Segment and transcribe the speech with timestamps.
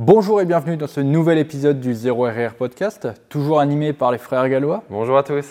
[0.00, 4.48] Bonjour et bienvenue dans ce nouvel épisode du 0RR Podcast, toujours animé par les frères
[4.48, 4.84] gallois.
[4.90, 5.44] Bonjour à tous.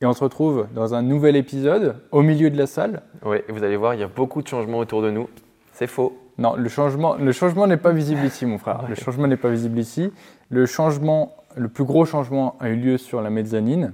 [0.00, 3.02] Et on se retrouve dans un nouvel épisode au milieu de la salle.
[3.22, 5.28] Oui, vous allez voir, il y a beaucoup de changements autour de nous.
[5.74, 6.18] C'est faux.
[6.38, 8.80] Non, le changement, le changement n'est pas visible ici, mon frère.
[8.88, 10.10] Le changement n'est pas visible ici.
[10.48, 13.92] Le changement, le plus gros changement a eu lieu sur la mezzanine.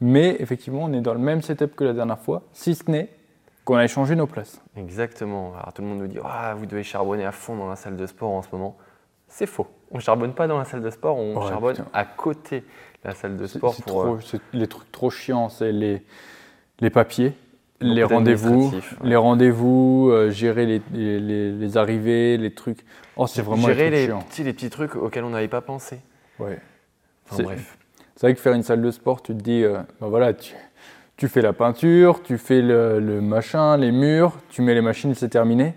[0.00, 3.08] Mais effectivement, on est dans le même setup que la dernière fois, si ce n'est
[3.64, 4.60] qu'on a échangé nos places.
[4.76, 5.52] Exactement.
[5.54, 7.96] Alors tout le monde nous dit ah, vous devez charbonner à fond dans la salle
[7.96, 8.76] de sport en ce moment.
[9.34, 9.66] C'est faux.
[9.90, 11.88] On ne charbonne pas dans la salle de sport, on Ouais, charbonne putain.
[11.94, 12.64] à côté de
[13.08, 14.02] la salle de sport c'est pour.
[14.02, 16.02] trop- euh, c'est les trucs trop chiants, c'est les,
[16.80, 17.32] les papiers,
[17.80, 18.80] les rendez-vous, ouais.
[19.04, 22.84] les rendez-vous, euh, gérer les, les- arrivées, les trucs.
[23.16, 24.20] Oh, c'est vraiment gérer les chiants.
[24.20, 25.98] petits, les petits trucs auxquels on n'avait pas pensé.
[26.38, 26.58] Ouais.
[27.26, 27.78] Enfin C'est- bref.
[28.16, 30.54] C'est vrai que faire une salle de sport, tu te dis, euh, ben voilà, tu,
[31.16, 35.14] tu fais la peinture, tu fais le, le machin, les murs, tu mets les machines,
[35.14, 35.74] c'est terminé.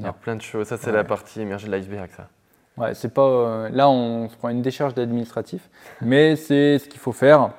[0.00, 0.66] Il y a plein de choses.
[0.68, 0.96] Ça, c'est Ouais.
[0.96, 2.28] la partie émergée de l'iceberg, ça.
[2.76, 3.22] Ouais, c'est pas.
[3.22, 5.68] euh, là, on se prend une décharge d'administratif,
[6.00, 7.50] mais c'est ce qu'il faut faire.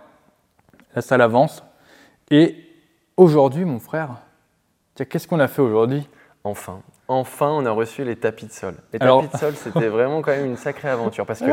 [0.96, 1.64] La salle avance.
[2.32, 2.56] Et
[3.18, 4.10] aujourd'hui, mon frère,
[4.96, 6.08] qu'est-ce qu'on a fait aujourd'hui?
[6.44, 6.82] Enfin.
[7.14, 8.74] Enfin, on a reçu les tapis de sol.
[8.94, 11.26] Les Alors- tapis de sol, c'était vraiment quand même une sacrée aventure.
[11.26, 11.46] Parce que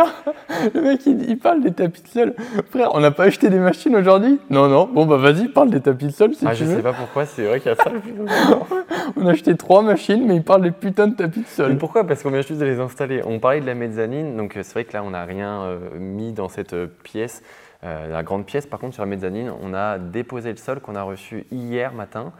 [0.72, 2.34] Le mec, il, il parle des tapis de sol.
[2.70, 4.38] Frère, on n'a pas acheté des machines aujourd'hui?
[4.50, 4.86] Non, non.
[4.86, 6.76] Bon, bah vas-y, parle des tapis de sol si ah, tu je veux.
[6.76, 7.90] sais pas pourquoi, c'est vrai qu'il y a ça.
[9.16, 11.76] On a acheté trois machines, mais il parle des putains de tapis de Mais sol.
[11.78, 12.04] pourquoi?
[12.04, 13.22] Parce qu'on vient juste de les installer.
[13.26, 15.78] On parlait de la mezzanine, donc euh, c'est vrai que là, on n'a rien euh,
[15.98, 17.42] mis dans cette euh, pièce,
[17.82, 18.66] euh, la grande pièce.
[18.66, 22.32] Par contre, sur la mezzanine, on a déposé le sol qu'on a reçu hier matin.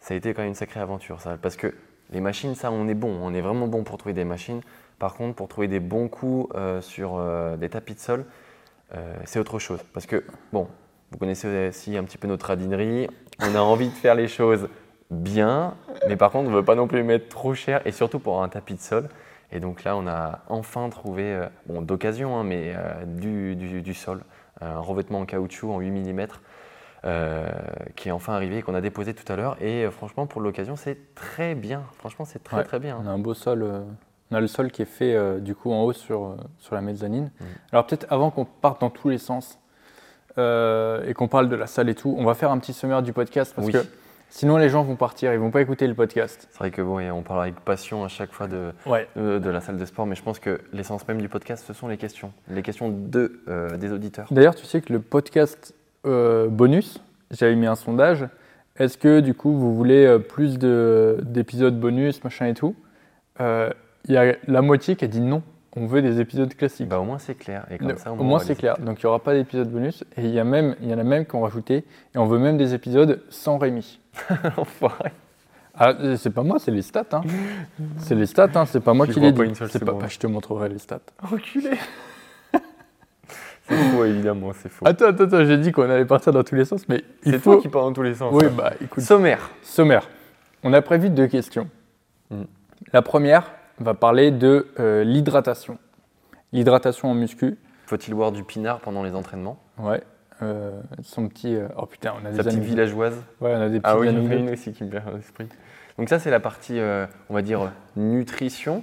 [0.00, 1.36] Ça a été quand même une sacrée aventure, ça.
[1.42, 1.74] Parce que
[2.12, 3.18] les machines, ça, on est bon.
[3.22, 4.60] On est vraiment bon pour trouver des machines.
[4.98, 8.24] Par contre, pour trouver des bons coups euh, sur euh, des tapis de sol,
[8.94, 9.80] euh, c'est autre chose.
[9.92, 10.68] Parce que, bon,
[11.10, 13.08] vous connaissez aussi un petit peu notre radinerie.
[13.40, 14.68] On a envie de faire les choses
[15.10, 15.74] bien,
[16.08, 18.42] mais par contre, on ne veut pas non plus mettre trop cher, et surtout pour
[18.42, 19.08] un tapis de sol.
[19.52, 22.74] Et donc là, on a enfin trouvé, bon, d'occasion, hein, mais
[23.06, 24.22] du, du- du sol,
[24.60, 26.26] un revêtement en caoutchouc en 8 mm,
[27.06, 27.48] euh,
[27.94, 29.56] qui est enfin arrivé et qu'on a déposé tout à l'heure.
[29.62, 31.82] Et euh, franchement, pour l'occasion, c'est très bien.
[31.98, 32.64] Franchement, c'est très Ouais.
[32.64, 32.98] très bien.
[33.02, 33.62] On a un beau sol.
[33.62, 33.80] euh,
[34.32, 37.30] on a le sol qui est fait du coup en haut sur, sur la mezzanine.
[37.40, 37.44] Mm.
[37.70, 39.60] Alors peut-être avant qu'on parte dans tous les sens
[40.36, 43.12] et qu'on parle de la salle et tout, on va faire un petit sommaire du
[43.12, 43.72] podcast parce Oui.
[43.72, 43.78] que
[44.28, 46.48] sinon les gens vont partir, ils vont pas écouter le podcast.
[46.50, 49.08] C'est vrai que bon, on parle avec passion à chaque fois de, Ouais.
[49.16, 51.72] de, de la salle de sport, mais je pense que l'essence même du podcast, ce
[51.72, 52.32] sont les questions.
[52.48, 53.40] Les questions de,
[53.78, 54.26] des auditeurs.
[54.32, 55.72] D'ailleurs, tu sais que le podcast
[56.04, 58.26] euh, bonus, j'avais mis un sondage.
[58.78, 62.74] Est-ce que du coup vous voulez euh, plus de- d'épisodes bonus, machin et tout
[63.40, 63.70] Euh,
[64.08, 65.42] Il y a la moitié qui a dit non.
[65.78, 66.88] On veut des épisodes classiques.
[66.88, 67.66] Bah, au moins, c'est clair.
[67.70, 68.78] Et comme Le- ça, au moins c'est clair.
[68.78, 70.04] Donc il n'y aura pas d'épisode bonus.
[70.16, 71.84] Et il y, a même, il y en a même qui ont rajouté.
[72.14, 73.98] Et on veut même des épisodes sans Rémi.
[74.56, 75.10] Enfoiré.
[75.78, 77.04] Ah, c'est pas moi, c'est les stats.
[77.12, 77.20] hein.
[77.98, 79.48] c'est les stats, hein, c'est pas moi qui les pas dis.
[79.50, 81.00] une seule C'est pas, bah, je te montrerai les stats.
[81.30, 81.70] Enculé.
[83.68, 84.86] C'est faux, évidemment, c'est faux.
[84.86, 87.38] Attends, attends, attends, j'ai dit qu'on allait partir dans tous les sens, mais il C'est
[87.38, 87.54] faut.
[87.54, 88.32] toi qui parles dans tous les sens.
[88.34, 88.52] Oui, hein.
[88.56, 89.02] bah écoute.
[89.02, 89.50] Sommaire.
[89.62, 90.08] Sommaire.
[90.62, 91.68] On a prévu deux questions.
[92.30, 92.42] Mm.
[92.92, 95.78] La première va parler de euh, l'hydratation.
[96.52, 97.56] L'hydratation en muscu.
[97.86, 99.58] Faut-il boire du pinard pendant les entraînements?
[99.78, 100.02] Ouais.
[100.42, 101.54] Euh, son petit.
[101.54, 103.14] euh, oh putain, on a des Sa petite amis- villageoise?
[103.40, 104.38] Ouais, on a des petits Ah oui, j'en ai anecdotes.
[104.40, 105.48] une aussi qui me vient à l'esprit.
[105.98, 108.82] Donc ça, c'est la partie, euh, on va dire, nutrition.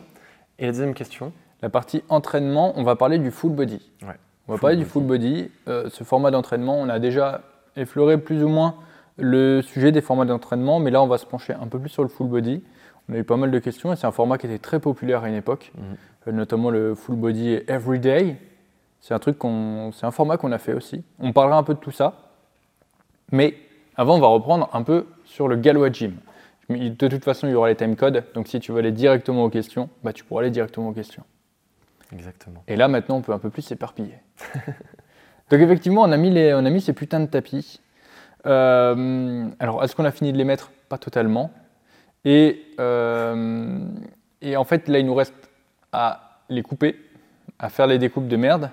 [0.60, 1.32] Et la deuxième question?
[1.62, 3.92] La partie entraînement, on va parler du full body.
[4.02, 4.16] Ouais.
[4.48, 5.50] On va parler du full body.
[5.68, 7.42] Euh, ce format d'entraînement, on a déjà
[7.76, 8.76] effleuré plus ou moins
[9.18, 12.04] le sujet des formats d'entraînement, mais là, on va se pencher un peu plus sur
[12.04, 12.64] le full body.
[13.10, 15.24] On a eu pas mal de questions et c'est un format qui était très populaire
[15.24, 15.84] à une époque, Mhm.
[16.28, 18.38] euh, notamment le full body everyday.
[19.02, 21.04] C'est un truc qu'on, c'est un format qu'on a fait aussi.
[21.20, 22.14] On parlera un peu de tout ça,
[23.32, 23.56] mais
[23.96, 26.14] avant, on va reprendre un peu sur le Galois Gym.
[26.70, 29.50] De toute façon, il y aura les timecodes, donc si tu veux aller directement aux
[29.50, 31.24] questions, bah, tu pourras aller directement aux questions.
[32.14, 32.64] Exactement.
[32.68, 34.16] Et là, maintenant, on peut un peu plus s'éparpiller.
[35.50, 37.82] Donc, effectivement, on a mis, les, on a mis ces putains de tapis.
[38.46, 40.72] Euh, alors, est-ce qu'on a fini de les mettre?
[40.90, 41.52] Pas totalement.
[42.26, 43.80] Et, euh,
[44.42, 45.34] et en fait, là, il nous reste
[45.92, 47.00] à les couper,
[47.60, 48.70] à faire les découpes de merde,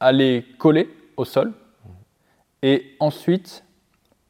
[0.00, 1.52] à les coller au sol.
[2.62, 3.64] Et ensuite,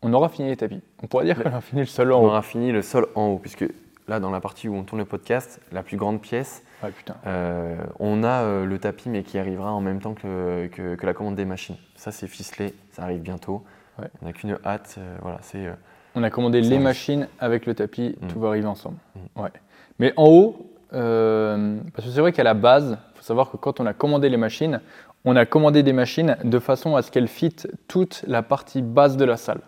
[0.02, 0.80] on aura fini les tapis.
[1.02, 2.26] On pourrait dire qu'on a fini le sol en On haut.
[2.28, 3.64] aura fini le sol en haut, puisque
[4.08, 7.14] là, dans la partie où on tourne le podcast, la plus grande pièce, Ouais, putain.
[7.26, 11.06] euh, on a euh, le tapis, mais qui arrivera en même temps que, que- que
[11.06, 11.76] la commande des machines.
[11.96, 13.62] Ça, c'est ficelé, ça arrive bientôt.
[13.98, 14.08] Ouais.
[14.22, 14.96] On n'a qu'une hâte.
[14.98, 15.66] euh, voilà, c'est.
[16.14, 18.26] On a commandé les machines avec le tapis, Mm.
[18.28, 18.96] tout va arriver ensemble.
[19.36, 19.42] Mm.
[19.42, 19.50] Ouais.
[19.98, 23.80] Mais en haut, parce que c'est vrai qu'à la base, il faut savoir que quand
[23.80, 24.80] on a commandé les machines,
[25.24, 29.16] on a commandé des machines de façon à ce qu'elles fitent toute la partie basse
[29.16, 29.60] de la salle.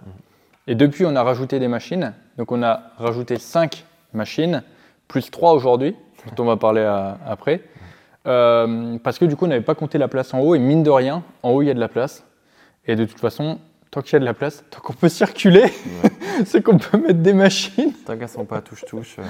[0.67, 2.13] Et depuis, on a rajouté des machines.
[2.37, 4.63] Donc on a rajouté 5 machines,
[5.09, 5.97] plus 3 aujourd'hui.
[6.37, 7.63] dont on va parler à- après.
[8.27, 10.83] Euh, parce que du coup, on n'avait pas compté la place en haut, et mine
[10.83, 12.25] de rien, en haut, il y a de la place.
[12.87, 13.59] Et de toute façon,
[13.91, 15.65] tant qu'il y a de la place, tant qu'on peut circuler,
[16.45, 17.93] c'est qu'on peut mettre des machines.
[18.05, 19.23] Tant qu'elles sont pas touche-touche, euh,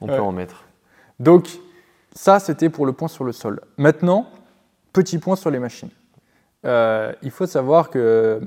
[0.00, 0.16] on Ouais.
[0.16, 0.64] peut en mettre.
[1.18, 1.48] Donc,
[2.12, 3.60] ça, c'était pour le point sur le sol.
[3.78, 4.26] Maintenant,
[4.92, 5.90] petit point sur les machines.
[6.64, 8.40] Euh, il faut savoir que euh,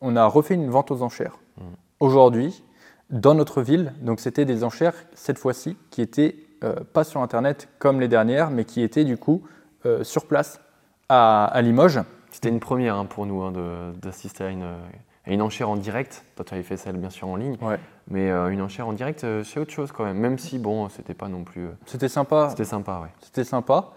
[0.00, 1.62] on a refait une vente aux enchères Mm.
[2.00, 2.62] aujourd'hui
[3.10, 3.92] dans notre ville.
[4.00, 8.50] Donc, c'était des enchères cette fois-ci qui étaient euh, pas sur Internet comme les dernières,
[8.50, 9.42] mais qui étaient du coup
[9.86, 10.60] euh, sur place
[11.08, 12.00] à, à Limoges.
[12.30, 13.52] C'était une première hein, pour nous hein,
[14.00, 16.24] d'assister à une, à une enchère en direct.
[16.36, 17.78] Toi, tu avais fait celle bien sûr en ligne, Ouais.
[18.08, 20.18] mais euh, une enchère en direct, c'est autre chose quand même.
[20.18, 21.68] Même si, bon, c'était pas non plus.
[21.86, 22.48] C'était sympa.
[22.50, 23.10] C'était sympa, ouais.
[23.20, 23.90] C'était sympa.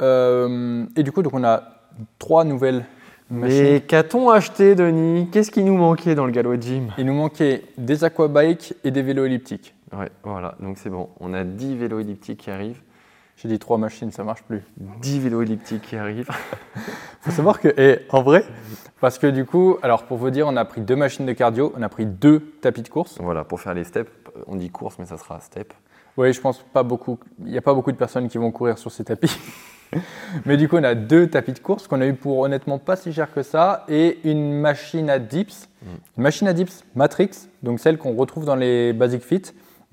[0.00, 1.62] Et du coup, donc on a
[2.18, 2.84] trois nouvelles
[3.30, 3.62] machines.
[3.62, 5.28] Mais qu'a-t-on acheté, Denis?
[5.30, 6.90] Qu'est-ce qui nous manquait dans le Galway Gym?
[6.98, 9.73] Il nous manquait des aquabikes et des vélos elliptiques.
[9.92, 11.08] Ouais, voilà, donc c'est bon.
[11.20, 12.80] On a 10 vélos elliptiques qui arrivent.
[13.36, 14.62] J'ai dit trois machines, ça marche plus.
[14.76, 16.30] 10 vélos elliptiques qui arrivent.
[17.20, 18.44] faut savoir que, et en vrai,
[19.00, 21.72] parce que du coup, alors pour vous dire, on a pris deux machines de cardio,
[21.76, 23.18] on a pris deux tapis de course.
[23.20, 24.10] voilà, pour faire les steps.
[24.46, 25.72] On dit course, mais ça sera step.
[26.16, 27.18] Oui, je pense pas beaucoup.
[27.40, 29.36] Il n'y a pas beaucoup de personnes qui vont courir sur ces tapis.
[30.44, 32.96] Mais du coup, on a deux tapis de course qu'on a eu pour honnêtement pas
[32.96, 35.68] si cher que ça et une machine à dips.
[36.16, 39.42] Une machine à dips Matrix, donc celle qu'on retrouve dans les Basic Fit,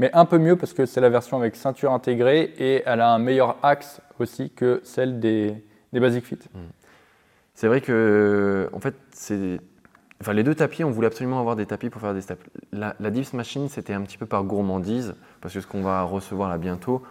[0.02, 3.14] mais un peu mieux parce que c'est la version avec ceinture intégrée et elle a
[3.14, 5.64] un meilleur axe aussi que celle des,
[5.94, 6.40] des Basic Fit.
[7.54, 9.60] C'est vrai que, en fait, c'est.
[10.20, 12.44] Enfin, les deux tapis, on voulait absolument avoir des tapis pour faire des steps.
[12.72, 16.50] La, dips machine, c'était un petit peu par gourmandise, parce que ce qu'on va recevoir
[16.50, 17.04] là bientôt,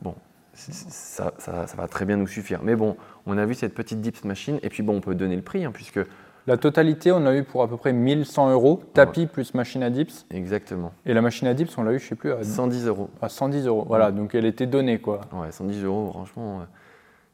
[0.00, 0.14] bon,
[0.54, 2.60] ça- ça va très bien nous suffire.
[2.62, 2.96] Mais bon,
[3.26, 5.66] on a vu cette petite dips machine, et puis bon, on peut donner le prix,
[5.66, 6.00] hein, puisque.
[6.48, 9.90] La totalité, on a eu pour à peu près 1100 euros, tapis plus machine à
[9.90, 10.24] dips.
[10.30, 10.94] Exactement.
[11.04, 13.10] Et la machine à dips, on l'a eu, je sais plus, à, 110 euros.
[13.20, 13.84] à 110 euros.
[13.86, 15.20] Voilà, donc elle était donnée quoi.
[15.30, 16.64] Ouais, 110 euros, franchement, euh,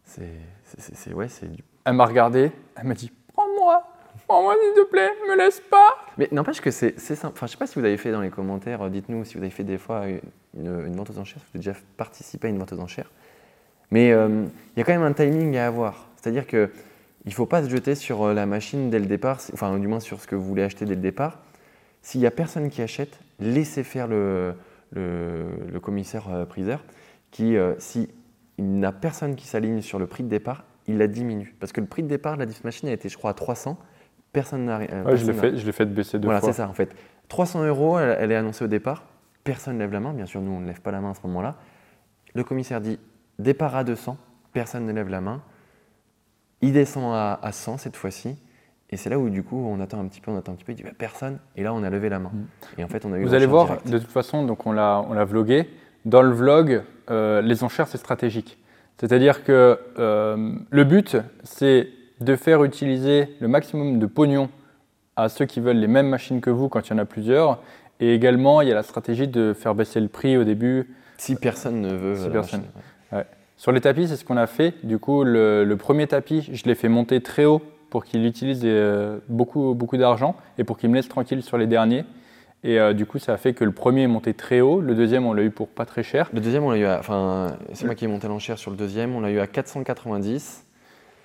[0.02, 0.22] c'est.
[0.64, 1.46] c'est- c'est- c'est- Ouais, c'est
[1.84, 3.84] Elle m'a regardé, elle m'a dit Prends-moi,
[4.26, 5.94] prends-moi s'il te plaît, me laisse pas.
[6.18, 7.34] Mais n'empêche que c'est c'est simple.
[7.36, 9.42] Enfin, je sais pas si vous avez fait dans les commentaires, euh, dites-nous si vous
[9.44, 12.50] avez fait des fois une, une vente aux enchères, si vous avez déjà participé à
[12.50, 13.12] une vente aux enchères.
[13.92, 14.44] Mais euh,
[14.74, 16.08] il y a quand même un timing à avoir.
[16.16, 16.68] C'est-à-dire que
[17.24, 19.86] il ne faut pas se jeter sur euh, la machine dès le départ, enfin du
[19.88, 21.38] moins sur ce que vous voulez acheter dès le départ.
[22.02, 24.54] S'il n'y a personne qui achète, laissez faire le,
[24.92, 26.84] le, le commissaire euh, priseur
[27.30, 28.10] qui, euh, si
[28.58, 31.54] n'a personne qui s'aligne sur le prix de départ, il la diminue.
[31.60, 33.78] Parce que le prix de départ de la Machine a été, je crois, à 300.
[34.32, 34.80] Personne n'a.
[34.80, 36.52] euh, Ouais, je l'ai fait, je l'ai fait baisser deux voilà, fois.
[36.52, 36.94] c'est ça en fait.
[37.28, 39.04] 300 euros, elle, elle est annoncée au départ.
[39.44, 40.12] Personne ne lève la main.
[40.12, 41.56] Bien sûr, nous, on ne lève pas la main à ce moment-là.
[42.34, 42.98] Le commissaire dit
[43.38, 44.16] départ à 200.
[44.52, 45.42] Personne ne lève la main.
[46.64, 48.36] Il descend à, à 100 cette fois-ci.
[48.90, 50.64] Et c'est là où, du coup, on attend un petit peu, on attend un petit
[50.64, 50.72] peu.
[50.72, 51.38] Il dit bah, personne.
[51.56, 52.32] Et là, on a levé la main.
[52.78, 53.20] Et en fait, on a eu.
[53.20, 53.24] Mm.
[53.24, 53.90] Vous le allez voir, direct.
[53.90, 55.68] de toute façon, donc on l'a, on l'a vlogué.
[56.04, 58.58] Dans le vlog, euh, les enchères, c'est stratégique.
[58.98, 61.88] C'est-à-dire que euh, le but, c'est
[62.20, 64.48] de faire utiliser le maximum de pognon
[65.16, 67.60] à ceux qui veulent les mêmes machines que vous quand il y en a plusieurs.
[68.00, 70.94] Et également, il y a la stratégie de faire baisser le prix au début.
[71.16, 72.14] Si personne ne veut.
[72.16, 72.60] Si personne.
[72.60, 72.82] machine.
[73.56, 74.74] Sur les tapis, c'est ce qu'on a fait.
[74.84, 78.62] Du coup, le, le premier tapis, je l'ai fait monter très haut pour qu'il utilise
[78.64, 82.04] euh, beaucoup, beaucoup d'argent et pour qu'il me laisse tranquille sur les derniers.
[82.64, 84.80] Et euh, du coup, ça a fait que le premier est monté très haut.
[84.80, 86.30] Le deuxième, on l'a eu pour pas très cher.
[86.32, 86.98] Le deuxième, on l'a eu à.
[86.98, 89.14] Enfin, c'est moi qui ai monté l'enchère sur le deuxième.
[89.14, 90.64] On l'a eu à 490.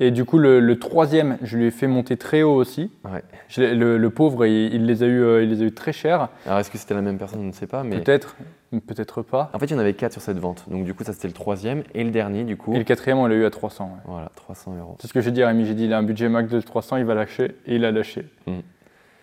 [0.01, 2.91] Et du coup, le, le troisième, je lui ai fait monter très haut aussi.
[3.03, 3.21] Ouais.
[3.49, 5.91] Je le, le pauvre, il, il les a eu, euh, il les a eu très
[5.91, 6.29] chers.
[6.45, 7.39] Alors, est-ce que c'était la même personne?
[7.39, 7.83] On ne sait pas.
[7.83, 8.35] Mais Peut-être,
[8.71, 9.49] peut-être pas.
[9.53, 10.65] En fait, il y en avait 4 sur cette vente.
[10.69, 11.83] Donc, du coup, ça, c'était le troisième.
[11.93, 12.73] Et le dernier, du coup.
[12.73, 13.85] Et le quatrième, on l'a eu à 300.
[13.85, 13.99] ouais.
[14.05, 14.95] Voilà, 300 euros.
[14.99, 15.65] C'est ce que j'ai dit à Rémi.
[15.65, 17.55] J'ai dit, il a un budget max de 300, il va lâcher.
[17.65, 18.25] Et il a lâché.
[18.47, 18.59] Mm.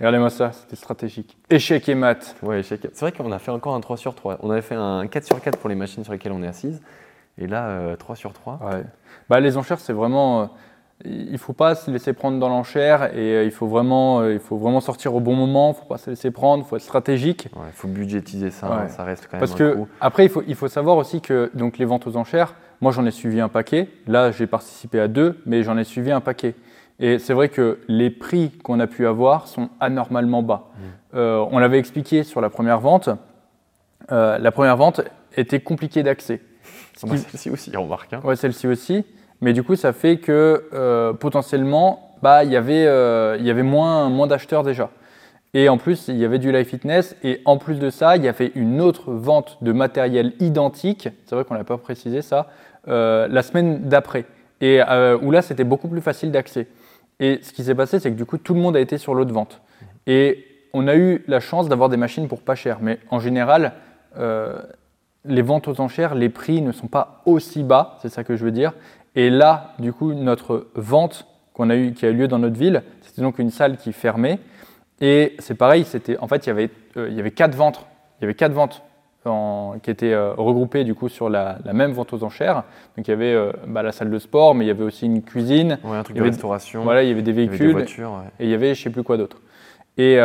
[0.00, 1.38] Regardez-moi ça, c'était stratégique.
[1.48, 2.36] Échec et mat.
[2.42, 2.80] Ouais, échec.
[2.92, 4.38] C'est vrai qu'on a fait encore un 3 sur 3.
[4.42, 6.82] On avait fait un 4 sur 4 pour les machines sur lesquelles on est assise.
[7.38, 8.60] Et là, euh, 3 sur 3.
[8.62, 8.82] Ouais.
[9.30, 10.42] Bah, les enchères, c'est vraiment.
[10.42, 10.46] euh,
[11.04, 14.32] il ne faut pas se laisser prendre dans l'enchère et euh, il, faut vraiment, euh,
[14.32, 15.68] il faut vraiment sortir au bon moment.
[15.68, 17.48] Il ne faut pas se laisser prendre, il faut être stratégique.
[17.54, 18.70] Il faut budgétiser ça.
[18.70, 18.88] Ouais.
[18.88, 21.50] ça reste quand même Parce un que, après, il faut, il faut savoir aussi que
[21.54, 23.88] donc, les ventes aux enchères, moi j'en ai suivi un paquet.
[24.06, 26.54] Là, j'ai participé à deux, mais j'en ai suivi un paquet.
[26.98, 30.70] Et c'est vrai que les prix qu'on a pu avoir sont anormalement bas.
[31.14, 33.10] Euh, on l'avait expliqué sur la première vente.
[34.12, 35.02] Euh, la première vente
[35.36, 36.40] était compliquée d'accès.
[36.94, 38.14] Celle-ci aussi, remarque.
[38.14, 38.20] hein.
[38.24, 39.04] Ouais, celle-ci aussi.
[39.40, 43.62] Mais du coup, ça fait que euh, potentiellement, bah, il y avait, euh, y avait
[43.62, 44.90] moins, moins d'acheteurs déjà.
[45.54, 47.16] Et en plus, il y avait du live fitness.
[47.22, 51.08] Et en plus de ça, il y avait une autre vente de matériel identique.
[51.26, 52.48] C'est vrai qu'on n'a pas précisé ça.
[52.88, 54.26] euh, la semaine d'après.
[54.60, 54.80] Et
[55.22, 56.66] où là, c'était beaucoup plus facile d'accès.
[57.20, 59.14] Et ce qui s'est passé, c'est que du coup, tout le monde a été sur
[59.14, 59.60] l'autre vente.
[60.06, 62.78] Et on a eu la chance d'avoir des machines pour pas cher.
[62.80, 63.72] Mais en général,
[65.26, 68.44] les ventes aux enchères, les prix ne sont pas aussi bas, c'est ça que je
[68.44, 68.72] veux dire.
[69.16, 72.58] Et là, du coup, notre vente qu'on a eu, qui a eu lieu dans notre
[72.58, 74.38] ville, c'était donc une salle qui fermait.
[75.00, 77.86] Et c'est pareil, c'était, en fait, il y, avait, euh, il y avait quatre ventes.
[78.20, 78.82] Il y avait quatre ventes
[79.82, 82.62] qui étaient euh, regroupées du coup sur la, même vente aux enchères.
[82.96, 85.06] Donc il y avait euh, bah, la salle de sport, mais il y avait aussi
[85.06, 85.78] une cuisine.
[85.84, 86.84] un truc de restauration.
[86.84, 87.72] Voilà, il y avait des véhicules.
[87.72, 89.40] voitures, Et il y avait je sais plus quoi d'autre.
[89.98, 90.18] Et,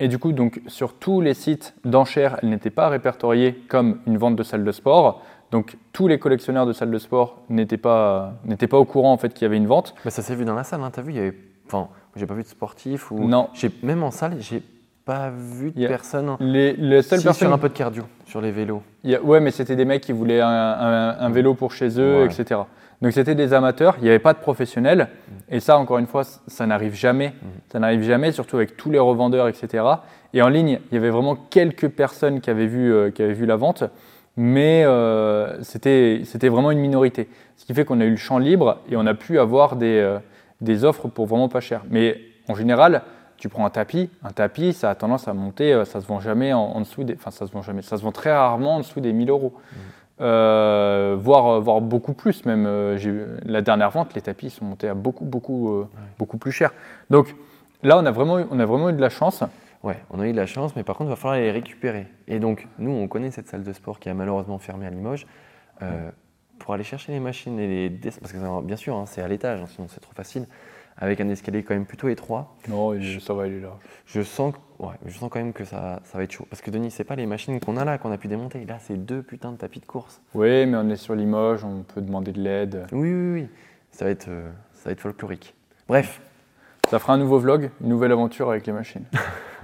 [0.00, 4.16] et, du coup, donc, sur tous les sites d'enchères, elle n'était pas répertoriée comme une
[4.16, 5.22] vente de salle de sport.
[5.50, 9.16] Donc tous les collectionneurs de salles de sport n'étaient pas, n'étaient pas au courant en
[9.16, 9.94] fait qu'il y avait une vente.
[10.04, 10.90] Mais ça s'est vu dans la salle, hein.
[10.92, 11.34] tu as vu, il y avait...
[11.66, 13.26] enfin, j'ai pas vu de sportif ou...
[13.26, 13.48] Non.
[13.82, 14.62] Même en salle, j'ai
[15.04, 16.36] pas vu de personnes.
[16.38, 17.48] Les, les seules personnes.
[17.48, 18.82] Sur un peu de cardio, sur les vélos.
[19.22, 22.60] Ouais, mais c'était des mecs qui voulaient un, vélo pour chez eux, etc.
[23.00, 25.08] Donc c'était des amateurs, il n'y avait pas de professionnels.
[25.08, 25.54] Mm.
[25.54, 27.28] Et ça, encore une fois, ça n'arrive jamais.
[27.28, 27.46] Mm.
[27.72, 29.84] Ça n'arrive jamais, surtout avec tous les revendeurs, etc.
[30.34, 33.32] Et en ligne, il y avait vraiment quelques personnes qui avaient vu, euh, qui avaient
[33.32, 33.84] vu la vente
[34.38, 37.28] mais euh, c'était vraiment une minorité.
[37.56, 39.98] Ce qui fait qu'on a eu le champ libre et on a pu avoir des,
[39.98, 40.20] euh,
[40.60, 41.82] des, offres pour vraiment pas cher.
[41.90, 43.02] Mais en général,
[43.36, 46.20] tu prends un tapis, un tapis, ça a tendance à monter, euh, ça se vend
[46.20, 48.78] jamais en, dessous des, enfin ça se vend jamais, ça se vend très rarement en
[48.78, 51.14] dessous des 1000 euros, mmh.
[51.14, 52.96] voire, voire beaucoup plus même.
[53.44, 55.84] la dernière vente, les tapis sont montés à beaucoup beaucoup
[56.16, 56.72] beaucoup plus cher.
[57.10, 57.34] Donc
[57.82, 59.42] là, on a vraiment on a vraiment eu de la chance.
[59.82, 62.06] Ouais, on a eu de la chance, mais par contre, il va falloir les récupérer.
[62.26, 65.26] Et donc, nous, on connaît cette salle de sport qui a malheureusement fermé à Limoges.
[65.82, 66.10] Euh,
[66.58, 69.60] pour aller chercher les machines et les parce que bien sûr, hein, c'est à l'étage,
[69.60, 70.46] hein, sinon c'est trop facile,
[70.96, 72.56] avec un escalier quand même plutôt étroit.
[72.68, 73.78] Non, ça va aller là.
[74.06, 76.46] Je sens, ouais, je sens quand même que ça, ça va être chaud.
[76.50, 78.64] Parce que Denis, c'est pas les machines qu'on a là, qu'on a pu démonter.
[78.64, 80.20] Là, c'est deux putains de tapis de course.
[80.34, 82.86] Oui, mais on est sur Limoges, on peut demander de l'aide.
[82.92, 83.48] Oui, oui, oui.
[83.92, 85.54] Ça va être, euh, ça va être folklorique.
[85.86, 86.20] Bref.
[86.90, 89.04] Ça fera un nouveau vlog, une nouvelle aventure avec les machines.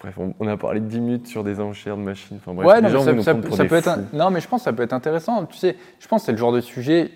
[0.00, 2.38] Bref, on, a parlé de 10 minutes sur des enchères de machines.
[2.40, 4.94] Enfin, bref, ouais, non, ça, peut être non, mais je pense que ça peut être
[4.94, 5.44] intéressant.
[5.44, 7.10] Tu sais, je pense que c'est le genre de sujet,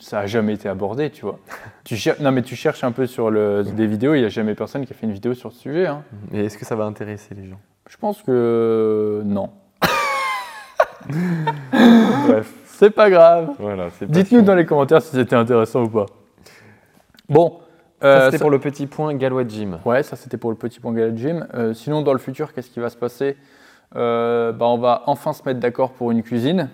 [0.00, 1.38] ça n'a jamais été abordé, tu vois.
[1.84, 4.54] tu non, mais tu cherches un peu sur le, des vidéos, il n'y a jamais
[4.54, 5.86] personne qui a fait une vidéo sur ce sujet.
[5.86, 6.04] Hein.
[6.30, 7.60] Mais est-ce que ça va intéresser les gens?
[7.86, 9.50] Je pense que non.
[12.28, 12.50] bref.
[12.78, 13.52] C'est pas grave.
[13.58, 16.06] Voilà, Dites-nous dans les commentaires si c'était intéressant ou pas.
[17.28, 17.60] Bon,
[18.04, 19.78] euh, c'était pour le petit point Galois Gym.
[19.84, 21.46] Ouais, ça c'était pour le petit point Galois Gym.
[21.54, 23.36] Euh, sinon, dans le futur, qu'est-ce qui va se passer
[23.94, 26.68] euh, bah, On va enfin se mettre d'accord pour une cuisine.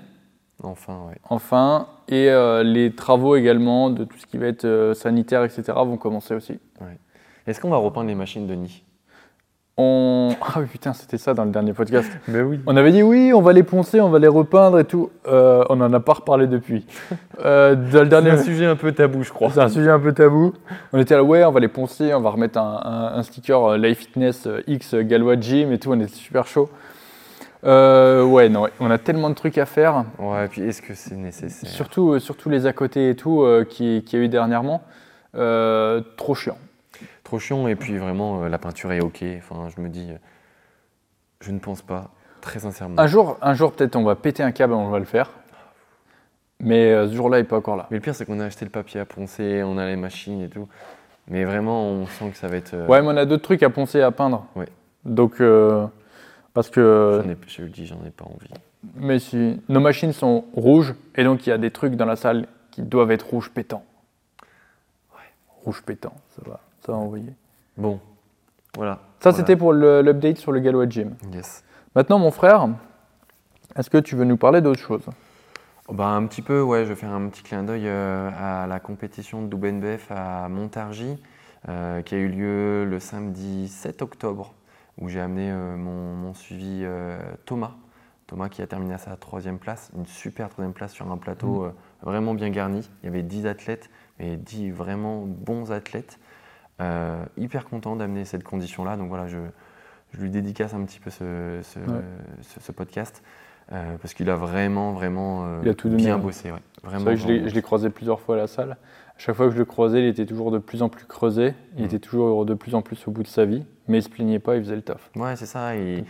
[0.62, 1.19] Enfin, ouais.
[1.29, 1.88] Enfin.
[2.09, 2.29] Et
[2.64, 6.59] les travaux également de tout ce qui va être sanitaire, etc., vont commencer aussi.
[6.81, 6.99] Ouais.
[7.47, 8.85] Est-ce qu'on va repeindre les machines de nid
[9.79, 10.37] on...
[10.43, 12.11] Ah oui, putain, c'était ça dans le dernier podcast.
[12.29, 12.61] Mais oui.
[12.67, 15.11] On avait dit oui, on va les poncer, on va les repeindre et tout.
[15.26, 16.87] Euh, on n'en a pas reparlé depuis.
[17.45, 18.31] Euh, le dernier...
[18.33, 19.50] C'est un sujet un peu tabou, je crois.
[19.50, 20.52] C'est un sujet un peu tabou.
[20.93, 23.99] On était là, ouais, on va les poncer, on va remettre un, sticker euh, Life
[23.99, 26.71] Fitness X Galois Gym et tout, on était super chaud.
[27.64, 30.05] ouais, non, on a tellement de trucs à faire.
[30.21, 31.69] Ouais, et puis est-ce que c'est nécessaire?
[31.69, 34.83] Surtout, surtout les à côté et tout qu'il qui y a eu dernièrement.
[35.33, 36.59] trop chiant
[37.39, 37.67] chiant.
[37.69, 39.25] Et puis vraiment, euh, la peinture est ok.
[39.39, 40.17] Enfin, je me dis, euh,
[41.41, 42.11] je ne pense pas,
[42.41, 42.99] très sincèrement.
[42.99, 45.31] Un jour, un jour peut-être on va péter un câble, on va le faire.
[46.61, 47.87] Mais euh, ce jour-là, il n'est pas encore là.
[47.91, 50.43] Mais le pire, c'est qu'on a acheté le papier à poncer, on a les machines
[50.43, 50.69] et tout.
[51.29, 52.75] Mais vraiment, on sent que ça va être.
[52.89, 54.47] Ouais, mais on a d'autres trucs à poncer et à peindre.
[54.55, 54.69] Ouais.
[55.05, 55.43] Donc,
[56.55, 57.23] parce que.
[57.47, 58.51] je le dis, j'en ai pas envie.
[58.97, 62.17] Mais si nos machines sont rouges, et donc il y a des trucs dans la
[62.17, 63.85] salle qui doivent être rouges pétants.
[65.15, 65.31] Ouais.
[65.65, 66.61] Rouge pétant, ça va.
[66.85, 67.33] Ça va envoyer.
[67.77, 68.01] Bon,
[68.77, 68.99] voilà.
[69.21, 71.15] Ça, c'était pour l'update sur le Galois Gym.
[71.33, 71.62] Yes.
[71.95, 72.69] Maintenant, mon frère,
[73.77, 75.03] est-ce que tu veux nous parler d'autre chose?
[75.89, 76.85] Bah, Un petit peu, ouais.
[76.85, 81.19] Je vais faire un petit clin d'œil euh, à la compétition de WNBF à Montargis,
[81.69, 84.55] euh, qui a eu lieu le samedi 7 octobre,
[84.99, 86.85] où j'ai amené euh, mon, suivi
[87.45, 87.73] Thomas.
[88.27, 91.67] Thomas qui a terminé à sa troisième place, une super troisième place sur un plateau
[91.67, 91.73] mmh.
[92.03, 92.89] vraiment bien garni.
[93.03, 96.19] Il y avait 10 athlètes, mais 10 vraiment bons athlètes.
[96.83, 98.97] Euh, hyper content d'amener cette condition-là.
[98.97, 99.39] Donc voilà, je,
[100.19, 103.23] lui dédicace un petit peu ce, ce, podcast.
[103.71, 106.53] Euh, parce qu'il a vraiment, vraiment euh, bien bossé.
[106.83, 108.73] Vraiment, je l'ai croisé plusieurs fois à la salle.
[108.73, 111.55] À chaque fois que je le croisais, il était toujours de plus en plus creusé.
[111.77, 111.87] Il mm.
[111.87, 113.65] était toujours de plus en plus au bout de sa vie.
[113.89, 115.11] Mais il se plaignait pas, il faisait le taf.
[115.15, 115.77] Ouais, c'est ça.
[115.77, 116.05] Il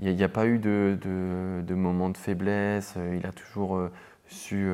[0.00, 2.96] n'y a, pas eu de, de, de moment de faiblesse.
[3.18, 3.80] Il a toujours
[4.26, 4.70] su,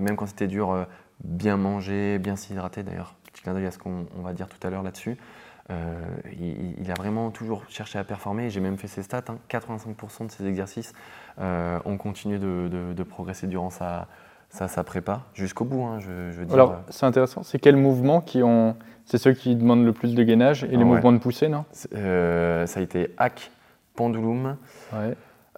[0.00, 0.86] même quand c'était dur,
[1.24, 4.70] bien manger, bien s'hydrater d'ailleurs petit clin d'œil à ce qu'on va dire tout à
[4.70, 5.16] l'heure là-dessus.
[5.70, 6.00] Euh,
[6.38, 8.50] il, a vraiment toujours cherché à performer.
[8.50, 9.22] J'ai même fait ses stats.
[9.48, 9.86] 85%
[10.22, 10.24] hein.
[10.26, 10.92] de ses exercices
[11.40, 14.08] euh, ont continué de, progresser durant sa,
[14.50, 15.84] sa, prépa jusqu'au bout.
[15.84, 17.42] Hein, je, je Alors, c'est intéressant.
[17.42, 18.76] C'est quels mouvements qui ont.
[19.04, 21.64] C'est ceux qui demandent le plus de gainage et les mouvements de poussée, non?
[21.94, 23.50] Euh, Ça a été hack,
[23.96, 24.56] pendulum.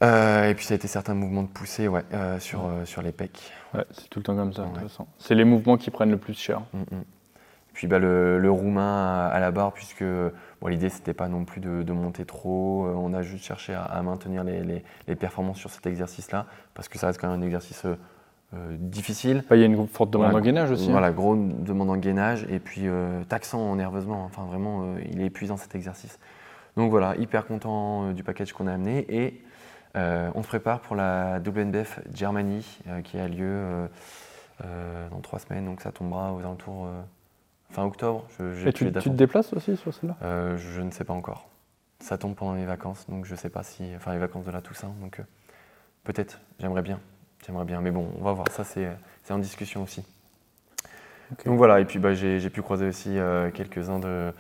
[0.03, 3.01] Euh, et puis ça a été certains mouvements de poussée ouais, euh, sur, euh, sur
[3.01, 3.53] les pecs.
[3.75, 5.05] Ouais, c'est tout le temps comme ça, Ouais.
[5.19, 6.63] C'est les mouvements qui prennent le plus cher.
[6.73, 7.05] Mm, mm.
[7.75, 11.61] Puis bah, le, le roumain à, la barre, puisque bon, l'idée c'était pas non plus
[11.61, 15.17] de, de monter trop, euh, on a juste cherché à, à maintenir les, les- les
[15.17, 17.97] performances sur cet exercice-là, parce que ça reste quand même un exercice euh,
[18.55, 19.43] euh, difficile.
[19.51, 20.89] Bah, Il y a une forte demande Voilà, en gainage aussi.
[20.89, 20.93] hein.
[20.93, 24.25] Voilà, gros demande en gainage et puis euh, taxant nerveusement.
[24.25, 26.19] Enfin, vraiment, euh, il est épuisant cet exercice.
[26.77, 29.43] Donc voilà, hyper content du package qu'on a amené et
[29.97, 32.67] on se prépare pour la WNBF Germany
[33.05, 33.89] qui a lieu
[34.61, 35.67] dans trois semaines.
[35.67, 36.89] Donc ça tombera aux alentours
[37.71, 38.27] fin octobre.
[38.39, 40.17] Je, Et tu, tu te déplaces aussi sur celle-là?
[40.23, 41.49] Euh, je ne sais pas encore.
[42.01, 43.85] Ça tombe pendant les vacances, donc je sais pas si.
[43.97, 45.25] Enfin, les vacances de la Toussaint, donc euh,
[46.05, 46.41] peut-être.
[46.61, 47.01] J'aimerais bien.
[47.47, 47.81] J'aimerais bien.
[47.81, 48.47] Mais bon, on va voir.
[48.51, 48.89] Ça, c'est
[49.31, 50.05] en discussion aussi.
[51.47, 51.81] Donc voilà.
[51.81, 54.33] Et puis, bah, j'ai pu croiser aussi euh, quelques-uns de,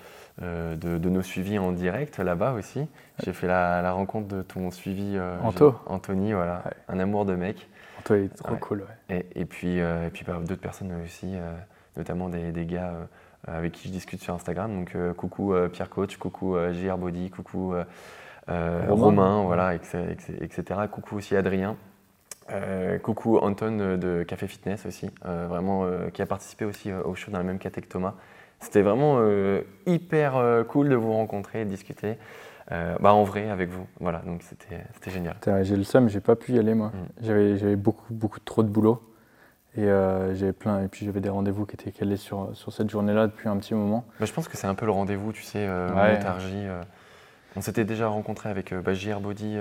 [0.42, 2.86] euh, de, de nos suivis en direct là-bas aussi.
[3.24, 5.14] J'ai fait la, la rencontre de ton suivi.
[5.16, 5.74] euh, Anto.
[5.86, 6.62] Anthony, voilà.
[6.66, 6.72] Ouais.
[6.88, 7.66] Un amour de mec.
[8.10, 8.60] Il est trop Ouais.
[8.60, 8.84] cool.
[9.08, 9.24] ouais.
[9.34, 11.34] Et, et puis, et puis bah, d'autres personnes aussi,
[11.96, 12.94] notamment des, des gars
[13.48, 14.74] euh, avec qui je discute sur Instagram.
[14.74, 17.84] Donc, euh, coucou euh, Pierre Coach, coucou euh, JR Body, coucou euh,
[18.48, 19.04] euh, Romain.
[19.04, 20.80] Romain, voilà, etc., etc.
[20.90, 21.76] Coucou aussi Adrien.
[22.50, 26.90] Euh, coucou Anton euh, de Café Fitness aussi, euh, vraiment euh, qui a participé aussi
[26.90, 28.14] euh, au show dans la même caté que Thomas.
[28.60, 32.18] C'était vraiment euh, hyper euh, cool de vous rencontrer et de discuter
[32.72, 33.86] euh, bah, en vrai avec vous.
[34.00, 35.36] Voilà, donc c'était génial.
[35.62, 36.88] J'ai le seum, j'ai pas pu y aller moi.
[36.88, 37.22] Mm.
[37.22, 39.02] J'avais j'avais beaucoup, beaucoup trop de boulot.
[39.76, 40.82] Et euh, j'avais plein.
[40.84, 43.74] Et puis j'avais des rendez-vous qui étaient calés sur, sur cette journée-là depuis un petit
[43.74, 44.04] moment.
[44.20, 46.18] Bah, je pense que c'est un peu le rendez-vous, tu sais, euh, Ouais.
[46.24, 46.82] Euh.
[47.56, 49.56] on s'était déjà rencontré avec euh, bah, JR Body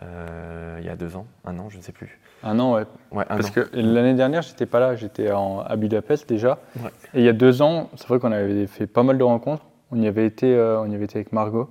[0.00, 2.20] il y a deux ans, un an, je ne sais plus.
[2.44, 2.84] Un an, ouais.
[3.10, 3.52] Ouais, un Parce an.
[3.52, 6.58] que l'année dernière, j'étais pas là, j'étais à Budapest déjà.
[6.76, 6.90] Ouais.
[7.14, 9.64] Et il y a deux ans, c'est vrai qu'on avait fait pas mal de rencontres.
[9.90, 11.68] On y avait été, on y avait été avec Margot.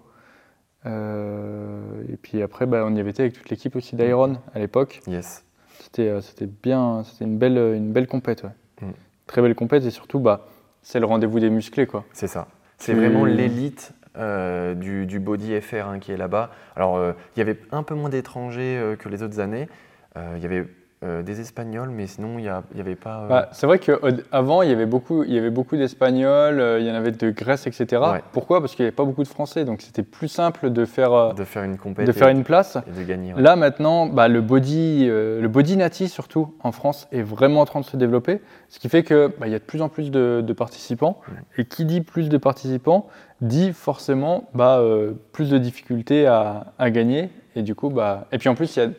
[0.85, 4.99] Et puis après, bah, on y avait été avec toute l'équipe aussi d'Iron à l'époque.
[5.07, 5.45] Yes.
[5.81, 8.43] C'était, euh, c'était bien, c'était une belle, une belle compète.
[8.43, 8.87] ouais.
[8.87, 8.91] Mm.
[9.27, 10.45] Très belle compète et surtout, bah,
[10.81, 12.05] c'est le rendez-vous des musclés, quoi.
[12.13, 12.47] C'est ça.
[12.77, 16.51] C'est Tu- vraiment l'élite euh, du, du body FR hein, qui est là-bas.
[16.75, 19.67] Alors, euh, il y avait un peu moins d'étrangers euh, que les autres années.
[20.15, 20.65] Euh, Il y avait
[21.03, 23.21] euh, des Espagnols, mais sinon, il n'y avait pas.
[23.23, 26.79] euh, Bah, c'est vrai qu'avant, il y avait beaucoup, il y avait beaucoup d'Espagnols, euh,
[26.79, 27.85] il y en avait de Grèce, etc.
[28.01, 28.23] Ouais.
[28.31, 28.61] Pourquoi?
[28.61, 31.33] Parce qu'il n'y avait pas beaucoup de Français, donc c'était plus simple de faire, euh,
[31.33, 32.77] de faire une compète de faire une place.
[32.87, 33.33] et de gagner.
[33.35, 33.41] ouais.
[33.41, 37.65] Là maintenant, bah, le body, euh, le body nati surtout en France est vraiment en
[37.65, 40.09] train de se développer, ce qui fait que bah, y a de plus en plus
[40.09, 41.19] de, de participants.
[41.59, 43.07] Et qui dit plus de participants
[43.41, 47.29] dit forcément bah, euh, plus de difficultés à, à gagner.
[47.55, 48.89] Et du coup, bah, et puis en plus il y a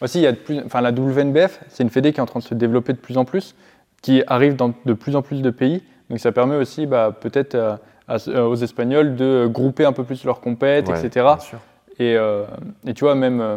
[0.00, 2.26] aussi il y a de plus, enfin la WNBF, c'est une fédé qui est en
[2.26, 3.54] train de se développer de plus en plus,
[4.02, 5.82] qui arrive dans de plus en plus de pays.
[6.10, 7.76] Donc ça permet aussi bah, peut-être euh,
[8.08, 11.26] à- aux Espagnols de grouper un peu plus leurs compètes, Ouais, etc.
[11.98, 12.44] Et, euh,
[12.86, 13.56] et tu vois, même, euh,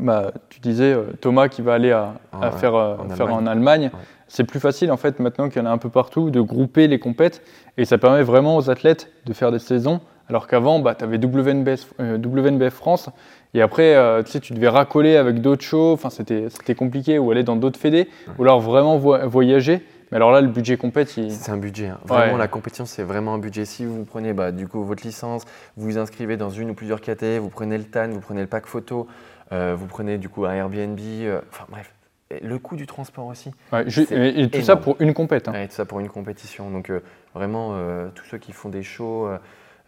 [0.00, 2.14] bah, tu disais, euh, Thomas qui va aller à,
[2.58, 3.44] faire, euh, en faire Allemagne.
[3.44, 4.00] en Allemagne, Ouais.
[4.28, 6.88] c'est plus facile en fait maintenant qu'il y en a un peu partout de grouper
[6.88, 7.42] les compètes
[7.78, 10.00] et ça permet vraiment aux athlètes de faire des saisons.
[10.28, 13.08] Alors qu'avant, bah, tu avais WNBF, euh, WNBF France
[13.56, 17.18] et après, euh, tu sais, tu devais racoler avec d'autres shows, enfin, c'était c'était compliqué
[17.18, 19.82] ou aller dans d'autres fédés ou alors vraiment vo- voyager.
[20.12, 21.32] Mais alors là, le budget compète, il...
[21.32, 21.88] C'est un budget.
[21.88, 21.98] hein.
[22.04, 22.38] Vraiment, Ouais.
[22.38, 23.64] la compétition, c'est vraiment un budget.
[23.64, 25.42] Si vous prenez bah, du coup votre licence,
[25.76, 28.46] vous vous inscrivez dans une ou plusieurs KT, vous prenez le TAN, vous prenez le
[28.46, 29.08] pack photo,
[29.52, 31.92] euh, vous prenez du coup un Airbnb, euh, enfin bref,
[32.30, 33.50] Et le coût du transport aussi.
[33.72, 35.48] Ouais, et, et tout ça pour une compète.
[35.48, 35.52] hein.
[35.52, 36.70] Ouais, tout ça pour une compétition.
[36.70, 37.00] Donc euh,
[37.34, 37.74] vraiment,
[38.14, 39.28] tous ceux qui font des shows,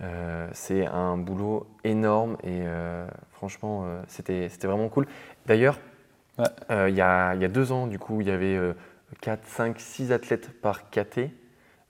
[0.01, 5.07] euh, c'est un boulot énorme et euh, franchement, euh, c'était c'était vraiment cool.
[5.47, 5.79] D'ailleurs,
[6.39, 6.45] Ouais.
[6.71, 8.73] euh, il y, a, il y a deux ans, du coup, il y avait euh,
[9.23, 11.31] 4, 5, 6 athlètes par KT.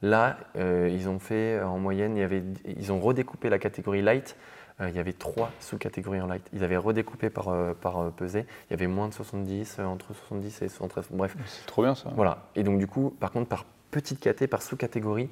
[0.01, 4.37] Là, ils ont fait en moyenne, y avait, ils ont redécoupé la catégorie light.
[4.81, 6.49] Il y avait trois sous-catégories en light.
[6.53, 8.47] Ils avaient redécoupé par, par pesée.
[8.71, 11.09] Il y avait moins de 70, euh, entre 70 et 73.
[11.11, 12.11] Bref, C'est trop bien ça.
[12.15, 12.45] voilà.
[12.55, 15.29] Et donc, du coup, par contre, par petite KT, par sous-catégorie,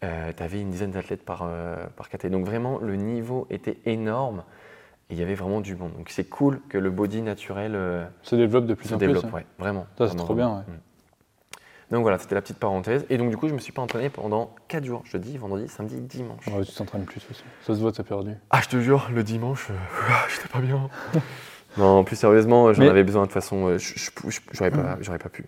[0.00, 2.08] tu avais une dizaine d'athlètes par, euh, par.
[2.30, 4.44] Donc, vraiment, le niveau était énorme
[5.10, 5.88] et il y avait vraiment du bon.
[5.88, 9.24] Donc, c'est cool que le body naturel euh, Se développe de plus se en développe.
[9.24, 9.30] plus.
[9.30, 9.36] hein.
[9.38, 9.86] ouais, vraiment.
[9.98, 10.60] Ça, c'est trop bien.
[10.60, 10.64] Mm.
[11.90, 13.04] Donc, voilà, c'était la petite parenthèse.
[13.10, 15.02] Et donc, du coup, je me suis pas entraîné pendant 4 jours.
[15.04, 16.46] Je te dis vendredi, samedi, dimanche.
[16.46, 17.42] Ouais, tu t'entraînes plus aussi.
[17.62, 18.34] Ça se voit, t'as perdu.
[18.50, 19.74] Ah, je te jure, le dimanche, euh,
[20.28, 20.88] j'étais pas bien.
[21.78, 23.68] Non, plus sérieusement, j'en Mais- avais besoin de toute façon.
[23.68, 23.78] euh,
[24.52, 25.44] J'aurais pas, j'aurais pas pu.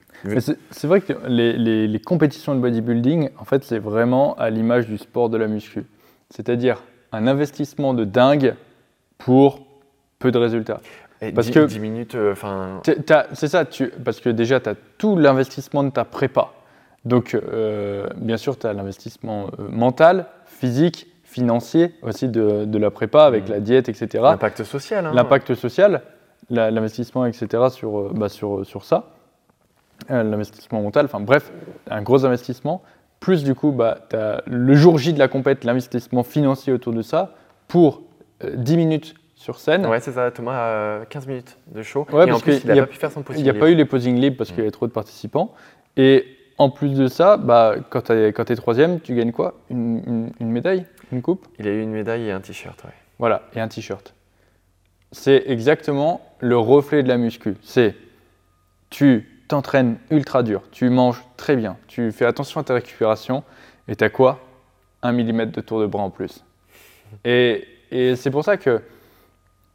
[0.71, 4.87] C'est vrai que les, les- les compétitions de bodybuilding, en fait, c'est vraiment à l'image
[4.87, 5.85] du sport de la muscu.
[6.31, 6.83] C'est-à-dire
[7.13, 8.55] un investissement de dingue
[9.19, 9.67] pour
[10.19, 10.81] peu de résultats.
[11.21, 12.81] Et Parce 10, que- 10 minutes, euh, enfin.
[12.85, 16.51] C'est ça, tu, parce que déjà, tu as tout l'investissement de ta prépa.
[17.05, 22.91] Donc, euh, bien sûr, tu as l'investissement euh, mental, physique, financier aussi de, de la
[22.91, 23.51] prépa avec Mhm.
[23.51, 24.09] la diète, etc.
[24.23, 25.07] L'impact social.
[25.07, 25.13] hein.
[25.15, 26.03] L'impact social.
[26.51, 29.11] L'investissement, etc., sur, euh, bah, sur, sur ça,
[30.11, 31.53] euh, l'investissement mental, enfin bref,
[31.91, 32.83] un gros investissement,
[33.21, 37.03] plus du coup, bah, as le jour J de la compète, l'investissement financier autour de
[37.03, 37.35] ça,
[37.69, 38.03] pour
[38.55, 39.87] 10 minutes sur scène.
[39.87, 42.07] Ouais, c'est ça, Thomas a 15 minutes de show.
[42.13, 43.65] Ouais, et en plus, il n'a pas pu faire son posing Il n'y a libre.
[43.67, 45.53] pas eu les posing libres parce qu'il y avait trop de participants.
[45.97, 46.27] Et
[46.59, 49.55] en plus de ça, bah, quand tu es, troisième, tu gagnes quoi?
[49.71, 50.87] Une, une- une médaille?
[51.13, 51.47] Une coupe?
[51.59, 52.91] Il a eu une médaille et un t-shirt, ouais.
[53.19, 54.15] Voilà, et un t-shirt.
[55.13, 57.55] C'est exactement le reflet de la muscu.
[57.63, 57.95] C'est
[58.91, 63.45] tu t'entraînes ultra dur, tu manges très bien, tu fais attention à ta récupération,
[63.89, 64.41] et tu as quoi?
[65.03, 66.45] Un millimètre de tour de bras en plus.
[67.25, 68.83] Et, et c'est pour ça que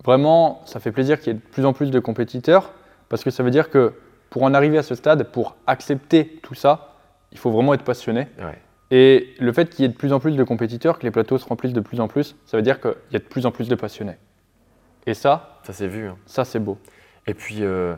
[0.03, 2.73] vraiment, ça fait plaisir qu'il y ait de plus en plus de compétiteurs,
[3.09, 3.93] parce que ça veut dire que
[4.29, 6.95] pour en arriver à ce stade, pour accepter tout ça,
[7.31, 8.27] il faut vraiment être passionné.
[8.39, 8.59] Ouais.
[8.89, 11.37] Et le fait qu'il y ait de plus en plus de compétiteurs, que les plateaux
[11.37, 13.51] se remplissent de plus en plus, ça veut dire qu'il y a de plus en
[13.51, 14.15] plus de passionnés.
[15.07, 16.05] Et ça, Ça s'est vu.
[16.07, 16.17] hein.
[16.27, 16.77] ça c'est beau.
[17.25, 17.95] Et puis, euh,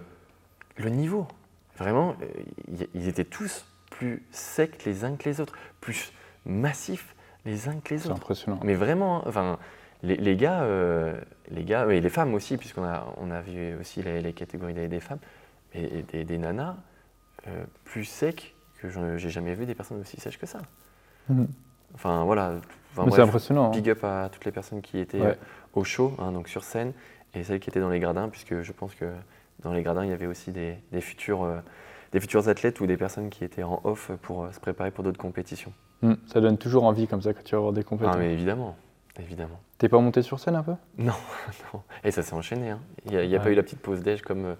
[0.78, 1.28] le niveau.
[1.78, 6.12] Vraiment, euh, ils étaient tous plus secs les uns que les autres, plus
[6.46, 8.18] massifs les uns que les C'est autres.
[8.18, 8.60] impressionnant.
[8.64, 9.58] Mais vraiment, hein, enfin,
[10.04, 11.20] les, les gars, euh,
[11.52, 14.74] les gars, et les femmes aussi, puisqu'on a, on a vu aussi les, les catégories
[14.74, 15.20] des, des femmes,
[15.74, 16.76] et, et des, des nanas
[17.48, 20.60] euh, plus secs que j'ai jamais vu des personnes aussi sèches que ça.
[21.30, 21.48] Mhm.
[21.96, 22.54] Enfin voilà.
[22.98, 23.68] Enfin, c'est impressionnant.
[23.68, 23.72] hein.
[23.72, 25.28] Big up à toutes les personnes qui étaient Ouais.
[25.28, 25.36] euh,
[25.74, 26.94] au show, hein, donc sur scène,
[27.34, 29.06] et celles qui étaient dans les gradins, puisque je pense que
[29.64, 31.58] dans les gradins, il y avait aussi des, des futurs, euh,
[32.12, 35.04] des futurs athlètes ou des personnes qui étaient en off pour euh, se préparer pour
[35.04, 35.72] d'autres compétitions.
[36.02, 36.14] Mm.
[36.28, 38.20] Ça donne toujours envie comme ça quand tu vas voir des Ah, compétitions.
[38.20, 38.76] mais évidemment,
[39.20, 39.60] évidemment.
[39.78, 40.74] T'es pas monté sur scène un peu?
[40.98, 41.14] Non,
[41.74, 41.82] non.
[42.04, 42.72] Et ça s'est enchaîné.
[42.72, 42.80] hein.
[43.06, 44.56] Il n'y a, il y a pas eu la petite pause déj comme,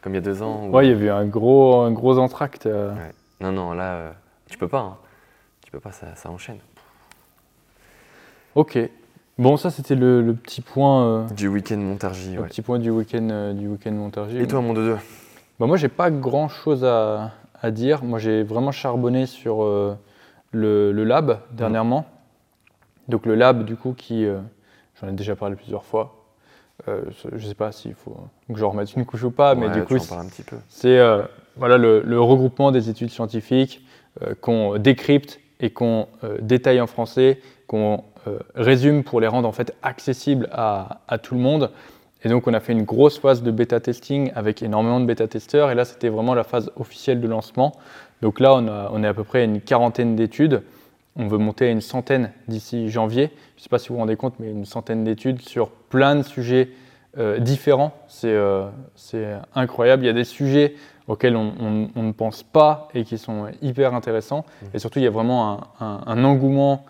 [0.00, 0.66] comme il y a deux ans.
[0.66, 2.66] où- Ouais, il y avait un gros, un gros entracte.
[2.66, 2.94] euh.
[3.40, 4.14] Non, non, là,
[4.48, 4.80] tu peux pas.
[4.80, 4.96] hein.
[5.76, 6.56] Peux pas, ça, ça enchaîne.
[8.54, 8.78] Ok.
[9.36, 12.48] Bon, ça c'était le, le petit point, euh, Du week-end Montargis, le ouais.
[12.48, 14.38] petit point du week-end, euh, du week-end Montargis.
[14.38, 14.96] Et toi, mon dodo?
[15.60, 18.02] Bah, moi, j'ai pas grand chose à, à dire.
[18.04, 19.98] Moi, j'ai vraiment charbonné sur euh,
[20.50, 22.06] le, le lab dernièrement.
[23.08, 24.24] Donc, le lab, du coup, qui.
[24.24, 24.38] euh,
[24.98, 26.24] J'en ai déjà parlé plusieurs fois.
[26.86, 28.16] Je sais pas s'il faut
[28.50, 29.98] que je remette une couche ou pas, mais du coup,
[30.70, 30.98] c'est
[31.54, 33.84] voilà, le, le regroupement des études scientifiques
[34.40, 39.52] qu'on décrypte et qu'on euh, détaille en français, qu'on euh, résume pour les rendre en
[39.52, 41.70] fait accessibles à, tout le monde.
[42.24, 45.28] Et donc on a fait une grosse phase de bêta testing avec énormément de bêta
[45.28, 45.70] testeurs.
[45.70, 47.72] Et là c'était vraiment la phase officielle de lancement.
[48.22, 50.62] Donc là on, est à peu près à une quarantaine d'études.
[51.16, 53.30] On veut monter à une centaine d'ici janvier.
[53.54, 56.14] Je ne sais pas si vous vous rendez compte, mais une centaine d'études sur plein
[56.16, 56.70] de sujets
[57.16, 57.94] euh, différents.
[58.08, 58.36] C'est
[59.54, 60.02] incroyable.
[60.02, 60.74] Il y a des sujets
[61.08, 64.44] auxquels on, on- on ne pense pas et qui sont hyper intéressants.
[64.74, 66.84] Et surtout, il y a vraiment un, un- un engouement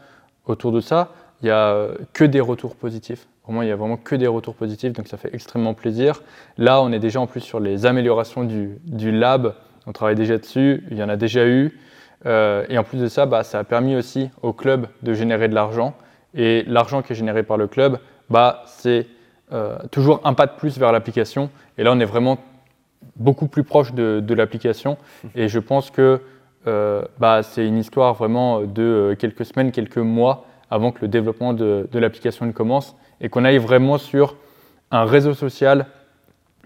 [0.46, 1.10] autour de ça.
[1.42, 3.26] Il n'y a euh, que des retours positifs.
[3.46, 6.22] Vraiment, il y a vraiment que des retours positifs, donc ça fait extrêmement plaisir.
[6.58, 9.54] Là, on est déjà en plus sur les améliorations du, du lab.
[9.86, 10.82] On travaille déjà dessus.
[10.90, 11.78] Il y en a déjà eu.
[12.24, 15.46] Euh, et en plus de ça, bah, ça a permis aussi au club de générer
[15.48, 15.94] de l'argent.
[16.34, 17.98] Et l'argent qui est généré par le club,
[18.30, 19.06] bah, c'est
[19.52, 21.50] euh, toujours un pas de plus vers l'application.
[21.78, 22.38] Et là, on est vraiment
[23.16, 24.98] beaucoup plus proche de, de l'application.
[25.34, 26.20] Et je pense que
[26.66, 31.08] euh, bah, c'est une histoire vraiment de euh, quelques semaines, quelques mois avant que le
[31.08, 34.36] développement de, de l'application ne commence et qu'on aille vraiment sur
[34.90, 35.86] un réseau social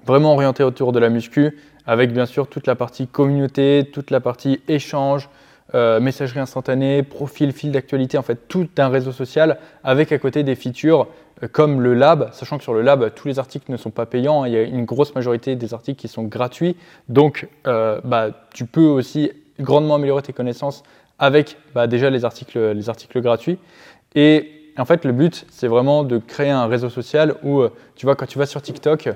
[0.06, 4.20] vraiment orienté autour de la muscu, avec bien sûr toute la partie communauté, toute la
[4.20, 5.28] partie échange,
[5.74, 10.42] euh, messagerie instantanée, profil, fil d'actualité, en fait tout un réseau social avec à côté
[10.42, 11.06] des features
[11.42, 14.06] euh, comme le lab, sachant que sur le lab, tous les articles ne sont pas
[14.06, 16.76] payants, il y a une grosse majorité des articles qui sont gratuits,
[17.08, 19.30] donc euh, bah, tu peux aussi
[19.60, 20.82] grandement améliorer tes connaissances
[21.18, 23.58] avec bah, déjà les articles, les articles gratuits.
[24.14, 27.62] Et en fait, le but, c'est vraiment de créer un réseau social où,
[27.94, 29.10] tu vois, quand tu vas sur TikTok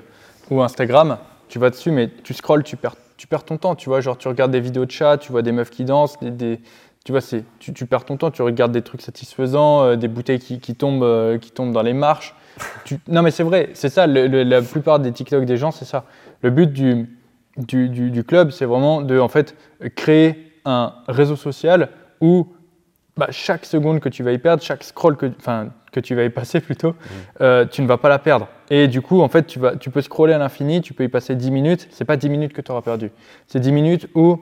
[0.51, 3.89] ou Instagram, tu vas dessus, mais tu scrolles, tu perds, tu perds ton temps, tu
[3.89, 6.59] vois, genre tu regardes des vidéos de chat, tu vois des meufs qui dansent, des,
[7.05, 7.21] tu vois,
[7.59, 11.03] tu, perds ton temps, tu regardes des trucs satisfaisants, euh, des bouteilles qui, qui tombent,
[11.03, 12.35] euh, qui tombent dans les marches.
[13.07, 16.05] Non, mais c'est vrai, c'est ça, la plupart des TikTok des gens, c'est ça.
[16.41, 17.09] Le but du,
[17.57, 19.55] du, du- du club, c'est vraiment de en fait,
[19.95, 21.89] créer un réseau social
[22.21, 22.47] où
[23.17, 26.23] bah, chaque seconde que tu vas y perdre, chaque scroll que, enfin, que tu vas
[26.23, 26.95] y passer plutôt,
[27.39, 28.47] euh, tu ne vas pas la perdre.
[28.69, 31.07] Et du coup, en fait, tu, vas, tu peux scroller à l'infini, tu peux y
[31.07, 31.87] passer 10 minutes.
[31.91, 33.11] C'est pas 10 minutes que tu auras perdu.
[33.47, 34.39] C'est 10 minutes où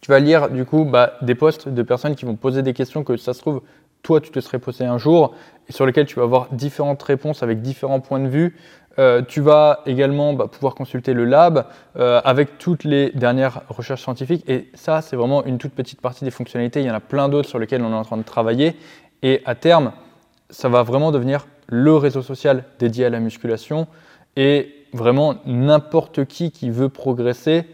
[0.00, 3.04] tu vas lire du coup bah, des posts de personnes qui vont poser des questions
[3.04, 3.62] que ça se trouve,
[4.02, 5.34] toi, tu te serais posé un jour
[5.66, 8.56] et sur lesquelles tu vas avoir différentes réponses avec différents points de vue.
[8.98, 14.02] Euh, tu vas également bah, pouvoir consulter le lab euh, avec toutes les dernières recherches
[14.02, 14.48] scientifiques.
[14.48, 16.80] Et ça, c'est vraiment une toute petite partie des fonctionnalités.
[16.80, 18.76] Il y en a plein d'autres sur lesquelles on est en train de travailler.
[19.22, 19.92] Et à terme,
[20.50, 23.88] ça va vraiment devenir le réseau social dédié à la musculation.
[24.36, 27.64] Et vraiment n'importe qui qui veut progresser,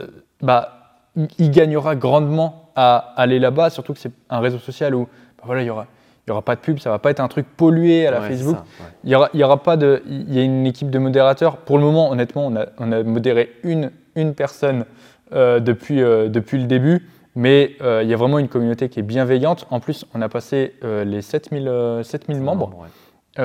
[0.00, 0.06] euh,
[0.42, 1.02] bah,
[1.38, 5.04] il gagnera grandement à aller là-bas, surtout que c'est un réseau social où
[5.38, 5.86] bah, voilà, il y aura
[6.26, 8.20] il n'y aura pas de pub, ça va pas être un truc pollué à la
[8.20, 8.56] Facebook.
[9.04, 11.58] Il y aura, il y aura pas de, il y a une équipe de modérateurs.
[11.58, 14.86] Pour le moment, honnêtement, on a, on a modéré une, une personne
[15.32, 18.98] euh, depuis, euh, depuis le début, mais euh, il y a vraiment une communauté qui
[18.98, 19.68] est bienveillante.
[19.70, 22.72] En plus, on a passé les 7000, 7000 membres,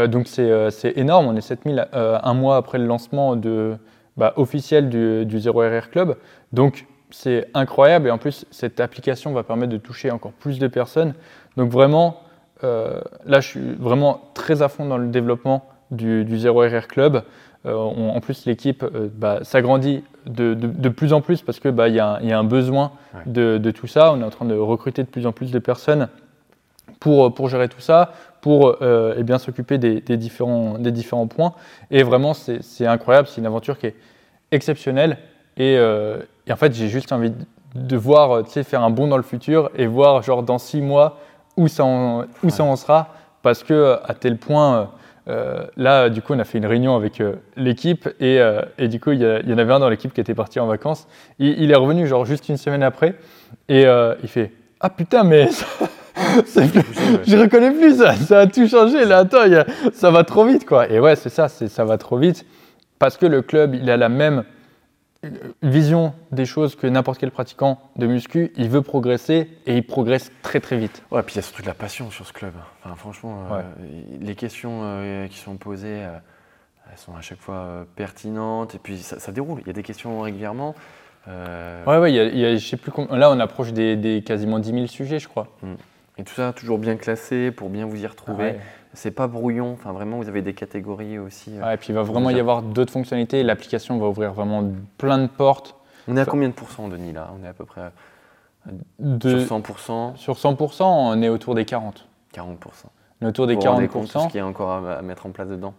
[0.07, 1.27] donc c'est énorme.
[1.27, 3.77] On est 7000 un mois après le lancement de,
[4.17, 6.17] bah, officiel du, du 0RR Club,
[6.51, 8.07] donc c'est incroyable.
[8.07, 11.13] Et en plus, cette application va permettre de toucher encore plus de personnes.
[11.57, 12.21] Donc vraiment
[12.63, 17.23] là, je suis vraiment très à fond dans le développement du, du 0RR Club.
[17.65, 21.89] Euh, en plus, l'équipe euh, bah, s'agrandit de, de, plus en plus parce qu'il bah,
[21.89, 22.91] y, y, a un besoin
[23.27, 24.13] de, de, tout ça.
[24.13, 26.07] On est en train de recruter de plus en plus de personnes
[26.99, 31.27] pour, pour gérer tout ça, pour euh, eh bien s'occuper des, des, différents, des différents
[31.27, 31.53] points.
[31.91, 33.27] Et vraiment, c'est incroyable.
[33.27, 33.95] C'est une aventure qui est
[34.51, 35.17] exceptionnelle.
[35.57, 37.33] Et, et en fait, j'ai juste envie
[37.75, 40.81] de voir, tu sais, faire un bond dans le futur et voir, genre, dans six
[40.81, 41.19] mois,
[41.57, 43.09] où ça en, où ça en sera,
[43.41, 44.89] parce que à tel point,
[45.27, 48.87] euh, là, du coup, on a fait une réunion avec euh, l'équipe et, euh, et,
[48.87, 51.07] du coup, il y, en avait un dans l'équipe qui était parti en vacances.
[51.37, 53.15] Il, il est revenu genre juste une semaine après
[53.69, 53.85] et
[54.23, 55.49] il fait Ah putain, mais
[56.17, 59.19] je reconnais plus ça, ça a tout changé là.
[59.19, 59.45] Attends,
[59.93, 60.89] ça va trop vite quoi.
[60.89, 62.45] Et ouais, c'est ça, ça va trop vite
[62.97, 64.43] parce que le club, il a la même
[65.61, 68.51] vision des choses que n'importe quel pratiquant de muscu.
[68.55, 71.03] Il veut progresser et il progresse très très vite.
[71.11, 72.53] Ouais, puis il y a surtout de la passion sur ce club.
[72.83, 73.61] Enfin, franchement, euh,
[74.19, 76.17] les questions euh, qui sont posées, euh,
[76.91, 79.61] elles sont à chaque fois pertinentes et puis ça, déroule.
[79.61, 80.75] Il y a des questions régulièrement.
[81.27, 84.87] Ouais, ouais, il y a, je sais plus Là, on approche des, quasiment 10 000
[84.87, 85.47] sujets, je crois.
[85.61, 85.73] Mm.
[86.17, 88.55] Et tout ça toujours bien classé pour bien vous y retrouver.
[88.93, 91.51] C'est pas brouillon, enfin vraiment vous avez des catégories aussi.
[91.59, 93.41] Ouais, et puis il va vraiment y avoir d'autres fonctionnalités.
[93.43, 94.63] L'application va ouvrir vraiment
[94.97, 95.75] plein de portes.
[96.07, 97.31] On est à combien de pourcents, Denis, là?
[97.39, 97.91] On est à peu près
[98.99, 99.45] de...
[99.45, 102.07] sur 100% Sur 100%, on est autour des 40.
[102.35, 102.57] 40%.
[103.21, 103.87] On est autour des 40%.
[103.87, 105.73] tout ce qu'il y a encore à, mettre en place dedans.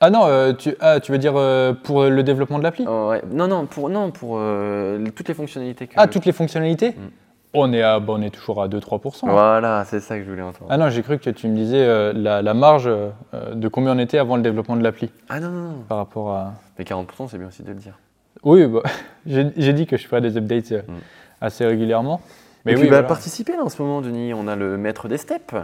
[0.00, 2.84] Ah non, euh, tu, ah, tu veux dire euh, pour le développement de l'appli?
[2.86, 3.22] Oh, ouais.
[3.30, 4.40] Non, non, pour, non, pour
[5.14, 5.86] toutes les fonctionnalités.
[5.86, 5.94] Que...
[5.96, 6.90] Ah, toutes les fonctionnalités?
[6.90, 7.08] Mm.
[7.54, 9.30] On est, à, on est toujours à 2-3%.
[9.30, 10.66] Voilà, c'est ça que je voulais entendre.
[10.70, 13.10] Ah non, j'ai cru que tu me disais euh, la, marge euh,
[13.54, 15.10] de combien on était avant le développement de l'appli.
[15.28, 15.84] Ah non, non, non.
[15.88, 16.54] Par rapport à.
[16.78, 17.98] Mais 40%, c'est bien aussi de le dire.
[18.42, 18.82] Oui, bah,
[19.26, 20.94] j'ai dit que je ferais des updates euh, mm.
[21.40, 22.20] assez régulièrement.
[22.64, 24.34] Mais Et oui, puis, bah, participer là, en ce moment, Denis.
[24.34, 25.54] On a le maître des steps.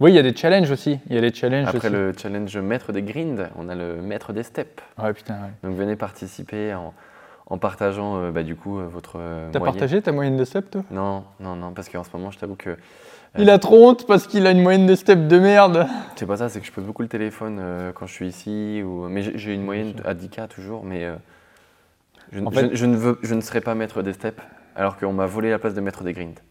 [0.00, 0.98] Oui, il y a des challenges aussi.
[1.08, 4.32] Il y a des challenges Après le challenge maître des grinds, on a le maître
[4.32, 4.82] des steps.
[5.00, 5.50] Ouais, putain, ouais.
[5.68, 6.92] Donc venez participer en
[7.46, 10.70] en partageant euh, bah, du coup euh, votre euh, T'as partagé ta moyenne de step
[10.70, 10.82] toi?
[10.90, 12.76] Non, non, non, parce qu'en ce moment je t'avoue que...
[13.38, 15.86] Il a trop honte parce qu'il a une moyenne de step de merde.
[16.16, 17.62] C'est pas ça, c'est que je pose beaucoup le téléphone
[17.94, 18.82] quand je suis ici.
[18.84, 19.08] Ou...
[19.08, 21.08] Mais j'ai une moyenne à 10K toujours, mais
[22.30, 22.40] je,
[22.72, 24.38] je, ne veux, je ne serai pas maître des steps
[24.76, 26.42] alors qu'on m'a volé la place de maître des grinds.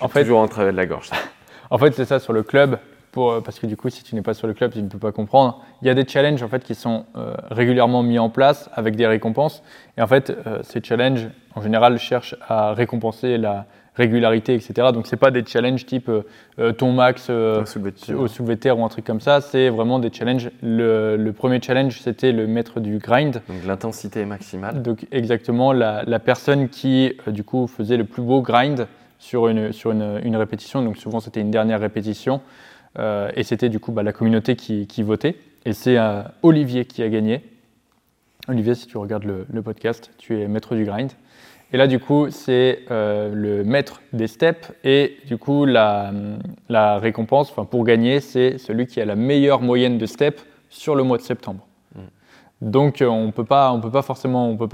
[0.00, 1.10] En fait, toujours en travers de la gorge.
[1.70, 2.78] en fait, c'est ça sur le club.
[3.18, 4.98] Euh, parce que du coup, si tu n'es pas sur le club, tu ne peux
[4.98, 5.62] pas comprendre.
[5.82, 8.96] Il y a des challenges en fait qui sont euh, régulièrement mis en place avec
[8.96, 9.62] des récompenses.
[9.96, 14.88] Et en fait, euh, ces challenges, en général, cherchent à récompenser la régularité, etc.
[14.92, 16.10] Donc, c'est pas des challenges type
[16.76, 19.40] ton max au soulevé terre ou un truc comme ça.
[19.40, 20.50] C'est vraiment des challenges.
[20.62, 23.40] Le, premier challenge, c'était le maître du grind.
[23.48, 24.82] Donc, l'intensité maximale.
[24.82, 28.86] Donc, exactement, la, la personne qui, du coup, faisait le plus beau grind
[29.18, 30.82] sur une, sur une, une répétition.
[30.82, 32.42] Donc, souvent, c'était une dernière répétition.
[32.98, 35.36] Euh, et c'était du coup bah, la communauté qui, votait.
[35.64, 37.42] Et c'est euh, Olivier qui a gagné.
[38.48, 41.12] Olivier, si tu regardes le, podcast, tu es maître du grind.
[41.72, 44.72] Et là, du coup, c'est euh, le maître des steps.
[44.84, 46.12] Et du coup, la,
[46.68, 51.02] la récompense pour gagner, c'est celui qui a la meilleure moyenne de steps sur le
[51.02, 51.66] mois de septembre.
[51.96, 52.00] Mm.
[52.62, 53.98] Donc, on ne peut pas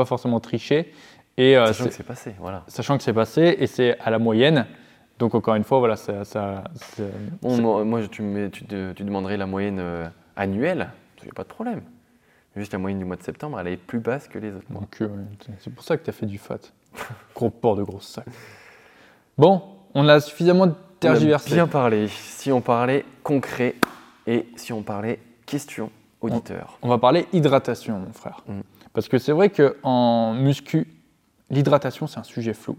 [0.04, 0.92] forcément tricher.
[1.38, 2.62] Et, sachant que c'est passé, voilà.
[2.68, 4.66] Sachant que c'est passé, et c'est à la moyenne.
[5.22, 6.24] Donc encore une fois, voilà, ça.
[6.24, 6.64] ça,
[7.42, 8.64] moi, tu, tu,
[9.04, 11.82] demanderais la moyenne euh, annuelle, il n'y a pas de problème.
[12.56, 14.82] Juste la moyenne du mois de septembre, elle est plus basse que les autres mois.
[15.00, 15.06] Euh,
[15.61, 16.58] c'est pour ça que tu as fait du fat.
[17.37, 18.24] Gros port de grosse sac.
[19.38, 19.62] Bon,
[19.94, 21.50] on a suffisamment tergiversé.
[21.50, 22.08] On a bien parlé.
[22.08, 23.76] Si on parlait concret
[24.26, 26.80] et si on parlait question auditeur.
[26.82, 28.42] On, va parler hydratation, mon frère.
[28.48, 28.62] Mm.
[28.92, 30.88] Parce que c'est vrai qu'en muscu,
[31.48, 32.76] l'hydratation, c'est un sujet flou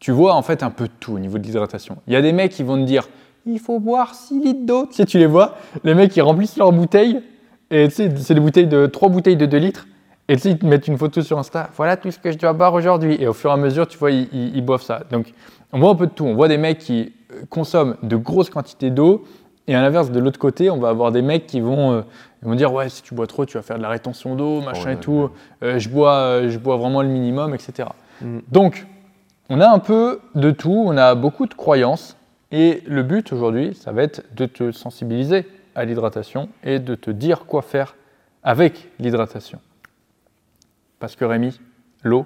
[0.00, 1.96] tu vois en fait un peu tout au niveau de l'hydratation.
[2.06, 3.08] Il y a des mecs qui vont te dire
[3.46, 4.86] il faut boire 6 litres d'eau.
[4.90, 7.20] Tu sais, tu les vois, les mecs qui remplissent leurs bouteilles,
[7.70, 9.86] et tu sais, c'est des bouteilles de 3 bouteilles de 2 litres,
[10.28, 12.38] et tu sais, ils te mettent une photo sur Insta, voilà tout ce que je
[12.38, 13.16] dois boire aujourd'hui.
[13.20, 15.02] Et au fur et à mesure, tu vois, ils, boivent ça.
[15.10, 15.32] Donc,
[15.72, 16.24] on voit un peu de tout.
[16.24, 19.24] On voit des mecs qui euh, consomment de grosses quantités d'eau,
[19.66, 22.02] Et à l'inverse, de l'autre côté, on va avoir des mecs qui vont, euh,
[22.42, 24.62] ils vont dire ouais, si tu bois trop, tu vas faire de la rétention d'eau,
[24.62, 25.28] machin ouais, et tout.
[25.62, 27.88] Euh, je bois, euh, je bois vraiment le minimum, etc.
[28.22, 28.38] Mm.
[28.50, 28.86] Donc,
[29.50, 32.16] on a un peu de tout, on a beaucoup de croyances,
[32.50, 37.10] et le but aujourd'hui, ça va être de te sensibiliser à l'hydratation et de te
[37.10, 37.96] dire quoi faire
[38.42, 39.60] avec l'hydratation.
[41.00, 41.60] Parce que Rémi,
[42.02, 42.24] l'eau,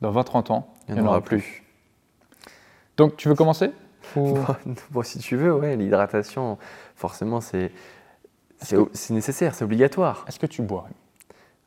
[0.00, 1.62] dans 20-30 ans, il n'y en aura plus.
[2.96, 3.70] Donc, tu veux commencer
[4.16, 4.38] Ou-
[4.90, 6.58] Bon, si tu veux, ouais, l'hydratation,
[6.94, 7.70] forcément, c'est
[8.58, 10.24] c'est c'est nécessaire, c'est obligatoire.
[10.28, 10.94] Est-ce que tu bois Rémi?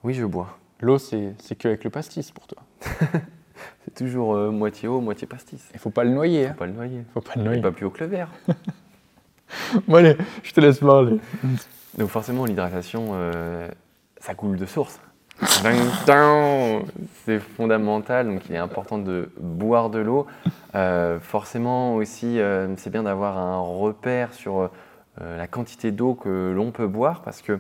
[0.04, 0.58] Oui, je bois.
[0.80, 2.64] L'eau, c'est c'est que avec le pastis pour toi.
[3.96, 5.68] C'est toujours euh, moitié eau, moitié pastis.
[5.74, 6.46] Il faut pas le noyer.
[6.46, 6.56] Faut Hein.
[6.60, 7.04] pas le noyer.
[7.12, 7.62] faut pas le noyer.
[7.62, 8.30] pas plus haut que le verre.
[9.88, 11.18] Bon, allez, je te laisse parler.
[11.98, 13.68] Donc forcément, l'hydratation, euh,
[14.20, 15.00] ça coule de source.
[17.26, 20.28] C'est fondamental, donc il est important de boire de l'eau.
[20.76, 24.70] Euh, forcément aussi, euh, c'est bien d'avoir un repère sur
[25.20, 27.60] la quantité d'eau que l'on peut boire, parce que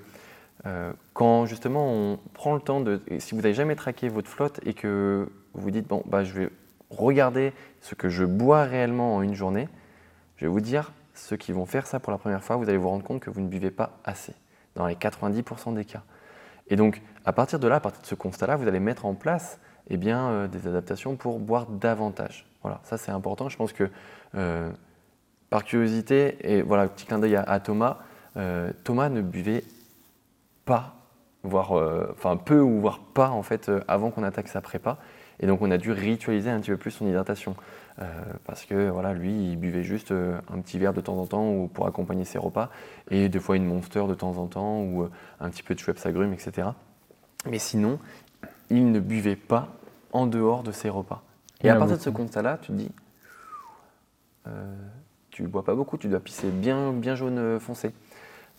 [1.13, 4.75] quand justement on prend le temps de, si vous n'avez jamais traqué votre flotte et
[4.75, 6.49] que vous vous dites bon bah je vais
[6.89, 9.67] regarder ce que je bois réellement en une journée,
[10.37, 12.77] je vais vous dire ceux qui vont faire ça pour la première fois, vous allez
[12.77, 14.33] vous rendre compte que vous ne buvez pas assez
[14.75, 16.03] dans les 90% des cas.
[16.69, 19.13] Et donc, à partir de là, à partir de ce constat-là, vous allez mettre en
[19.13, 19.59] place
[19.89, 22.45] eh bien, euh, des adaptations pour boire davantage.
[22.61, 23.49] Voilà, ça c'est important.
[23.49, 23.89] Je pense que
[24.35, 24.71] euh,
[25.49, 27.97] par curiosité, et voilà, petit clin d'œil à, Thomas,
[28.37, 29.63] euh, Thomas ne buvait
[30.65, 30.95] pas,
[31.43, 31.71] voire,
[32.11, 34.97] enfin peu ou voire pas en fait, avant qu'on attaque sa prépa.
[35.39, 37.55] Et donc on a dû ritualiser un petit peu plus son hydratation.
[38.01, 38.05] Euh,
[38.45, 41.49] parce que voilà, lui, il buvait juste euh, un petit verre de temps en temps
[41.51, 42.69] ou pour accompagner ses repas,
[43.11, 45.79] et deux fois une Monster de temps en temps, ou euh, un petit peu de
[45.79, 46.69] Schweppes agrumes, etc.
[47.45, 47.99] Mais sinon,
[48.69, 49.67] il ne buvait pas
[50.13, 51.23] en dehors de ses repas.
[51.61, 52.91] Et à partir de ce constat-là, tu te dis,
[54.47, 54.75] euh,
[55.29, 57.91] tu bois pas beaucoup, tu dois pisser bien, bien jaune foncé.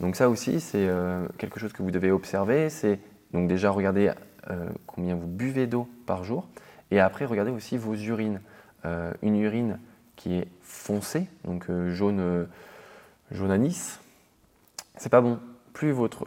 [0.00, 2.70] Donc ça aussi, c'est euh, quelque chose que vous devez observer.
[2.70, 2.98] C'est
[3.32, 4.12] donc déjà regarder
[4.50, 6.48] euh, combien vous buvez d'eau par jour,
[6.90, 8.40] et après regarder aussi vos urines.
[8.86, 9.78] Euh, une urine
[10.16, 12.46] qui est foncée, donc euh, jaune, euh,
[13.30, 14.00] jaune anis,
[14.96, 15.38] c'est pas bon.
[15.74, 16.26] Plus votre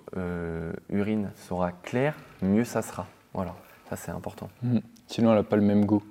[0.90, 3.06] urine sera claire, mieux ça sera.
[3.34, 3.54] Voilà,
[3.90, 4.50] ça c'est important.
[4.64, 4.80] Hmm.
[5.08, 6.02] Sinon, elle n'a pas le même goût.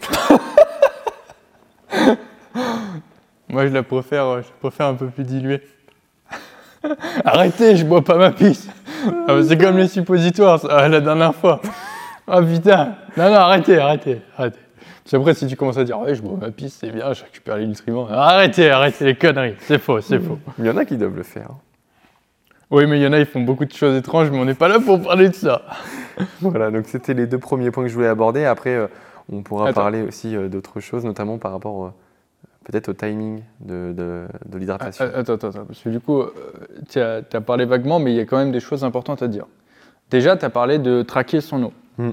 [3.48, 5.62] Moi, je la préfère, je préfère un peu plus diluée.
[7.24, 8.68] Arrêtez, je bois pas ma pisse.
[9.28, 11.60] Ah, c'est comme les suppositoires, la dernière fois.
[12.26, 12.96] Ah putain.
[13.16, 14.58] Non, non, arrêtez, arrêtez, arrêtez.
[15.04, 17.22] Puis après, si tu commences à dire, ouais, je bois ma pisse, c'est bien, je
[17.24, 18.08] récupère les nutriments.
[18.08, 19.54] Arrêtez, arrêtez les conneries.
[19.60, 20.38] C'est faux, c'est faux.
[20.58, 21.50] Il y en a qui doivent le faire.
[22.70, 24.54] Oui, mais il y en a, ils font beaucoup de choses étranges, mais on n'est
[24.54, 25.62] pas là pour parler de ça.
[26.40, 28.44] Voilà, donc c'était les deux premiers points que je voulais aborder.
[28.46, 28.86] Après, euh,
[29.30, 29.82] on pourra Attends.
[29.82, 31.90] parler aussi euh, d'autres choses, notamment par rapport euh,
[32.64, 35.04] peut-être au timing de, de- de l'hydratation.
[35.14, 36.22] Ah, Attends, attends, attends, parce que du coup,
[36.88, 39.44] tu as, parlé vaguement, mais il y a quand même des choses importantes à dire.
[40.10, 41.72] Déjà, tu as parlé de traquer son eau.
[41.98, 42.10] Hmm.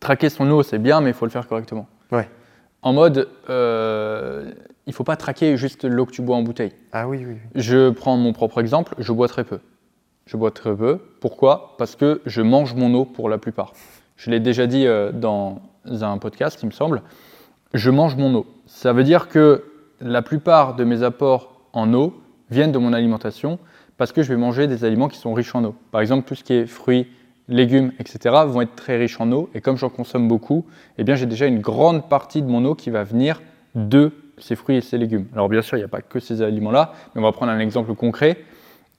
[0.00, 1.86] Traquer son eau, c'est bien, mais il faut le faire correctement.
[2.10, 2.28] Ouais.
[2.82, 4.52] En mode, euh,
[4.86, 6.72] il ne faut pas traquer juste l'eau que tu bois en bouteille.
[6.92, 7.50] Ah oui, oui, oui.
[7.54, 9.60] Je prends mon propre exemple, je bois très peu.
[10.26, 10.98] Je bois très peu.
[11.20, 11.76] Pourquoi?
[11.78, 13.72] Parce que je mange mon eau pour la plupart.
[14.16, 17.02] Je l'ai déjà dit euh, dans un podcast, il me semble.
[17.74, 18.46] Je mange mon eau.
[18.66, 19.64] Ça veut dire que
[20.00, 23.58] la plupart de mes apports en eau viennent de mon alimentation
[23.96, 25.74] parce que je vais manger des aliments qui sont riches en eau.
[25.90, 27.06] Par exemple, tout ce qui est fruits,
[27.48, 28.34] légumes, etc.
[28.46, 29.50] vont être très riches en eau.
[29.54, 30.64] Et comme j'en consomme beaucoup,
[30.98, 33.42] eh bien, j'ai déjà une grande partie de mon eau qui va venir
[33.74, 35.26] de ces fruits et ces légumes.
[35.32, 37.58] Alors bien sûr, il n'y a pas que ces aliments-là, mais on va prendre un
[37.58, 38.38] exemple concret.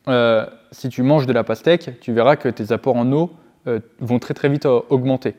[0.08, 3.32] Euh, si tu manges de la pastèque, tu verras que tes apports en eau
[3.68, 5.36] euh, vont très très vite augmenter.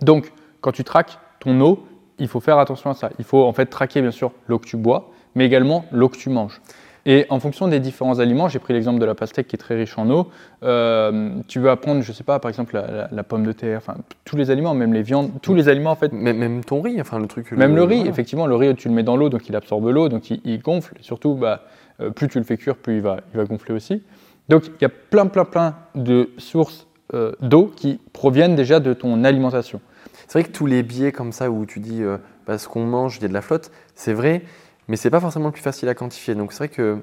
[0.00, 1.86] Donc, quand tu traques ton eau,
[2.18, 3.10] il faut faire attention à ça.
[3.18, 6.16] Il faut en fait traquer bien sûr l'eau que tu bois, mais également l'eau que
[6.16, 6.60] tu manges.
[7.06, 9.76] Et en fonction des différents aliments, j'ai pris l'exemple de la pastèque qui est très
[9.76, 10.30] riche en eau.
[10.62, 13.78] euh, tu vas prendre, je sais pas, par exemple la, la- la pomme de terre,
[13.78, 16.80] enfin tous les aliments, même les viandes, tous les aliments en fait Même, même ton
[16.80, 17.52] riz, enfin le truc.
[17.52, 18.10] même le riz, voilà.
[18.10, 20.60] effectivement, le riz, tu le mets dans l'eau, donc il absorbe l'eau, donc il, il
[20.62, 20.94] gonfle.
[21.02, 21.64] Surtout, bah,
[22.00, 24.02] euh, plus tu le fais cuire, plus il va, il va gonfler aussi.
[24.48, 28.92] Donc, il y a plein, plein, plein de sources euh, d'eau qui proviennent déjà de
[28.94, 29.80] ton alimentation.
[30.26, 32.16] C'est vrai que tous les biais comme ça où tu dis euh,
[32.46, 34.42] bah, ce qu'on mange, il y a de la flotte, c'est vrai,
[34.88, 36.34] mais c'est pas forcément le plus facile à quantifier.
[36.34, 36.98] Donc c'est vrai que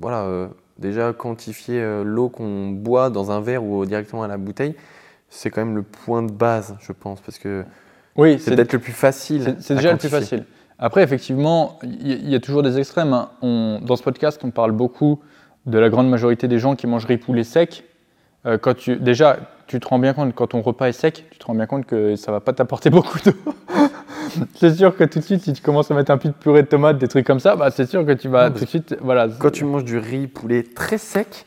[0.00, 0.48] voilà, euh,
[0.78, 4.74] déjà quantifier euh, l'eau qu'on boit dans un verre ou directement à la bouteille,
[5.28, 7.64] c'est quand même le point de base, je pense, parce que
[8.16, 9.56] Oui, c'est peut-être le plus facile.
[9.60, 10.44] C'est déjà le plus facile.
[10.78, 13.12] Après, effectivement, il y, a toujours des extrêmes.
[13.14, 13.30] hein.
[13.40, 15.20] On- dans ce podcast, on parle beaucoup
[15.64, 17.84] de la grande majorité des gens qui mangent riz poulet sec.
[18.44, 21.38] Euh, quand tu, déjà, tu te rends bien compte, quand ton repas est sec, tu
[21.38, 23.32] te rends bien compte que ça va pas t'apporter beaucoup d'eau.
[24.54, 26.62] c'est sûr que tout de suite, si tu commences à mettre un peu de purée
[26.62, 28.68] de tomates, des trucs comme ça, bah, c'est sûr que tu vas Non, tout de
[28.68, 28.96] suite.
[29.00, 29.28] Voilà.
[29.38, 31.46] Quand tu manges du riz poulet très sec,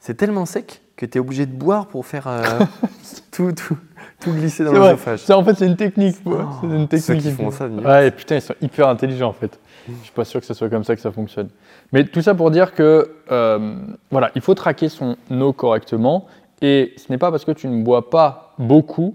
[0.00, 2.42] c'est tellement sec que tu es obligé de boire pour faire euh,
[3.30, 3.76] tout, tout,
[4.20, 5.20] tout glisser dans l'œsophage.
[5.20, 6.16] Ça, en fait, c'est une technique.
[6.24, 7.22] Oh, c'est une technique.
[7.22, 7.66] ceux qui font ça.
[7.68, 9.58] Ouais, putain, ils sont hyper intelligents en fait.
[9.86, 11.48] Je suis pas sûr que ce soit comme ça que ça fonctionne.
[11.92, 13.76] Mais tout ça pour dire que euh,
[14.10, 16.26] voilà, il faut traquer son eau correctement.
[16.60, 19.14] Et ce n'est pas parce que tu ne bois pas beaucoup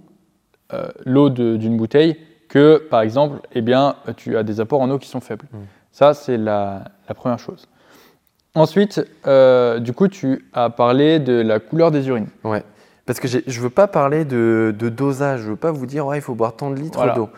[0.72, 2.18] euh, l'eau d'une bouteille
[2.54, 5.46] que, par exemple, eh bien, tu as des apports en eau qui sont faibles.
[5.52, 5.58] Mm.
[5.92, 7.68] Ça, c'est la, la première chose.
[8.54, 12.28] Ensuite, euh, du coup, tu as parlé de la couleur des urines.
[12.44, 12.64] Ouais.
[13.08, 16.20] Parce que je veux pas parler de, de dosage, je veux pas vous dire ouais,
[16.20, 17.16] il faut boire tant de litres Voilà.
[17.16, 17.30] d'eau.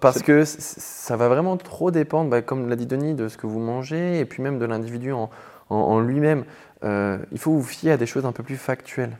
[0.00, 3.46] Parce que ça va vraiment trop dépendre, bah, comme l'a dit Denis, de ce que
[3.46, 5.30] vous mangez et puis même de l'individu en,
[5.70, 6.44] en- en lui-même.
[6.84, 9.16] Euh, il faut vous fier à des choses un peu plus factuelles.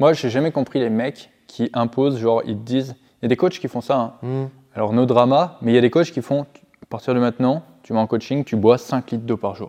[0.00, 2.94] Moi, j'ai jamais compris les mecs qui imposent, genre, ils te disent.
[3.20, 3.96] Il y a des coachs qui font ça.
[3.96, 4.12] hein.
[4.22, 4.44] Hmm.
[4.74, 7.62] Alors, no drama, mais il y a des coachs qui font, à partir de maintenant,
[7.82, 9.68] tu vas en coaching, tu bois 5 litres d'eau par jour.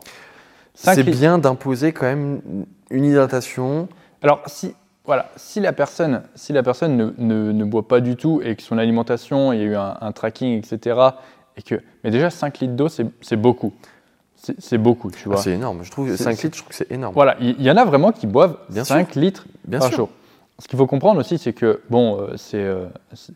[0.76, 2.42] C'est bien d'imposer quand même
[2.90, 3.88] une hydratation.
[4.22, 4.74] Alors, si,
[5.06, 8.56] voilà, si la personne, si la personne ne, ne- ne boit pas du tout et
[8.56, 11.00] que son alimentation, il y a eu un, un tracking, etc.,
[11.58, 13.74] et que, mais déjà 5 litres d'eau, c'est beaucoup.
[14.60, 15.38] C'est beaucoup, tu Ah, vois.
[15.42, 17.14] c'est énorme, je trouve C'est- 5 c'est- litres, je trouve que c'est énorme.
[17.14, 19.98] Voilà, il y, en a vraiment qui boivent Bien 5 litres Bien par sûr.
[19.98, 20.10] jour.
[20.60, 22.88] Ce qu'il faut comprendre aussi, c'est que, bon, euh, euh,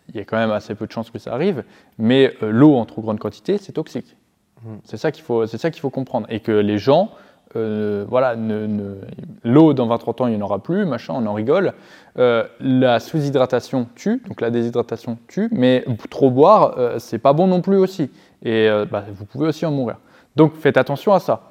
[0.10, 1.64] il y a quand même assez peu de chances que ça arrive,
[1.98, 4.18] mais euh, l'eau en trop grande quantité, c'est toxique.
[4.64, 4.80] Mhm.
[4.84, 6.28] C'est ça qu'il faut, qu'il faut comprendre.
[6.30, 7.12] Et que les gens,
[7.56, 8.98] euh, voilà, ne, ne-
[9.46, 11.74] l'eau dans 20-30 ans, il n'y en aura plus, machin, on en rigole.
[12.16, 17.78] La sous-hydratation tue, donc la déshydratation tue, mais trop boire, c'est pas bon non plus
[17.78, 18.12] aussi.
[18.44, 19.98] Et bah, vous pouvez aussi en mourir.
[20.36, 21.42] Donc faites attention à ça.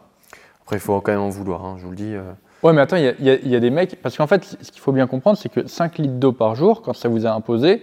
[0.63, 2.15] Après, il faut quand même en vouloir, hein, je vous le dis.
[2.63, 4.01] Ouais, mais attends, il y a- y, y des mecs.
[4.03, 6.83] Parce qu'en fait, ce qu'il faut bien comprendre, c'est que 5 litres d'eau par jour,
[6.83, 7.83] quand ça vous a imposé,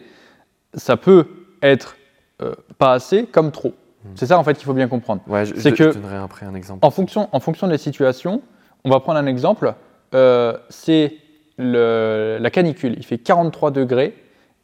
[0.74, 1.28] ça peut
[1.62, 1.96] être
[2.42, 3.74] euh, pas assez comme trop.
[4.16, 5.22] C'est ça, en fait, qu'il faut bien comprendre.
[5.28, 6.86] Ouais, je, C'est je- que- je donnerai après un exemple.
[6.86, 8.42] En fonction, en fonction des situations,
[8.86, 9.74] on va prendre un exemple.
[10.16, 11.18] euh, c'est
[11.58, 12.96] le- la canicule.
[12.98, 14.16] Il fait 43 degrés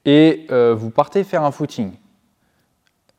[0.05, 1.91] et euh, vous partez faire un footing.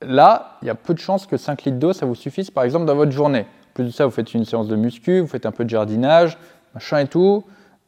[0.03, 2.65] Là, il y a peu de chances que 5 litres d'eau, ça vous suffise, par
[2.65, 3.41] exemple, dans votre journée.
[3.43, 5.71] En plus de ça, vous faites une séance de muscu, vous faites un peu de
[5.71, 6.37] jardinage,
[6.77, 7.43] machin et tout.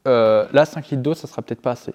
[0.07, 1.93] Euh, là, 5 litres d'eau, ça sera peut-être pas assez.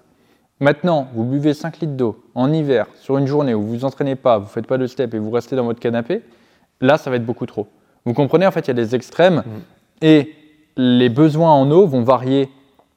[0.60, 4.16] Maintenant, vous buvez 5 litres d'eau en hiver, sur une journée où vous vous entraînez
[4.16, 6.22] pas, vous faites pas de step et vous restez dans votre canapé,
[6.80, 7.68] là, ça va être beaucoup trop.
[8.06, 9.44] Vous comprenez, en fait, il y a des extrêmes
[10.02, 10.34] et
[10.78, 12.50] les besoins en eau vont varier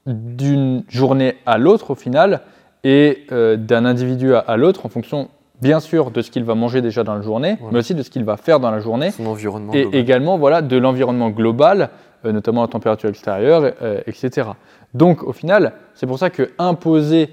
[0.07, 2.43] d'une journée à l'autre au final
[2.85, 5.29] et euh, d'un individu à, à l'autre en fonction,
[5.63, 7.73] bien sûr, de ce qu'il va manger déjà dans la journée, Voilà.
[7.73, 9.73] mais aussi de ce qu'il va faire dans la journée Son environnement.
[9.73, 10.01] et global.
[10.01, 11.91] également voilà, de l'environnement global,
[12.33, 14.49] notamment la température extérieure, euh, etc.
[14.95, 17.31] Donc au final, c'est pour ça que imposer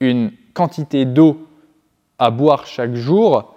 [0.00, 1.46] une quantité d'eau
[2.18, 3.54] à boire chaque jour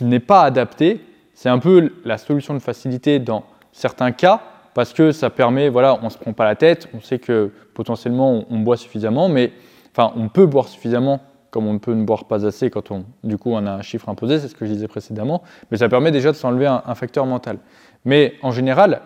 [0.00, 1.00] n'est pas adapté.
[1.34, 4.42] C'est un peu la solution de facilité dans certains cas
[4.74, 8.44] parce que ça permet, voilà, on se prend pas la tête, on sait que potentiellement
[8.50, 9.52] on, boit suffisamment, mais
[9.90, 13.06] enfin on peut boire suffisamment comme on ne peut ne boire pas assez quand on,
[13.24, 15.88] du coup, on a un chiffre imposé, c'est ce que je disais précédemment, mais ça
[15.88, 17.58] permet déjà de s'enlever un facteur mental.
[18.04, 19.00] Mais en général,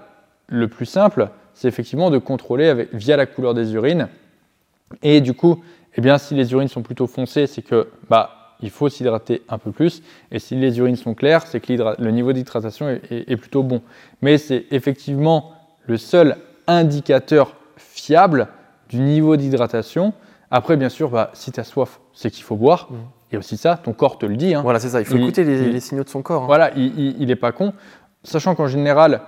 [0.51, 4.09] le plus simple, c'est effectivement de contrôler avec- via la couleur des urines.
[5.03, 5.63] Et du coup,
[5.97, 9.59] eh bien, si les urines sont plutôt foncées, c'est que bah, il faut s'hydrater un
[9.59, 10.03] peu plus.
[10.31, 13.63] Et si les urines sont claires, c'est que le niveau d'hydratation est, est- est plutôt
[13.63, 13.81] bon.
[14.23, 15.53] Mais c'est effectivement
[15.87, 16.37] le seul
[16.67, 18.49] indicateur fiable
[18.89, 20.13] du niveau d'hydratation.
[20.51, 22.89] Après, bien sûr, bah, si tu as soif, c'est qu'il faut boire.
[23.33, 24.55] Et aussi ça, ton corps te le dit.
[24.55, 24.63] hein.
[24.63, 25.01] Voilà, c'est ça.
[25.01, 26.43] Il faut Il- écouter les, il- les signaux de son corps.
[26.43, 26.47] hein.
[26.47, 27.73] Voilà, il n'est pas con.
[28.25, 29.21] Sachant qu'en général,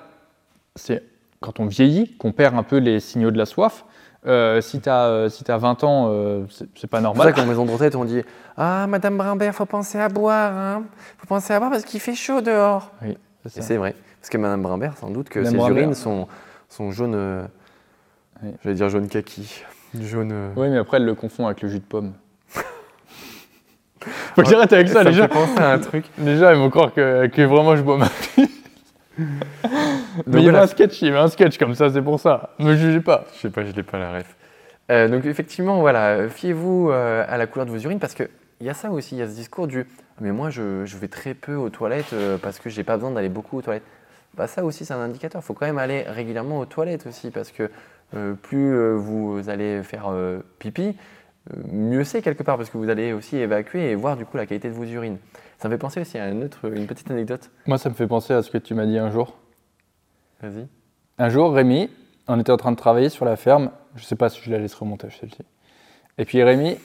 [0.74, 1.02] c'est
[1.42, 3.84] quand on vieillit qu'on perd un peu les signaux de la soif.
[4.24, 7.34] Euh, si tu as, 20 ans, euh, c'est pas C'est pour ça normal.
[7.34, 8.22] qu'en maison de retraite, on dit
[8.56, 10.52] Ah, Madame Brimbert, faut penser à boire.
[10.56, 10.84] Hein.
[11.18, 12.92] Faut penser à boire parce qu'il fait chaud dehors.
[13.02, 13.94] Oui, c'est vrai.
[14.20, 15.82] Parce que Madame Brimbert, sans doute que Madame ses Brimbert.
[15.82, 16.28] urines sont,
[16.68, 17.14] sont jaunes.
[17.16, 17.42] euh,
[18.44, 18.50] Oui.
[18.62, 19.64] J'allais dire jaune kaki.
[20.00, 20.30] Jaune.
[20.32, 22.12] euh, Oui, mais après, elle le confond avec le jus de pomme.
[24.36, 26.04] Faut que j'arrête avec ça, ça fait penser à un truc.
[26.18, 28.48] Déjà, ils vont croire que, que vraiment je bois ma vie.
[30.26, 32.18] Mais il y avait un sketch, il y avait un sketch comme ça, c'est pour
[32.18, 32.50] ça.
[32.58, 33.24] Me jugez pas.
[33.34, 34.36] Je sais pas, je l'ai pas la ref.
[34.90, 38.28] Euh, donc effectivement, voilà, fiez-vous euh, à la couleur de vos urines parce que
[38.60, 39.86] il y a ça aussi, il y a ce discours du
[40.16, 42.96] Ah, mais moi je, je vais très peu aux toilettes euh, parce que j'ai pas
[42.96, 43.82] besoin d'aller beaucoup aux toilettes.
[44.36, 45.42] Bah ça aussi c'est un indicateur.
[45.42, 47.70] Il faut quand même aller régulièrement aux toilettes aussi parce que
[48.14, 50.92] euh, plus euh, vous allez faire euh, pipi, euh,
[51.66, 54.46] mieux c'est quelque part parce que vous allez aussi évacuer et voir du coup la
[54.46, 55.18] qualité de vos urines.
[55.58, 57.50] Ça me fait penser aussi à une, autre, une petite anecdote.
[57.66, 59.36] Moi, ça me fait penser à ce que tu m'as dit un jour.
[60.40, 60.66] Vas-y.
[61.18, 61.88] Un jour, Rémi,
[62.28, 63.70] on était en train de travailler sur la ferme.
[63.94, 65.42] Je sais pas si je la laisserai au montage celle-ci.
[66.18, 66.78] Et puis Rémi,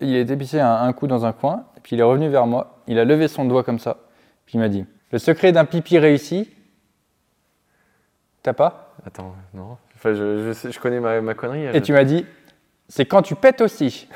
[0.00, 1.66] il était pissé un, un coup dans un coin.
[1.76, 2.82] Et puis il est revenu vers moi.
[2.86, 3.98] Il a levé son doigt comme ça.
[4.46, 6.48] Puis il m'a dit Le secret d'un pipi réussi,
[8.42, 8.94] t'as pas?
[9.04, 9.76] Attends, non.
[9.96, 11.64] Enfin, je, je, sais- je connais ma, ma connerie.
[11.66, 12.24] Et je- tu m'as dit
[12.90, 14.08] C'est quand tu pètes aussi.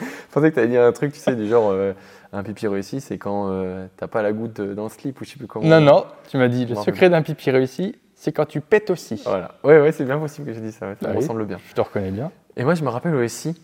[0.00, 1.92] Je pensais que tu allais dire un truc, tu sais, du genre euh,
[2.32, 5.30] un pipi réussi, c'est quand euh, t'as pas la goutte dans le slip ou je
[5.30, 5.66] sais plus comment.
[5.66, 9.22] Non, non, tu m'as dit Le secret d'un pipi réussi, c'est quand tu pètes aussi.
[9.24, 9.52] Voilà.
[9.64, 10.88] Ouais, ouais, c'est bien possible que j'ai dit ça.
[10.88, 11.22] ouais, ça Bah me oui.
[11.22, 11.58] ressemble bien.
[11.68, 12.30] Je te reconnais bien.
[12.56, 13.58] Et moi, je me rappelle aussi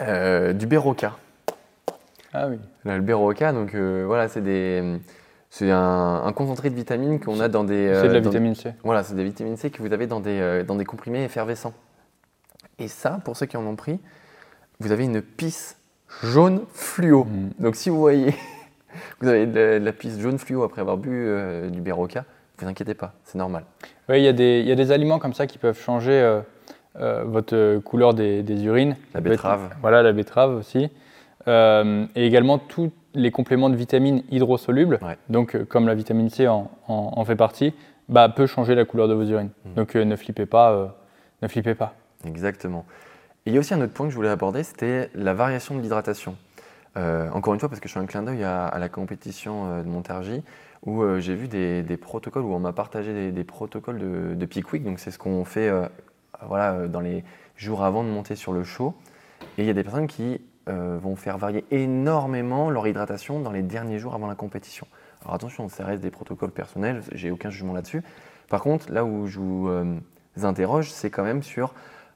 [0.00, 1.16] euh, du Berocca.
[2.34, 2.58] Ah oui.
[2.84, 4.98] Là, le Berocca, donc voilà, c'est des.
[5.58, 7.90] C'est un, un concentré de vitamines qu'on a dans des.
[7.94, 8.74] C'est de la euh, vitamine C.
[8.84, 11.72] Voilà, c'est des vitamines C que vous avez dans des, euh, dans des comprimés effervescents.
[12.78, 13.98] Et ça, pour ceux qui en ont pris,
[14.80, 15.78] vous avez une pisse
[16.22, 17.24] jaune fluo.
[17.24, 17.50] Mm.
[17.58, 18.34] Donc si vous voyez,
[19.22, 22.26] vous avez de la, pisse jaune fluo après avoir bu euh, du Berocca,
[22.58, 23.64] vous inquiétez pas, c'est normal.
[24.10, 26.12] Oui, il y, a des- il y a des aliments comme ça qui peuvent changer
[26.12, 26.42] euh,
[27.00, 28.94] euh, votre couleur des, des urines.
[29.14, 29.70] La être- betterave.
[29.80, 30.90] voilà, la betterave aussi.
[31.46, 35.16] Et également tous les compléments de vitamines hydrosolubles, Ouais.
[35.28, 37.74] donc euh, comme la vitamine C en, en- en fait partie,
[38.08, 39.50] bah, peut changer la couleur de vos urines.
[39.64, 39.74] Mm.
[39.74, 40.86] Donc euh, ne flippez pas, euh,
[41.42, 41.94] ne flippez pas.
[42.24, 42.84] Exactement.
[43.44, 45.74] Et il y a aussi un autre point que je voulais aborder, c'était la variation
[45.74, 46.36] de l'hydratation.
[46.96, 49.66] Euh, encore une fois, parce que je fais un clin d'œil à, à la compétition
[49.66, 50.42] euh, de Montargis,
[50.84, 54.34] où euh, j'ai vu des, des protocoles, où on m'a partagé des, des protocoles de,
[54.34, 54.84] de peak week.
[54.84, 55.70] Donc c'est ce qu'on fait
[56.46, 57.24] voilà, dans les
[57.56, 58.94] jours avant de monter sur le show.
[59.58, 63.52] Et il y a des personnes qui euh, vont faire varier énormément leur hydratation dans
[63.52, 64.86] les derniers jours avant la compétition.
[65.22, 68.02] Alors attention, ça reste des protocoles personnels, j'ai aucun jugement là-dessus.
[68.48, 69.96] Par contre, là où je vous euh,
[70.42, 71.74] interroge, c'est quand même sur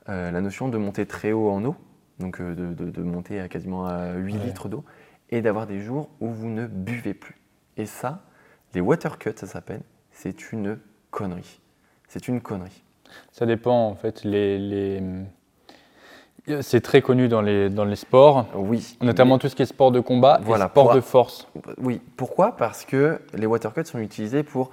[0.08, 1.74] euh, la notion de monter très haut en eau,
[2.18, 4.44] donc de, de- de monter à quasiment à 8 Ouais.
[4.44, 4.84] litres d'eau,
[5.30, 7.36] et d'avoir des jours où vous ne buvez plus.
[7.76, 8.22] Et ça,
[8.74, 9.82] les water cuts, ça s'appelle,
[10.12, 10.78] c'est une
[11.10, 11.60] connerie.
[12.08, 12.82] C'est une connerie.
[13.32, 14.22] Ça dépend en fait.
[14.24, 15.02] Les, les-
[16.60, 18.96] C'est très connu dans les, dans les sports, Oui.
[19.00, 21.48] notamment tout ce qui est sport de combat Voilà, et sport pour- de force.
[21.78, 22.56] Oui, pourquoi?
[22.56, 24.70] Parce que les water cuts sont utilisés pour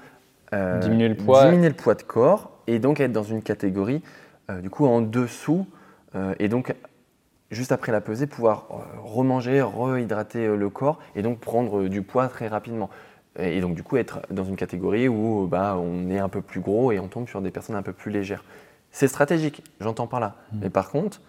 [0.53, 1.45] euh, Diminuer le poids.
[1.45, 4.01] diminuer le poids de corps et donc être dans une catégorie
[4.49, 5.67] euh, du coup en dessous
[6.15, 6.73] euh, et donc
[7.51, 8.67] juste après la pesée pouvoir
[9.03, 12.89] remanger, rehydrater le corps et donc prendre du poids très rapidement.
[13.39, 16.59] Et donc du coup être dans une catégorie où bah, on est un peu plus
[16.61, 18.43] gros et on tombe sur des personnes un peu plus légères.
[18.91, 20.35] C'est stratégique, j'entends par là.
[20.53, 20.57] Mm.
[20.63, 21.21] Mais par contre,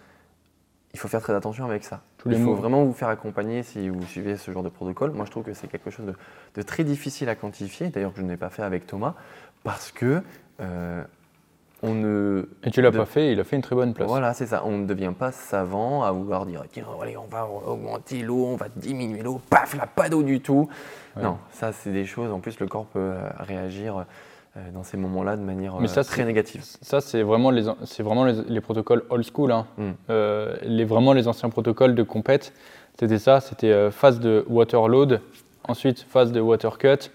[0.93, 2.01] il faut faire très attention avec ça.
[2.17, 2.55] Tous il faut mots.
[2.55, 5.11] vraiment vous faire accompagner si vous suivez ce genre de protocole.
[5.11, 6.13] Moi, je trouve que c'est quelque chose de,
[6.55, 9.13] de très difficile à quantifier, d'ailleurs je n'ai pas fait avec Thomas,
[9.63, 10.21] parce que
[10.61, 11.03] euh,
[11.81, 12.49] on ne...
[12.63, 14.07] Et tu l'as de- pas fait, il a fait une très bonne place.
[14.09, 14.63] Voilà, c'est ça.
[14.65, 18.55] On ne devient pas savant à vouloir dire tiens, allez, on va augmenter l'eau, on
[18.57, 20.67] va diminuer l'eau, paf, là, pas d'eau du tout.
[21.15, 21.23] Ouais.
[21.23, 22.31] Non, ça, c'est des choses.
[22.31, 24.03] En plus, le corps peut euh, réagir euh,
[24.73, 26.61] dans ces moments-là de manière Mais euh, ça, très c'est- négative.
[26.81, 27.63] Ça, c'est vraiment les,
[27.99, 29.51] vraiment les, les protocoles old school.
[29.51, 29.65] hein.
[29.77, 29.89] Mm.
[30.09, 32.53] Euh, les, vraiment les anciens protocoles de compète,
[32.99, 33.39] c'était ça.
[33.39, 35.21] C'était euh, phase de water load,
[35.67, 37.09] ensuite phase de water cut.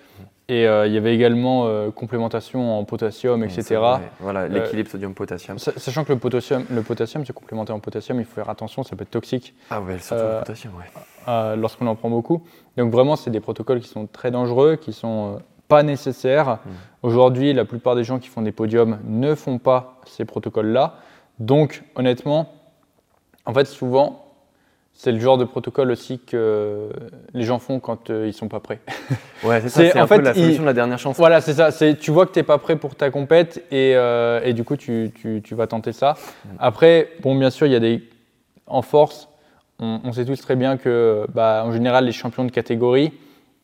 [0.48, 3.76] Et euh, il y avait également euh, complémentation en potassium, etc.
[3.80, 5.58] ouais, voilà, l'équilibre sodium-potassium.
[5.58, 8.82] Sa- Sachant que le potassium, le potassium, c'est complémenté en potassium, il faut faire attention,
[8.82, 10.84] ça peut être toxique Ah ouais, surtout Euh, le potassium, ouais.
[11.28, 12.42] euh, lorsqu'on en prend beaucoup.
[12.76, 15.38] Donc vraiment, c'est des protocoles qui sont très dangereux, qui sont
[15.74, 16.58] pas nécessaires.
[17.02, 20.94] Aujourd'hui, la plupart des gens qui font des podiums ne font pas ces protocoles-là.
[21.40, 22.52] Donc honnêtement,
[23.44, 24.20] en fait, souvent,
[24.92, 26.88] c'est le genre de protocole aussi que
[27.32, 28.78] les gens font quand euh, ils sont pas prêts.
[29.42, 31.16] Ouais, c'est ça, C'est- peu fait, la il- solution de la dernière chance.
[31.18, 31.70] Voilà, c'est ça.
[31.70, 34.62] C'est, tu vois que tu n'es pas prêt pour ta compète et, euh, et du
[34.64, 36.14] coup, tu, tu- tu vas tenter ça.
[36.58, 38.02] Après, bon, bien sûr, il y a des.
[38.66, 39.28] En force,
[39.80, 43.12] on, on sait tous très bien que, bah, en général, les champions de catégorie,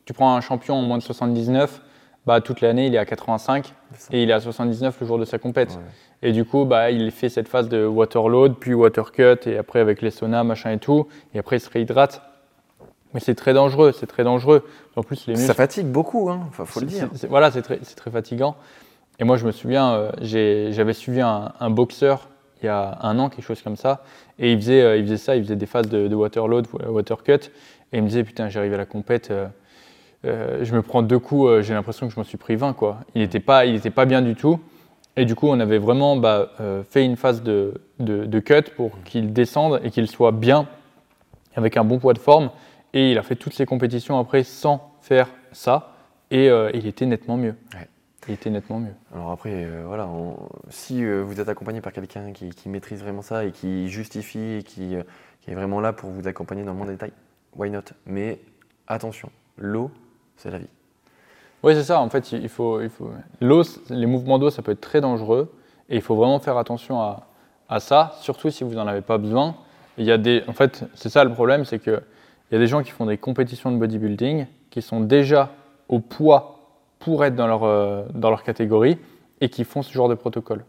[0.05, 1.81] tu prends un champion en moins de 79,
[2.25, 4.07] bah, toute l'année, il est à 85 C'est ça.
[4.11, 5.71] et il est à 79 le jour de sa compète.
[5.71, 6.29] Ouais.
[6.29, 9.57] Et du coup, bah, il fait cette phase de water load, puis water cut, et
[9.57, 12.21] après avec les saunas, machin et tout, et après il se réhydrate.
[13.13, 14.65] Mais c'est très dangereux, c'est très dangereux.
[14.95, 15.47] En plus, les muscles.
[15.47, 16.41] Ça fatigue beaucoup, hein.
[16.47, 17.09] Enfin, faut le dire.
[17.13, 18.55] c'est- c'est- voilà, c'est très, c'est très fatigant.
[19.19, 22.29] Et moi, je me souviens, euh, j'ai- j'avais suivi un, un boxeur
[22.61, 24.03] il y a un an, quelque chose comme ça,
[24.37, 26.67] et il faisait, euh, il faisait ça, il faisait des phases de, de water load,
[26.87, 27.31] water cut,
[27.91, 29.47] et il me disait, putain, j'arrive à la compète, euh,
[30.25, 32.73] euh, je me prends deux coups, euh, j'ai l'impression que je m'en suis pris 20,
[32.73, 32.99] quoi.
[33.15, 34.59] Il n'était pas, il était pas bien du tout.
[35.17, 38.71] Et du coup, on avait vraiment bah, euh, fait une phase de, de, de cut
[38.75, 40.67] pour qu'il descende et qu'il soit bien,
[41.55, 42.49] avec un bon poids de forme.
[42.93, 45.93] Et il a fait toutes ses compétitions après sans faire ça.
[46.29, 47.55] Et il était nettement mieux.
[47.73, 47.87] Ouais.
[48.27, 48.93] Il était nettement mieux.
[49.13, 50.37] Alors après, euh, voilà, on-
[50.69, 54.57] si euh, vous êtes accompagné par quelqu'un qui, qui maîtrise vraiment ça et qui justifie
[54.59, 55.01] et qui, euh,
[55.41, 57.13] qui est vraiment là pour vous accompagner dans le monde des détails,
[57.55, 57.81] why not?
[58.05, 58.39] Mais
[58.87, 59.89] attention, l'eau,
[60.41, 60.67] c'est la vie.
[61.63, 62.01] Oui, c'est ça.
[62.01, 63.11] En fait, il faut, il faut...
[63.41, 65.53] les mouvements d'eau, ça peut être très dangereux.
[65.89, 69.55] Et il faut vraiment faire attention à, ça, surtout si vous n'en avez pas besoin.
[69.97, 70.43] Il y a des...
[70.47, 72.01] En fait, c'est ça le problème, c'est qu'il
[72.49, 75.51] il y a des gens qui font des compétitions de bodybuilding, qui sont déjà
[75.87, 76.59] au poids
[76.99, 78.97] pour être dans leur, euh, dans leur catégorie
[79.39, 80.65] et qui font ce genre de protocole.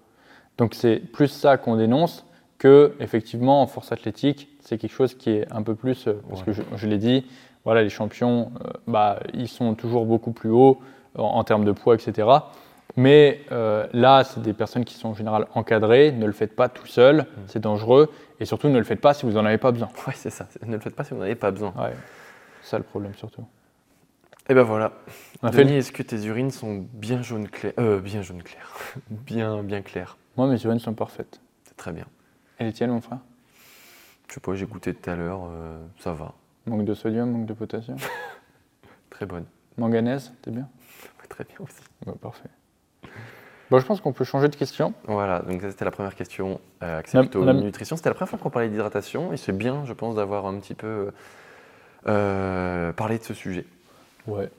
[0.59, 2.25] Donc c'est plus ça qu'on dénonce
[2.63, 6.45] que effectivement en force athlétique, c'est quelque chose qui est un peu plus, euh, parce
[6.45, 7.27] que je, je l'ai dit,
[7.65, 10.81] voilà, les champions, euh, bah, ils sont toujours beaucoup plus hauts
[11.19, 12.29] en, en termes de poids, etc.
[12.97, 16.13] Mais euh, là, c'est des personnes qui sont en général encadrées.
[16.13, 18.13] Ne le faites pas tout seul, c'est dangereux.
[18.39, 19.89] Et surtout, ne le faites pas si vous n'en avez pas besoin.
[20.07, 20.47] Ouais, c'est ça.
[20.65, 21.73] Ne le faites pas si vous n'en avez pas besoin.
[21.77, 21.95] Ouais,
[22.63, 23.43] c'est ça le problème surtout.
[24.49, 24.93] Et ben voilà.
[25.53, 28.69] Denis, est-ce que tes urines sont bien jaune clair Euh, bien jaune clair.
[29.11, 30.17] bien, bien clair.
[30.37, 31.41] Moi, mes urines sont parfaites.
[31.65, 32.07] C'est très bien.
[32.59, 33.19] Et les tiennes, mon frère
[34.29, 36.35] Je sais pas, j'ai goûté tout à l'heure, euh, ça va.
[36.67, 37.97] Manque de sodium, manque de potassium.
[39.11, 39.45] Très bonne.
[39.79, 40.69] Manganèse, t'es bien
[41.21, 41.83] Ouais, Très bien aussi.
[42.07, 42.49] Bah, Parfait.
[43.71, 44.93] Bon, je pense qu'on peut changer de question.
[45.07, 47.97] Voilà, donc ça c'était la première question, euh, axée La- plutôt la- nutrition.
[47.97, 50.75] C'était la première fois qu'on parlait d'hydratation et c'est bien, je pense, d'avoir un petit
[50.75, 51.11] peu
[52.07, 53.65] euh, parlé de ce sujet.
[54.27, 54.51] Ouais,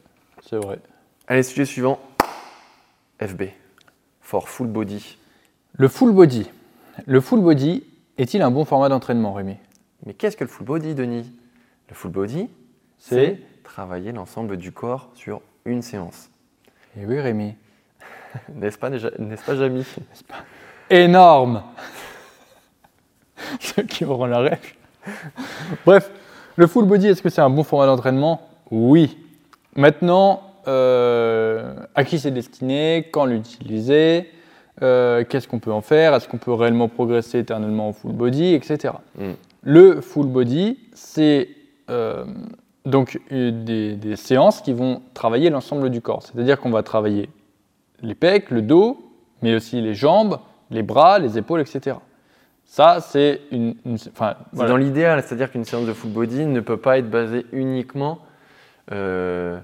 [0.42, 0.80] c'est vrai.
[1.28, 2.00] Allez, sujet suivant.
[3.22, 3.44] FB.
[4.22, 5.18] For full body.
[5.74, 6.50] Le full body.
[7.06, 7.84] Le full body
[8.18, 9.58] est-il un bon format d'entraînement, Rémi?
[10.06, 11.32] Mais qu'est-ce que le full body, Denis?
[11.90, 12.50] Le full body,
[12.98, 16.30] C'est travailler l'ensemble du corps sur une séance.
[17.00, 17.56] Eh oui, Rémi.
[18.56, 19.86] N'est-ce pas, n'est-ce pas, Jamy
[20.90, 21.64] énorme.
[23.60, 24.74] Ceux qui auront la rêve.
[25.86, 26.12] Bref,
[26.56, 28.48] le full body, est-ce que c'est un bon format d'entraînement?
[28.72, 29.18] Oui.
[29.76, 33.10] Maintenant, euh, à qui c'est destiné?
[33.12, 34.32] Quand l'utiliser?
[34.82, 36.14] Euh, Qu'est-ce qu'on peut en faire?
[36.16, 38.96] Est-ce qu'on peut réellement progresser éternellement en full body, etc.
[39.18, 39.32] Mm.
[39.64, 41.50] Le full body, c'est
[41.90, 42.26] euh,
[42.86, 46.24] donc euh, des, des séances qui vont travailler l'ensemble du corps.
[46.24, 47.30] C'est-à-dire qu'on va travailler
[48.02, 49.10] les pecs, le dos,
[49.42, 50.40] mais aussi les jambes,
[50.72, 51.98] les bras, les épaules, etc.
[52.66, 53.76] Ça, c'est une.
[54.16, 54.38] voilà.
[54.70, 58.20] dans l'idéal, c'est-à-dire qu'une séance de full body ne peut pas être basée uniquement.
[58.92, 59.60] euh,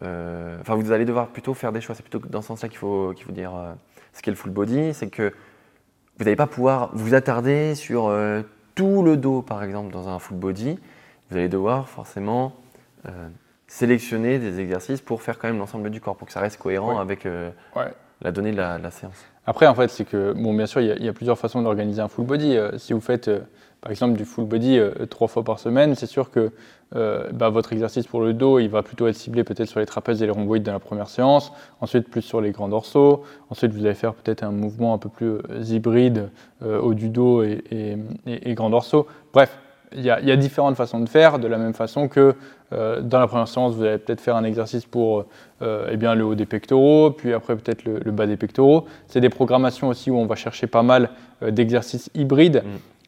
[0.00, 1.94] Enfin, vous allez devoir plutôt faire des choix.
[1.94, 3.52] C'est plutôt dans ce sens-là qu'il faut, qu'il faut dire
[4.14, 4.94] ce qu'est le full body.
[4.94, 5.32] C'est que
[6.18, 8.40] vous n'allez pas pouvoir vous attarder sur euh,
[8.74, 10.78] tout le dos, par exemple, dans un full body.
[11.30, 12.54] Vous allez devoir forcément
[13.06, 13.28] euh,
[13.66, 16.94] sélectionner des exercices pour faire quand même l'ensemble du corps, pour que ça reste cohérent
[16.94, 17.00] Ouais.
[17.00, 17.92] avec euh, Ouais.
[18.22, 19.24] la donnée de la, de la séance.
[19.46, 22.00] Après, en fait, c'est que, bon, bien sûr, il y y, a plusieurs façons d'organiser
[22.00, 22.56] un full body.
[22.78, 23.30] Si vous faites,
[23.84, 26.52] par exemple, du full body euh, trois fois par semaine, c'est sûr que
[26.96, 29.84] euh, bah, votre exercice pour le dos, il va plutôt être ciblé peut-être sur les
[29.84, 33.72] trapèzes et les rhomboïdes dans la première séance, ensuite plus sur les grands dorsaux, ensuite
[33.72, 36.30] vous allez faire peut-être un mouvement un peu plus euh, hybride
[36.64, 39.06] haut du dos et, et, et- grands dorsaux.
[39.34, 39.58] Bref,
[39.94, 42.34] il y, a, différentes façons de faire, de la même façon que
[42.72, 45.26] dans la première séance, vous allez peut-être faire un exercice pour
[45.62, 48.86] eh bien, le haut des pectoraux, puis après peut-être le, bas des pectoraux.
[49.08, 51.10] C'est des programmations aussi où on va chercher pas mal
[51.42, 52.62] d'exercices hybrides.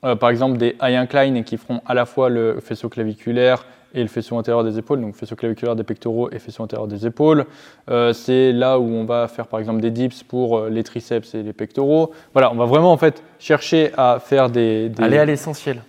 [0.04, 4.02] Euh, par exemple, des high incline qui feront à la fois le faisceau claviculaire et
[4.02, 7.46] le faisceau antérieur des épaules, donc faisceau claviculaire des pectoraux et faisceau antérieur des épaules.
[7.90, 11.34] Euh, c'est là où on va faire par exemple des dips pour euh, les triceps
[11.34, 12.10] et les pectoraux.
[12.34, 15.82] Voilà, on va vraiment en fait chercher à faire des, des- Allez à l'essentiel.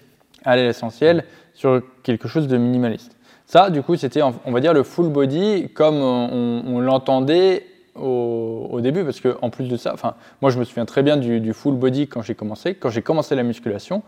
[0.46, 3.12] aller à l'essentiel sur quelque chose de minimaliste.
[3.46, 7.66] Ça, du coup, c'était, on va dire, le full body comme on, on l'entendait
[8.00, 11.18] au, au début, parce qu'en plus de ça, enfin, moi, je me souviens très bien
[11.18, 12.76] du, du full body quand j'ai commencé.
[12.76, 14.04] Quand j'ai commencé la musculation,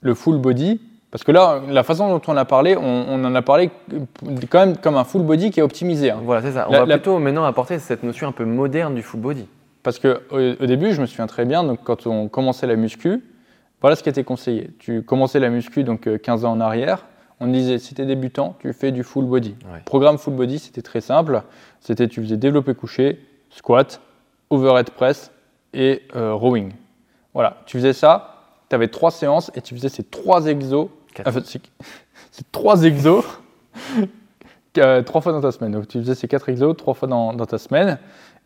[0.00, 0.80] le full body,
[1.10, 3.70] parce que là, la façon dont on a parlé, on, on en a parlé
[4.50, 6.10] quand même comme un full body qui est optimisé.
[6.10, 6.18] hein.
[6.24, 6.66] Voilà, c'est ça.
[6.68, 9.46] On La- va la- plutôt maintenant apporter cette notion un peu moderne du full body.
[9.82, 12.76] Parce que au, au début, je me souviens très bien, donc quand on commençait la
[12.76, 13.22] muscu,
[13.80, 14.70] voilà ce qui était conseillé.
[14.78, 17.04] Tu commençais la muscu donc euh, 15 ans en arrière,
[17.38, 19.54] on disait si tu es débutant, tu fais du full body.
[19.72, 19.80] Ouais.
[19.84, 21.42] Programme full body, c'était très simple.
[21.80, 23.20] C'était tu faisais développé couché,
[23.54, 24.00] squat,
[24.50, 25.30] overhead press
[25.72, 26.72] et euh, rowing.
[27.32, 28.34] Voilà, tu faisais ça,
[28.68, 31.28] tu avais trois séances et tu faisais ces trois exos, Quatre.
[31.28, 31.60] enfin, ces,
[32.30, 33.24] ces trois exos
[34.78, 35.72] euh, trois fois dans ta semaine.
[35.72, 37.98] Donc tu faisais ces quatre exos trois fois dans, dans ta semaine.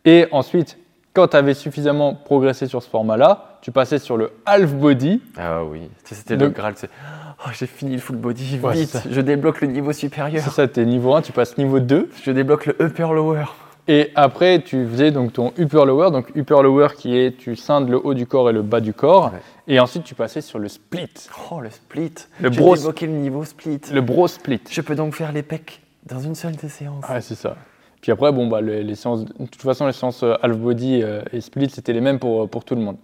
[0.05, 0.77] Et ensuite,
[1.13, 5.21] quand tu avais suffisamment progressé sur ce format-là, tu passais sur le half body.
[5.37, 6.75] Ah oui, c'était le Graal.
[6.83, 10.79] oh, j'ai fini le full body, vite, je débloque le niveau supérieur, C'est ça, tu
[10.79, 12.09] es niveau 1, tu passes niveau 2.
[12.23, 13.45] je débloque le upper lower.
[13.91, 16.11] Et après, tu faisais donc ton upper lower.
[16.11, 18.93] Donc upper lower qui est tu scindes le haut du corps et le bas du
[18.93, 19.33] corps.
[19.33, 19.39] Ouais.
[19.67, 21.09] Et ensuite, tu passais sur le split.
[21.49, 22.13] Oh, le split.
[22.39, 23.81] Le J'ai bros- débloqué le niveau split.
[23.91, 24.61] Le bro split.
[24.69, 27.03] Je peux donc faire les pecs dans une seule des séances.
[27.09, 27.55] Ouais, c'est ça.
[27.99, 31.01] Puis après, bon, bah, les, les séances, de toute façon, les séances euh, half body
[31.01, 32.97] euh, et split, c'était les mêmes pour, euh, pour tout le monde.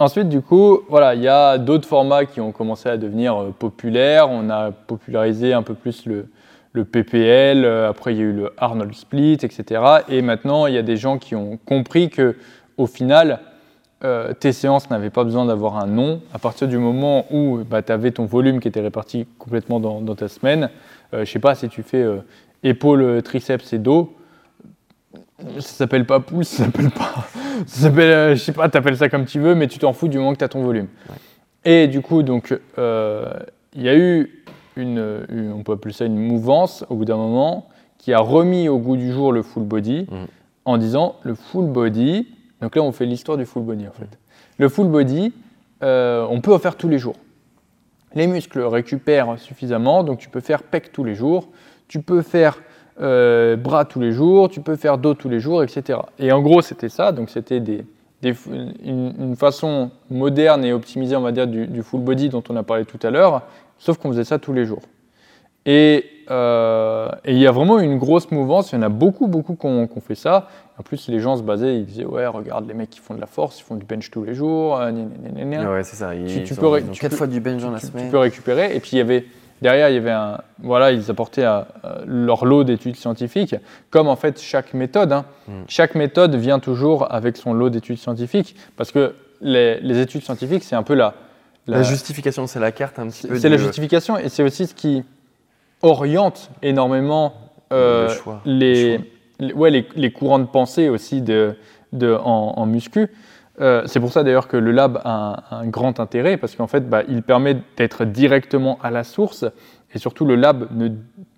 [0.00, 4.28] Ensuite, du coup, voilà, il y a d'autres formats qui ont commencé à devenir populaires.
[4.28, 6.26] On a popularisé un peu plus le,
[6.72, 7.64] le PPL.
[7.64, 9.82] euh, après, il y a eu le Arnold Split, etc.
[10.08, 12.36] Et maintenant, il y a des gens qui ont compris que,
[12.76, 13.40] au final,
[14.04, 16.22] euh, tes séances n'avaient pas besoin d'avoir un nom.
[16.32, 20.14] À partir du moment où bah, tu avais ton volume qui était réparti complètement dans,
[20.14, 20.70] ta semaine,
[21.12, 22.06] je ne sais pas si tu fais
[22.62, 24.16] épaules, triceps et dos,
[25.58, 27.26] ça s'appelle pas pouce, ça s'appelle pas.
[27.66, 30.16] Ça s'appelle, je sais pas, t'appelles ça comme tu veux, mais tu t'en fous du
[30.16, 30.86] moment que tu as ton volume.
[31.64, 34.40] Et du coup, donc, il y a eu
[34.76, 37.68] une, on peut appeler ça une mouvance au bout d'un moment,
[37.98, 40.16] qui a remis au goût du jour le full body mm.
[40.64, 42.28] en disant le full body.
[42.60, 44.18] Donc là, on fait l'histoire du full body en fait.
[44.58, 45.32] Le full body,
[45.82, 47.16] euh, on peut en faire tous les jours.
[48.14, 51.48] Les muscles récupèrent suffisamment, donc tu peux faire pec tous les jours,
[51.88, 52.60] tu peux faire
[53.00, 56.00] euh, bras tous les jours, tu peux faire dos tous les jours, etc.
[56.18, 57.12] Et en gros, c'était ça.
[57.12, 57.84] Donc c'était des,
[58.22, 62.84] une, façon moderne et optimisée, on va dire, du, full body dont on a parlé
[62.84, 63.42] tout à l'heure,
[63.80, 64.82] sauf qu'on faisait ça tous les jours.
[66.30, 69.56] Euh, et il y a vraiment une grosse mouvance, il y en a beaucoup, beaucoup
[69.56, 70.48] qui ont, fait ça.
[70.78, 73.20] En plus, les gens se basaient, ils disaient Ouais, regarde les mecs qui font de
[73.20, 74.78] la force, ils font du bench tous les jours.
[74.80, 76.14] Euh, ouais, c'est ça.
[76.14, 78.04] Ils, tu, peux, quatre fois du bench dans la semaine.
[78.04, 78.76] Tu peux récupérer.
[78.76, 79.26] Et puis, il y avait,
[79.60, 80.38] derrière, il y avait un.
[80.60, 81.62] Voilà, ils apportaient euh,
[82.06, 83.56] leur lot d'études scientifiques,
[83.90, 85.12] comme en fait chaque méthode.
[85.12, 85.24] Hein.
[85.48, 85.62] Hmm.
[85.66, 90.62] Chaque méthode vient toujours avec son lot d'études scientifiques, parce que les, les études scientifiques,
[90.62, 91.14] c'est un peu la,
[91.66, 93.38] la, justification, c'est la carte un petit peu.
[93.38, 95.04] C'est la justification et c'est aussi ce qui
[95.82, 97.34] oriente énormément
[97.72, 98.12] euh,
[98.44, 99.00] les,
[99.54, 101.56] ouais, les, les, courants de pensée aussi de,
[101.92, 103.08] de en, muscu.
[103.60, 106.88] Euh, c'est pour ça d'ailleurs que le lab a un, grand intérêt parce qu'en fait,
[106.88, 109.44] bah, il permet d'être directement à la source
[109.94, 110.88] et surtout le lab ne,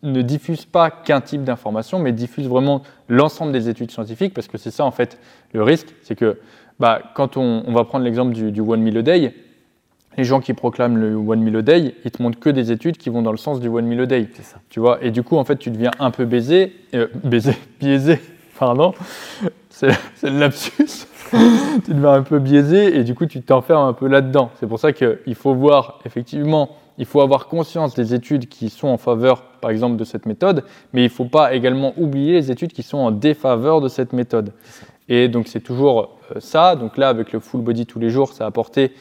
[0.02, 4.58] ne diffuse pas qu'un type d'information, mais diffuse vraiment l'ensemble des études scientifiques parce que
[4.58, 5.18] c'est ça en fait
[5.52, 6.38] le risque, c'est que
[6.78, 9.34] bah, quand on, on, va prendre l'exemple du, du One Meal a Day,
[10.16, 12.96] les gens qui proclament le One Meal a Day, ils te montrent que des études
[12.96, 14.28] qui vont dans le sens du One Meal a Day.
[14.42, 14.56] Ça.
[14.68, 18.20] Tu vois Et du coup, en fait, tu deviens un peu baisé, euh, baisé, biaisé,
[18.58, 18.94] pardon,
[19.70, 19.88] c'est
[20.22, 21.06] le lapsus.
[21.84, 24.50] tu deviens un peu biaisé et du coup, tu t'enfermes un peu là-dedans.
[24.60, 28.88] C'est pour ça qu'il faut voir, effectivement, il faut avoir conscience des études qui sont
[28.88, 32.50] en faveur, par exemple, de cette méthode, mais il ne faut pas également oublier les
[32.50, 34.52] études qui sont en défaveur de cette méthode.
[35.08, 36.76] Et donc, c'est toujours euh, ça.
[36.76, 38.92] Donc là, avec le full body tous les jours, ça a apporté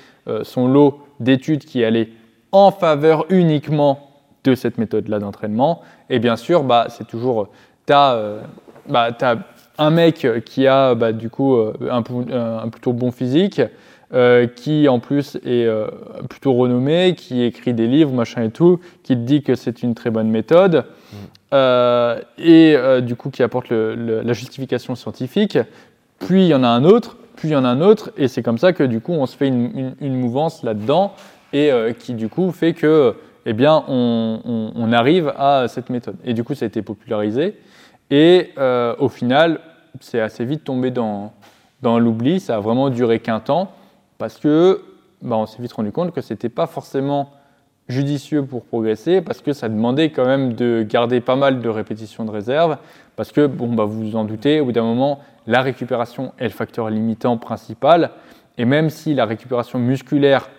[0.43, 2.09] son lot d'études qui allaient
[2.51, 4.11] en faveur uniquement
[4.43, 5.81] de cette méthode-là d'entraînement.
[6.09, 7.49] Et bien sûr, bah, c'est toujours,
[7.87, 8.41] tu as, euh,
[8.89, 9.09] bah,
[9.77, 12.01] un mec qui a bah, du coup euh, un,
[12.69, 13.61] plutôt bon physique,
[14.57, 15.69] qui en plus est
[16.27, 19.95] plutôt renommé, qui écrit des livres, machin et tout, qui te dit que c'est une
[19.95, 20.83] très bonne méthode,
[21.53, 21.55] mmh.
[22.37, 25.57] et du coup qui apporte la justification scientifique.
[26.19, 28.27] Puis il y en a un autre puis il y en a un autre, et
[28.27, 31.13] c'est comme ça que du coup on se fait une, mouvance là-dedans,
[31.53, 33.15] et euh, qui du coup fait que
[33.47, 36.17] eh bien, on, arrive à cette méthode.
[36.23, 37.57] Et du coup ça a été popularisé,
[38.11, 39.59] et euh, au final
[40.01, 41.33] c'est assez vite tombé dans,
[41.81, 43.71] dans l'oubli, ça a vraiment duré qu'un temps,
[44.19, 44.83] parce que
[45.23, 47.31] bah, on s'est vite rendu compte que c'était pas forcément
[47.87, 52.23] judicieux pour progresser parce que ça demandait quand même de garder pas mal de répétitions
[52.23, 52.77] de réserve
[53.15, 56.45] parce que bon bah vous vous en doutez au bout d'un moment la récupération est
[56.45, 58.11] le facteur limitant principal.
[58.57, 60.49] Et même si la récupération musculaire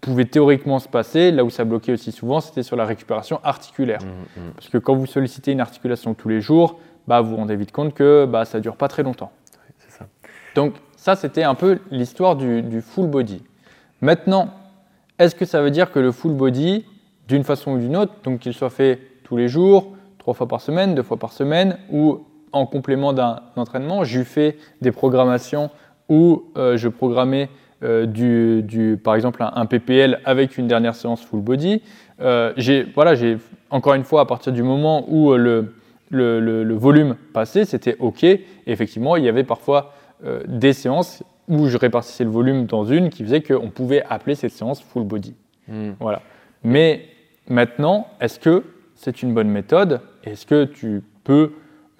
[0.00, 4.00] pouvait théoriquement se passer, là où ça bloquait aussi souvent, c'était sur la récupération articulaire.
[4.02, 4.50] Mmh, mmh.
[4.54, 7.72] Parce que quand vous sollicitez une articulation tous les jours, bah, vous vous rendez vite
[7.72, 9.30] compte que bah, ça ne dure pas très longtemps.
[9.88, 10.06] Ça.
[10.56, 13.42] Donc ça, c'était un peu l'histoire du, du, full body.
[14.00, 14.48] Maintenant,
[15.18, 16.84] est-ce que ça veut dire que le full body,
[17.28, 19.92] d'une façon ou d'une autre, donc qu'il soit fait tous les jours,
[20.22, 22.20] trois fois par semaine, deux fois par semaine, ou
[22.52, 25.68] en complément d'un entraînement, j'ai fait des programmations
[26.08, 27.48] où euh, je programmais
[27.82, 31.82] euh, du, par exemple un, PPL avec une dernière séance full body.
[32.20, 33.38] Euh, j'ai, voilà, j'ai
[33.70, 35.74] encore une fois à partir du moment où le,
[36.10, 38.24] le, volume passait, c'était OK.
[38.66, 39.92] effectivement, il y avait parfois
[40.46, 44.52] des séances où je répartissais le volume dans une qui faisait qu'on pouvait appeler cette
[44.52, 45.34] séance full body.
[45.66, 45.92] Hmm.
[45.98, 46.22] Voilà.
[46.62, 47.06] Mais
[47.48, 48.62] maintenant, est-ce que
[49.02, 51.52] c'est une bonne méthode Est-ce que tu peux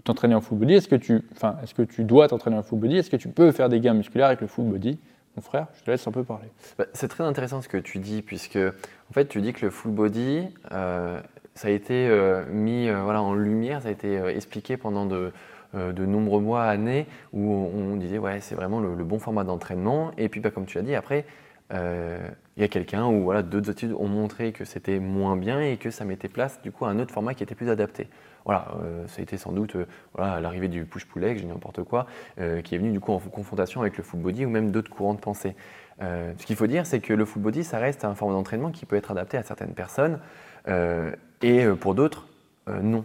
[0.04, 0.74] t'entraîner en full body?
[0.74, 2.96] Est-ce que, tu, enfin, est-ce que tu dois t'entraîner en full body?
[2.96, 4.98] Est-ce que tu peux faire des gains musculaires avec le full body?
[5.34, 6.46] Mon frère, je te laisse un peu parler.
[6.78, 9.70] Bah, c'est très intéressant ce que tu dis, puisque en fait, tu dis que le
[9.72, 11.20] full body, euh,
[11.54, 15.32] ça a été euh, mis euh, voilà, en lumière, ça a été expliqué pendant de,
[15.74, 20.12] de, nombreux mois, années, où on, disait ouais, c'est vraiment le, bon format d'entraînement.
[20.18, 21.24] Et puis, bah, comme tu l'as dit, après,
[21.72, 25.78] il y a quelqu'un où voilà, d'autres études ont montré que c'était moins bien et
[25.78, 28.08] que ça mettait place du coup à un autre format qui était plus adapté
[28.44, 32.06] voilà, euh, ça a été sans doute euh, l'arrivée du push-pull-leg, je dis n'importe quoi,
[32.40, 34.90] euh, qui est venu du coup en confrontation avec le full body ou même d'autres
[34.90, 35.54] courants de pensée.
[36.00, 38.86] ce qu'il faut dire, c'est que le full body, ça reste un forme d'entraînement qui
[38.86, 40.18] peut être adapté à certaines personnes
[41.42, 42.26] et pour d'autres,
[42.66, 43.04] non.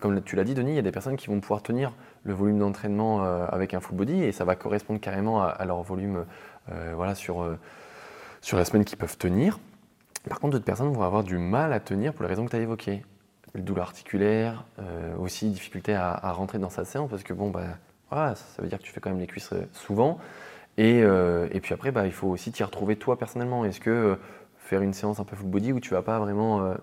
[0.00, 2.34] comme tu l'as dit, Denis, il y a des personnes qui vont pouvoir tenir le
[2.34, 6.26] volume d'entraînement avec un full body et ça va correspondre carrément à, leur volume
[6.94, 7.46] voilà, sur,
[8.40, 9.58] sur la semaine qui peuvent tenir.
[10.28, 12.56] Par contre, d'autres personnes vont avoir du mal à tenir pour les raisons que tu
[12.56, 13.02] as évoquées.
[13.54, 14.64] Douleur articulaire,
[15.18, 17.64] aussi difficulté à, rentrer dans sa séance parce que bon, bah,
[18.10, 20.18] voilà, ça veut dire que tu fais quand même les cuisses souvent.
[20.76, 23.64] Et, et puis après, bah, il faut aussi t'y retrouver toi personnellement.
[23.64, 24.18] Est-ce que
[24.58, 26.74] faire une séance un peu full body où tu vas pas vraiment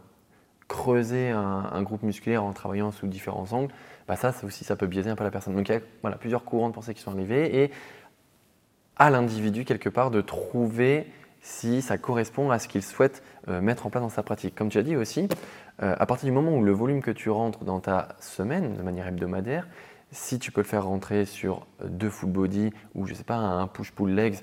[0.68, 3.74] creuser un, groupe musculaire en travaillant sous différents angles,
[4.08, 5.56] bah ça, aussi, ça peut biaiser un peu la personne.
[5.56, 7.72] Donc il y a voilà, plusieurs courants de pensée qui sont arrivés et
[9.00, 11.08] à l'individu, quelque part, de trouver
[11.42, 14.56] si ça correspond à ce qu'il souhaite euh, mettre en place dans sa pratique.
[14.56, 15.30] Comme tu as dit aussi,
[15.82, 18.82] euh, à partir du moment où le volume que tu rentres dans ta semaine de
[18.82, 19.68] manière hebdomadaire,
[20.12, 23.68] si tu peux le faire rentrer sur deux full body ou je sais pas un
[23.68, 24.40] push-pull legs,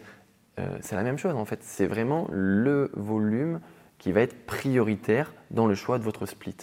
[0.58, 1.62] euh, c'est la même chose en fait.
[1.62, 3.60] C'est vraiment le volume
[3.98, 6.56] qui va être prioritaire dans le choix de votre split.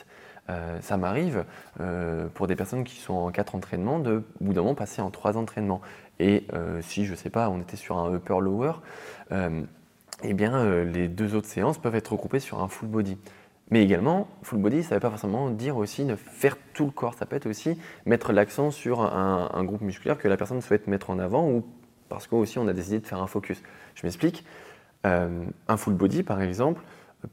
[0.49, 1.45] Euh, ça m'arrive
[1.79, 5.01] euh, pour des personnes qui sont en quatre entraînements de, au bout d'un moment, passer
[5.01, 5.81] en trois entraînements.
[6.21, 8.73] Et euh, si, je ne sais pas, on était sur un upper-lower,
[10.23, 13.17] eh bien, les deux autres séances peuvent être regroupées sur un full body.
[13.71, 16.91] Mais également, full body, ça ne veut pas forcément dire aussi ne faire tout le
[16.91, 17.15] corps.
[17.15, 21.09] Ça peut être aussi mettre l'accent sur un, groupe musculaire que la personne souhaite mettre
[21.09, 21.65] en avant ou
[22.07, 23.63] parce qu'aussi on a décidé de faire un focus.
[23.95, 24.45] Je m'explique.
[25.03, 26.81] un full body, par exemple,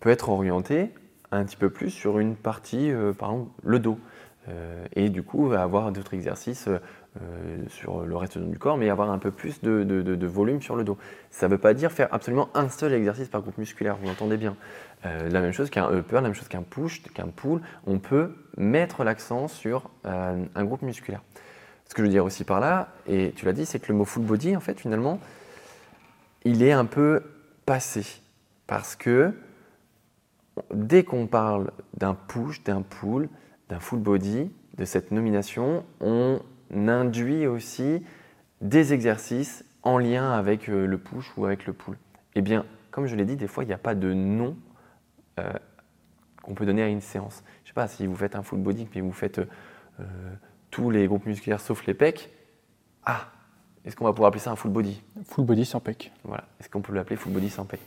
[0.00, 0.92] peut être orienté
[1.30, 3.98] un petit peu plus sur une partie, euh, par exemple le dos.
[4.48, 6.78] Euh, et du coup, avoir d'autres exercices euh,
[7.68, 10.96] sur le reste du corps, mais avoir un peu plus de, volume sur le dos.
[11.30, 14.36] Ça ne veut pas dire faire absolument un seul exercice par groupe musculaire, vous l'entendez
[14.36, 14.54] bien.
[15.02, 19.02] la même chose qu'un upper, la même chose qu'un push, qu'un pull, on peut mettre
[19.02, 21.22] l'accent sur un groupe musculaire.
[21.88, 23.96] Ce que je veux dire aussi par là, et tu l'as dit, c'est que le
[23.96, 25.18] mot full body, en fait, finalement,
[26.44, 27.22] il est un peu
[27.64, 28.04] passé.
[28.66, 29.32] Parce que
[30.72, 33.30] dès qu'on parle d'un push, d'un pull,
[33.70, 36.40] d'un full body, de cette nomination, on
[36.74, 38.04] induit aussi
[38.60, 41.96] des exercices en lien avec euh, le push ou avec le pull.
[42.34, 44.56] Eh bien, comme je l'ai dit, des fois, il n'y a pas de nom
[45.38, 45.52] euh,
[46.42, 47.42] qu'on peut donner à une séance.
[47.64, 50.04] Je ne sais pas, si vous faites un full body, puis vous faites euh,
[50.70, 52.30] tous les groupes musculaires sauf les pecs,
[53.04, 53.28] ah,
[53.84, 55.02] est-ce qu'on va pouvoir appeler ça un full body?
[55.24, 56.12] Full body sans pec.
[56.24, 57.80] Voilà, est-ce qu'on peut l'appeler full body sans pec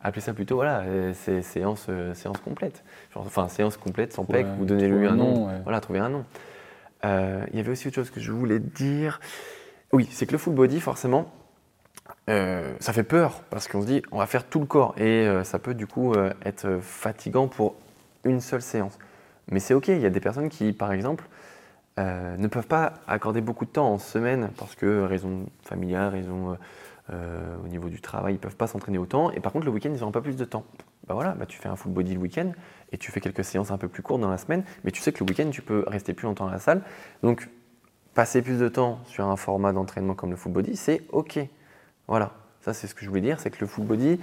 [0.00, 0.84] appelez ça plutôt voilà,
[1.14, 2.84] c'est séance, euh, séance complète.
[3.14, 5.48] enfin, séance complète sans PEC, vous donnez-lui un nom.
[5.64, 6.24] Voilà, trouvez un nom.
[7.04, 9.20] Euh, il y avait aussi autre chose que je voulais dire.
[9.92, 11.32] Oui, c'est que le full body, forcément,
[12.26, 15.58] ça fait peur parce qu'on se dit on va faire tout le corps et ça
[15.58, 16.12] peut du coup
[16.44, 17.74] être fatigant pour
[18.24, 18.98] une seule séance.
[19.50, 21.24] Mais c'est ok, il y a des personnes qui, par exemple,
[21.96, 26.58] ne peuvent pas accorder beaucoup de temps en semaine parce que raison familiale, raison
[27.10, 29.30] euh, au niveau du travail, ils ne peuvent pas s'entraîner autant.
[29.30, 30.64] Et par contre, le week-end, ils n'auront pas plus de temps.
[31.06, 32.52] Bah voilà, bah tu fais un full body le week-end
[32.92, 35.12] et tu fais quelques séances un peu plus courtes dans la semaine, mais tu sais
[35.12, 36.82] que le week-end, tu peux rester plus longtemps à la salle.
[37.22, 37.48] Donc,
[38.14, 41.38] passer plus de temps sur un format d'entraînement comme le full body, c'est OK.
[42.06, 44.18] Voilà, ça c'est ce que je voulais dire, c'est que le full body,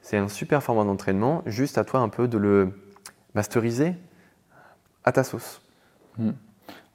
[0.00, 2.72] c'est un super format d'entraînement, juste à toi un peu de le
[3.34, 3.94] masteriser
[5.04, 5.60] à ta sauce.
[6.18, 6.32] Hmm.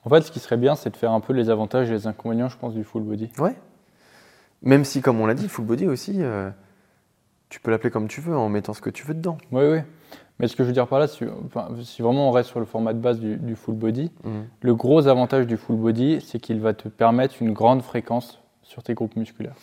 [0.03, 2.07] En fait, ce qui serait bien, c'est de faire un peu les avantages et les
[2.07, 3.31] inconvénients, je pense, du full body.
[3.37, 3.55] Ouais,
[4.61, 6.49] même si, comme on l'a dit, le full body aussi, euh,
[7.49, 9.37] tu peux l'appeler comme tu veux en mettant ce que tu veux dedans.
[9.51, 9.79] Oui, oui.
[10.41, 11.23] Mais ce que je veux dire par là, si,
[12.01, 14.47] vraiment on reste sur le format de base du, full body, mhm.
[14.61, 18.81] le gros avantage du full body, c'est qu'il va te permettre une grande fréquence sur
[18.81, 19.55] tes groupes musculaires.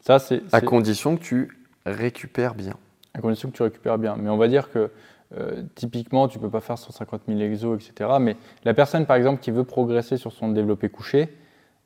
[0.00, 2.74] Ça, c'est, à condition que tu récupères bien.
[3.14, 4.16] À condition que tu récupères bien.
[4.16, 4.90] Mais on va dire que
[5.36, 8.10] euh, typiquement, tu ne peux pas faire 150 000 exos, etc.
[8.20, 11.36] Mais la personne, par exemple, qui veut progresser sur son développé couché,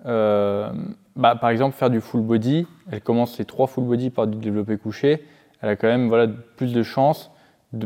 [0.04, 0.70] euh,
[1.14, 4.36] bah, par exemple, faire du full body, elle commence ses trois full body par du
[4.36, 5.24] développé couché,
[5.62, 7.30] elle a quand même voilà, plus de chances.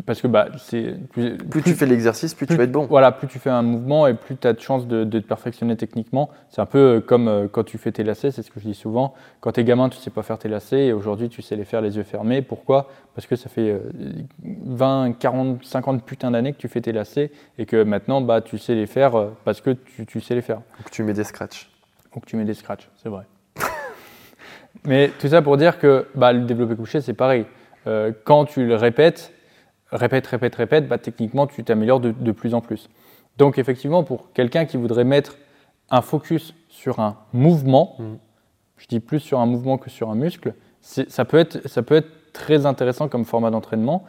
[0.06, 2.86] Parce que bah, c'est plus, tu fais l'exercice, plus, tu vas être bon.
[2.86, 5.76] Voilà, plus tu fais un mouvement et plus tu as de chances de, te perfectionner
[5.76, 6.30] techniquement.
[6.50, 8.66] C'est un peu euh, comme euh, quand tu fais tes lacets, c'est ce que je
[8.66, 9.14] dis souvent.
[9.40, 11.56] Quand tu es gamin, tu ne sais pas faire tes lacets et aujourd'hui tu sais
[11.56, 12.42] les faire les yeux fermés.
[12.42, 12.88] Pourquoi?
[13.14, 13.80] Parce que ça fait
[14.42, 18.58] 20, 40, 50 putains d'années que tu fais tes lacets et que maintenant bah, tu
[18.58, 20.58] sais les faire euh, parce que tu, tu sais les faire.
[20.78, 21.70] Donc tu mets des scratchs.
[22.14, 23.24] Donc tu mets des scratchs, c'est vrai.
[24.84, 27.46] Mais tout ça pour dire que bah, le développé couché, c'est pareil.
[27.86, 29.32] Euh, quand tu le répètes,
[29.92, 32.88] répète, répète, répète, bah, techniquement, tu t'améliores de, plus en plus.
[33.38, 35.36] Donc effectivement, pour quelqu'un qui voudrait mettre
[35.90, 38.04] un focus sur un mouvement, mm.
[38.76, 41.96] je dis plus sur un mouvement que sur un muscle, ça peut, être, ça peut
[41.96, 44.04] être très intéressant comme format d'entraînement.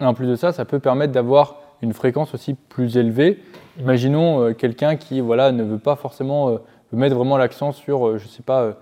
[0.00, 3.42] En plus de ça, ça peut permettre d'avoir une fréquence aussi plus élevée.
[3.78, 6.58] Imaginons euh, quelqu'un qui voilà, ne veut pas forcément euh,
[6.92, 8.76] mettre vraiment l'accent sur, euh, je ne sais pas,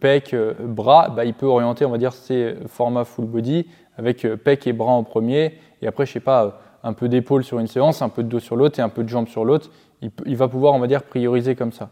[0.00, 3.66] pec, bras, bah, il peut orienter, on va dire, ses formats full body
[3.98, 7.58] avec pec et bras en premier, et après, je sais pas, un peu d'épaule sur
[7.58, 9.70] une séance, un peu de dos sur l'autre et un peu de jambes sur l'autre.
[10.00, 11.90] Il, va pouvoir, on va dire, prioriser comme ça.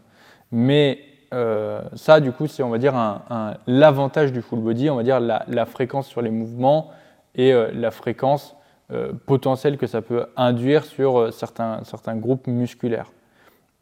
[0.51, 0.99] Mais
[1.33, 5.03] euh, ça, du coup, c'est, on va dire, un, l'avantage du full body, on va
[5.03, 6.91] dire la, fréquence sur les mouvements
[7.35, 8.55] et euh, la fréquence
[8.91, 13.11] euh, potentielle que ça peut induire sur certains, certains groupes musculaires.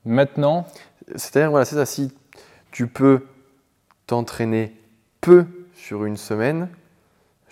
[0.05, 0.65] Maintenant.
[1.15, 2.11] C'est-à-dire, voilà, c'est ça, si
[2.71, 3.27] tu peux
[4.07, 4.73] t'entraîner
[5.21, 5.45] peu
[5.75, 6.67] sur une semaine,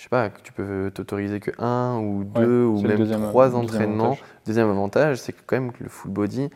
[0.04, 4.18] je sais pas, tu peux t'autoriser que un ou deux ou même trois entraînements.
[4.45, 6.49] Deuxième avantage, c'est que quand même le full body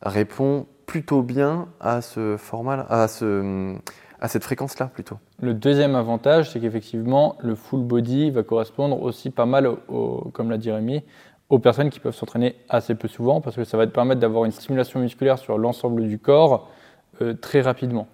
[0.00, 3.76] répond plutôt bien à ce format, à, ce,
[4.18, 5.18] à cette fréquence-là plutôt.
[5.42, 9.68] Le deuxième avantage, c'est qu'effectivement, le full body va correspondre aussi pas mal,
[10.32, 11.02] comme l'a dit Rémi,
[11.50, 14.46] aux personnes qui peuvent s'entraîner assez peu souvent, parce que ça va te permettre d'avoir
[14.46, 16.70] une stimulation musculaire sur l'ensemble du corps
[17.20, 18.08] euh, très rapidement.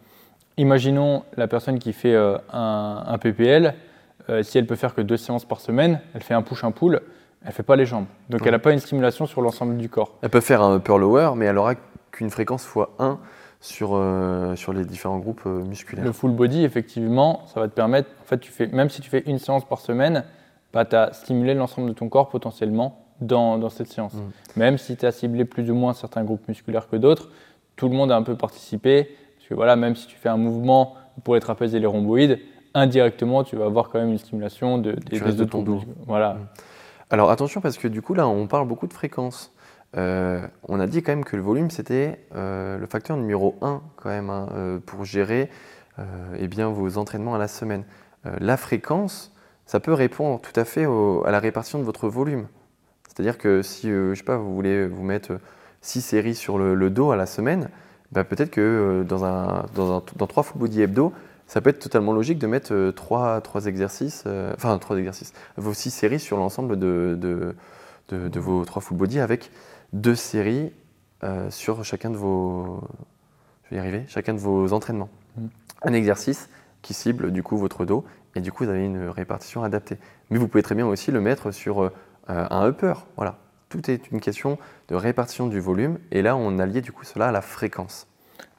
[0.56, 3.74] Imaginons la personne qui fait euh, un, PPL,
[4.28, 6.70] euh, si elle peut faire que deux séances par semaine, elle fait un push, un
[6.70, 7.00] pull,
[7.42, 8.06] elle ne fait pas les jambes.
[8.28, 10.14] Donc elle n'a pas une stimulation sur l'ensemble du corps.
[10.22, 11.74] Elle peut faire un upper lower, mais elle aura
[12.10, 13.18] qu'une fréquence fois 1
[13.60, 16.04] sur, euh, sur les différents groupes euh, musculaires.
[16.04, 19.08] Le full body, effectivement, ça va te permettre, en fait, tu fais, même si tu
[19.08, 20.24] fais une séance par semaine,
[20.72, 24.14] bah, tu as stimulé l'ensemble de ton corps potentiellement dans, dans cette séance.
[24.14, 24.20] Mm.
[24.56, 27.28] Même si tu as ciblé plus ou moins certains groupes musculaires que d'autres,
[27.76, 29.16] tout le monde a un peu participé.
[29.36, 30.94] Parce que voilà, même si tu fais un mouvement
[31.24, 32.40] pour les trapèzes et les rhomboïdes,
[32.74, 35.82] indirectement, tu vas avoir quand même une stimulation de, des, de ton dos.
[36.06, 36.34] Voilà.
[36.34, 36.46] Mm.
[37.10, 39.52] Alors attention, parce que du coup, là, on parle beaucoup de fréquence.
[39.96, 43.82] Euh, on a dit quand même que le volume, c'était euh, le facteur numéro 1
[43.96, 45.50] quand même hein, euh, pour gérer
[46.38, 47.84] eh bien, vos entraînements à la semaine.
[48.24, 49.30] la fréquence,
[49.66, 52.48] ça peut répondre tout à fait à la répartition de votre volume.
[53.06, 55.38] C'est-à-dire que si je sais pas, vous voulez vous mettre
[55.82, 57.68] 6 séries sur le, dos à la semaine,
[58.10, 61.12] bah, peut-être que dans, un, dans, dans 3 full body hebdo,
[61.52, 64.24] ça peut être totalement logique de mettre 3, exercices,
[64.54, 67.54] enfin 3 exercices, vos 6 séries sur l'ensemble de, de,
[68.08, 69.50] de, vos 3 full body avec
[69.92, 70.72] deux séries
[71.24, 72.80] euh, sur chacun de vos,
[73.64, 75.10] je vais y arriver, chacun de vos entraînements.
[75.36, 75.46] Mm.
[75.82, 76.48] Un exercice
[76.80, 79.98] qui cible du coup votre dos et du coup vous avez une répartition adaptée.
[80.30, 81.90] Mais vous pouvez très bien aussi le mettre sur euh,
[82.28, 82.94] un upper.
[83.16, 83.36] Voilà,
[83.68, 87.04] tout est une question de répartition du volume et là on a lié du coup
[87.04, 88.08] cela à la fréquence.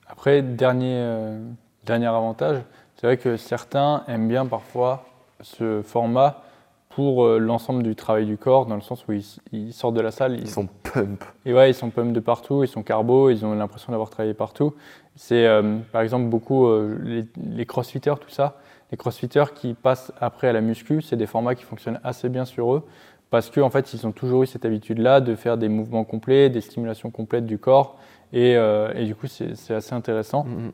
[0.08, 1.39] Après dernier euh,
[1.86, 2.64] dernier avantage,
[3.04, 5.04] c'est vrai que certains aiment bien parfois
[5.41, 6.41] ce format
[6.88, 10.12] pour euh, l'ensemble du travail du corps, dans le sens où ils, sortent de la
[10.12, 10.39] salle.
[10.39, 11.22] Ils, sont pump.
[11.45, 14.34] Et ouais, ils sont pump de partout, ils sont carbo, ils ont l'impression d'avoir travaillé
[14.34, 14.74] partout.
[15.18, 18.62] C'est euh, par exemple beaucoup euh, les, crossfitters, tout ça.
[18.89, 22.45] Les crossfitters qui passent après à la muscu, c'est des formats qui fonctionnent assez bien
[22.45, 22.84] sur eux
[23.32, 26.49] parce qu'en en fait, ils ont toujours eu cette habitude-là de faire des mouvements complets,
[26.49, 27.97] des stimulations complètes du corps.
[28.32, 30.45] Et, et du coup, c'est assez intéressant.
[30.45, 30.72] Mm-hmm.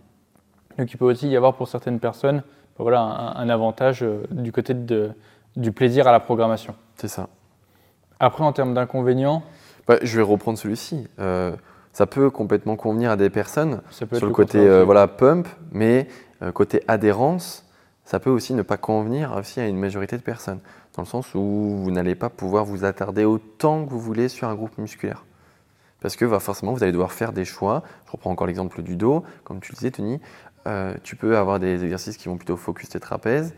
[0.77, 2.43] Donc, il peut aussi y avoir pour certaines personnes
[2.77, 5.11] voilà, un, un avantage du côté de
[5.55, 6.75] du plaisir à la programmation.
[6.95, 7.27] C'est ça.
[8.19, 9.43] Après, en termes d'inconvénients
[9.87, 11.07] bah, Je vais reprendre celui-ci.
[11.19, 11.55] Euh,
[11.93, 16.07] ça peut complètement convenir à des personnes sur le côté euh, voilà, pump, mais
[16.41, 17.65] euh, côté adhérence,
[18.05, 20.59] ça peut aussi ne pas convenir aussi à une majorité de personnes,
[20.95, 24.47] dans le sens où vous n'allez pas pouvoir vous attarder autant que vous voulez sur
[24.47, 25.25] un groupe musculaire.
[26.01, 27.83] Parce que bah, forcément, vous allez devoir faire des choix.
[28.05, 29.23] Je reprends encore l'exemple du dos.
[29.43, 30.21] Comme tu le disais, Tony,
[31.03, 33.53] tu peux avoir des exercices qui vont plutôt focus tes trapèzes.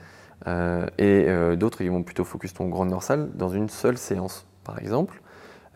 [0.47, 4.45] Euh, et euh, d'autres, ils vont plutôt focus ton grand dorsal dans une seule séance,
[4.63, 5.21] par exemple.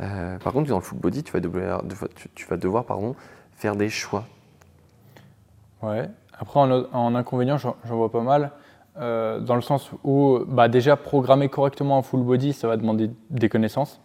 [0.02, 1.84] Euh, par contre, dans le full body, tu vas devoir,
[2.36, 3.16] tu, vas devoir pardon,
[3.54, 4.26] faire des choix.
[5.82, 6.10] Ouais.
[6.38, 8.52] Après, en, inconvénient, j'en vois pas mal.
[8.98, 13.50] dans le sens où, bah, déjà, programmer correctement un full body, ça va demander des
[13.50, 14.02] connaissances.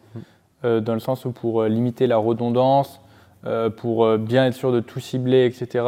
[0.63, 0.81] Mmh.
[0.81, 3.01] dans le sens où, pour limiter la redondance,
[3.79, 5.85] pour bien être sûr de tout cibler, etc.,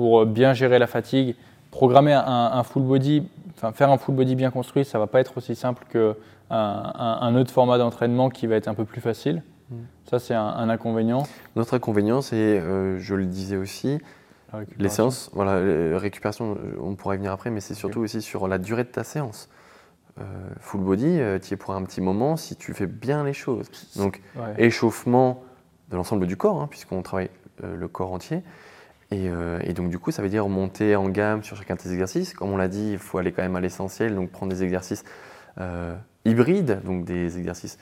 [0.00, 1.34] pour bien gérer la fatigue,
[1.70, 3.28] programmer un full body,
[3.74, 6.14] faire un full body bien construit, ça va pas être aussi simple qu'un
[6.48, 9.42] un, autre format d'entraînement qui va être un peu plus facile.
[9.68, 9.74] Mm.
[10.08, 11.24] Ça, c'est un, inconvénient.
[11.54, 13.98] Notre inconvénient, c'est, euh, je le disais aussi,
[14.78, 18.56] les séances, voilà, récupération, on pourra y venir après, mais c'est surtout aussi sur la
[18.56, 19.50] durée de ta séance.
[20.18, 20.24] Euh,
[20.60, 23.34] full body, euh, tu y es pour un petit moment si tu fais bien les
[23.34, 23.70] choses.
[23.96, 24.22] Donc,
[24.56, 25.44] échauffement
[25.90, 27.28] de l'ensemble du corps, hein, puisqu'on travaille
[27.62, 28.42] le corps entier.
[29.12, 31.92] Euh, et, donc du coup, ça veut dire monter en gamme sur chacun de tes
[31.92, 32.32] exercices.
[32.32, 35.04] Comme on l'a dit, il faut aller quand même à l'essentiel, donc prendre des exercices
[35.58, 37.78] euh, hybrides, donc des exercices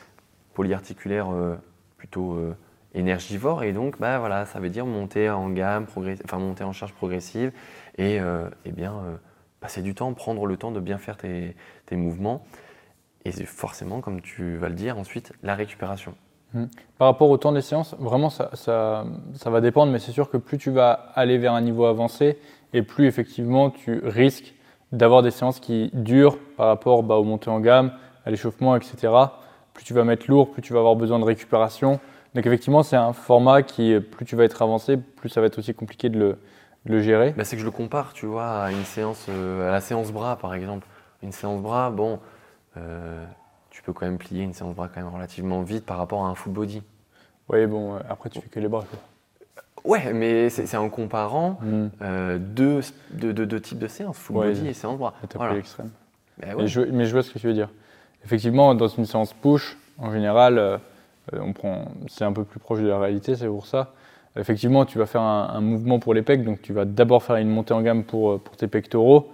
[0.54, 1.56] polyarticulaires euh,
[1.96, 2.38] plutôt
[2.94, 3.62] énergivores.
[3.62, 5.86] Et donc, bah, voilà, ça veut dire monter en gamme,
[6.24, 7.52] enfin monter en charge progressive
[7.98, 8.20] et,
[8.66, 8.94] bien
[9.60, 11.56] passer du temps, prendre le temps de bien faire tes,
[11.86, 12.46] tes mouvements.
[13.24, 16.14] Et forcément, comme tu vas le dire, ensuite la récupération.
[16.54, 16.64] Hmm.
[16.96, 19.04] Par rapport au temps des séances, vraiment ça,
[19.44, 22.38] va dépendre, mais c'est sûr que plus tu vas aller vers un niveau avancé
[22.72, 24.54] et plus effectivement tu risques
[24.92, 27.92] d'avoir des séances qui durent par rapport bah, aux en gamme,
[28.24, 29.12] à l'échauffement, etc.
[29.74, 32.00] Plus tu vas mettre lourd, plus tu vas avoir besoin de récupération.
[32.34, 35.58] Donc effectivement, c'est un format qui, plus tu vas être avancé, plus ça va être
[35.58, 36.36] aussi compliqué de
[36.84, 37.34] le gérer.
[37.36, 40.10] Bah, c'est que je le compare, tu vois, à une séance, euh, à la séance
[40.12, 40.86] bras par exemple.
[41.22, 42.20] Une séance bras, bon,
[42.76, 43.24] euh,
[43.78, 46.28] tu peux quand même plier une séance bras quand même relativement vite par rapport à
[46.28, 46.82] un full body.
[47.48, 48.84] Oui, bon, euh, après tu fais que les bras.
[48.90, 48.98] Quoi.
[49.84, 51.86] Ouais, mais c'est en comparant Hmm.
[52.02, 52.80] euh, deux,
[53.12, 55.14] deux, deux- deux types de séances, full Ouais, body et séance bras.
[55.28, 55.52] T'as Voilà.
[55.52, 55.90] pris l'extrême.
[56.38, 56.66] Bah Mais ouais.
[56.66, 57.68] je, mais je vois ce que tu veux dire.
[58.24, 60.78] Effectivement, dans une séance push, en général, euh,
[61.34, 63.92] on prend, c'est un peu plus proche de la réalité, c'est pour ça.
[64.34, 67.36] Effectivement, tu vas faire un, un mouvement pour les pecs, donc tu vas d'abord faire
[67.36, 69.30] une montée en gamme pour, pour tes pectoraux.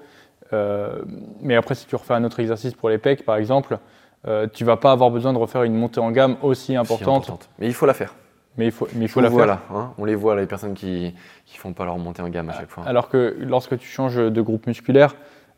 [1.40, 3.78] Mais après, si tu refais un autre exercice pour les pecs, par exemple,
[4.26, 7.48] euh, tu vas pas avoir besoin de refaire une montée en gamme aussi Si importante.
[7.58, 8.14] Mais il faut la faire.
[8.56, 9.36] Mais il faut, mais il faut la faire.
[9.36, 12.50] Voilà, hein, on les voit, les personnes qui ne font pas leur montée en gamme
[12.50, 12.84] à chaque fois.
[12.86, 15.16] Alors que lorsque tu changes de groupe musculaire,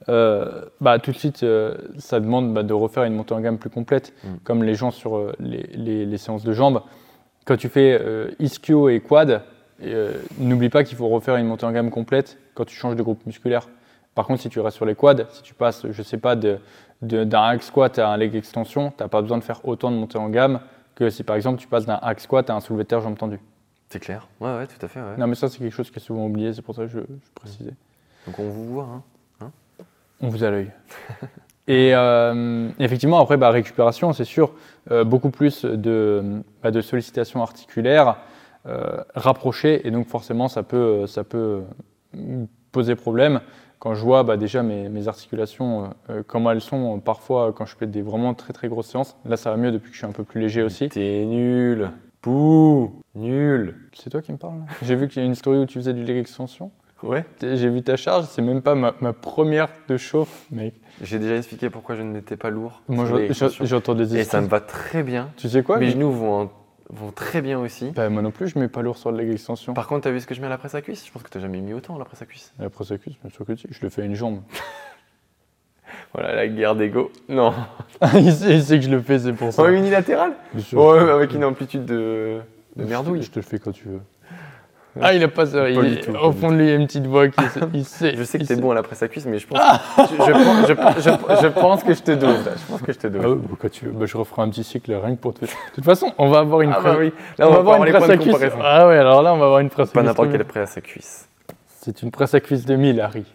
[0.09, 3.59] euh, bah, tout de suite, euh, ça demande bah, de refaire une montée en gamme
[3.59, 4.29] plus complète, Mm.
[4.45, 6.81] comme les gens sur euh, les, les- les séances de jambes.
[7.45, 8.01] Quand tu fais
[8.41, 9.43] ischio et quad,
[10.39, 13.25] n'oublie pas qu'il faut refaire une montée en gamme complète quand tu changes de groupe
[13.27, 13.69] musculaire.
[14.15, 16.59] Par contre, si tu restes sur les quads, si tu passes, je sais pas, de-
[17.03, 19.97] d'un hack squat à un leg extension, tu n'as pas besoin de faire autant de
[19.97, 20.61] montée en gamme
[20.95, 23.19] que si par exemple tu passes d'un hack squat à un soulevé de terre jambe
[23.19, 23.41] tendue.
[23.91, 25.01] C'est clair Ouais, ouais, tout à fait.
[25.01, 25.17] ouais.
[25.17, 26.99] Non, mais ça, c'est quelque chose qui est souvent oublié, c'est pour ça que je,
[27.01, 27.75] je précisais.
[28.27, 28.89] Donc on vous voit.
[29.41, 29.51] Hein.
[30.21, 30.73] On vous a l'œil.
[31.69, 34.53] Et euh, effectivement, après, bah, récupération, c'est sûr,
[34.91, 38.17] euh, beaucoup plus de, bah, de sollicitations articulaires
[38.67, 41.63] euh, rapprochées, et donc forcément, ça peut, ça peut
[42.73, 43.41] poser problème.
[43.79, 47.67] Quand je vois bah, déjà mes, mes articulations, euh, comment elles sont, euh, parfois quand
[47.67, 49.99] je fais des vraiment très très grosses séances, là ça va mieux depuis que je
[49.99, 50.89] suis un peu plus léger aussi.
[50.89, 51.91] T'es nul.
[52.23, 53.77] Pouh Nul.
[53.93, 55.93] C'est toi qui me parles J'ai vu qu'il y a une story où tu faisais
[55.93, 56.71] du leg extension.
[57.03, 57.25] Ouais.
[57.41, 60.75] J'ai vu ta charge, c'est même pas ma, ma première de chauffe, mec.
[61.03, 62.83] J'ai déjà expliqué pourquoi je n'étais pas lourd.
[62.89, 63.05] Moi,
[63.63, 65.29] j'entends des Et ça me va très bien.
[65.37, 66.51] Tu sais quoi Mes genoux vont, en-
[66.91, 67.91] vont très bien aussi.
[67.91, 69.75] Bah, moi non plus, je mets pas lourd sur le leg extension.
[69.75, 71.07] Par contre, t'as vu ce que je mets à la presse à cuisse?
[71.07, 72.53] Je pense que t'as jamais mis autant à la presse à cuisse.
[72.61, 74.41] Et Après ça cuisse, bien sûr que si, je le fais à une jambe.
[76.15, 77.13] Voilà, la guerre d'ego.
[77.29, 77.53] Non.
[78.15, 79.63] il, sait, il sait que je le fais, c'est pour ça.
[79.63, 80.33] En unilatéral.
[80.73, 82.41] Ouais, avec une amplitude de,
[82.77, 83.23] de merdouille.
[83.23, 84.01] Je te le fais quand tu veux.
[85.03, 85.69] Ah, il a pas ça.
[85.69, 87.41] il- tout, pas au fond de lui, il y a une petite voix qui
[87.75, 88.15] il sait.
[88.17, 89.59] Je sais que t'es bon à la presse à cuisse, mais je pense,
[89.99, 92.33] je, je je, je- pense que je te là.
[92.57, 93.23] Je pense que je te dose.
[93.25, 95.45] Ah bah, quand tu bah, je referai un petit cycle rien que pour te.
[95.45, 96.93] De toute façon, on va avoir une Ah presse.
[96.95, 98.37] bah oui, on, là on, va va avoir une presse à cuisse.
[98.63, 100.09] Ah ouais, alors là, on va avoir une presse à Pas cuisse.
[100.09, 101.29] n'importe très quelle presse à cuisse.
[101.81, 103.25] C'est une presse à cuisse de 1000, Harry.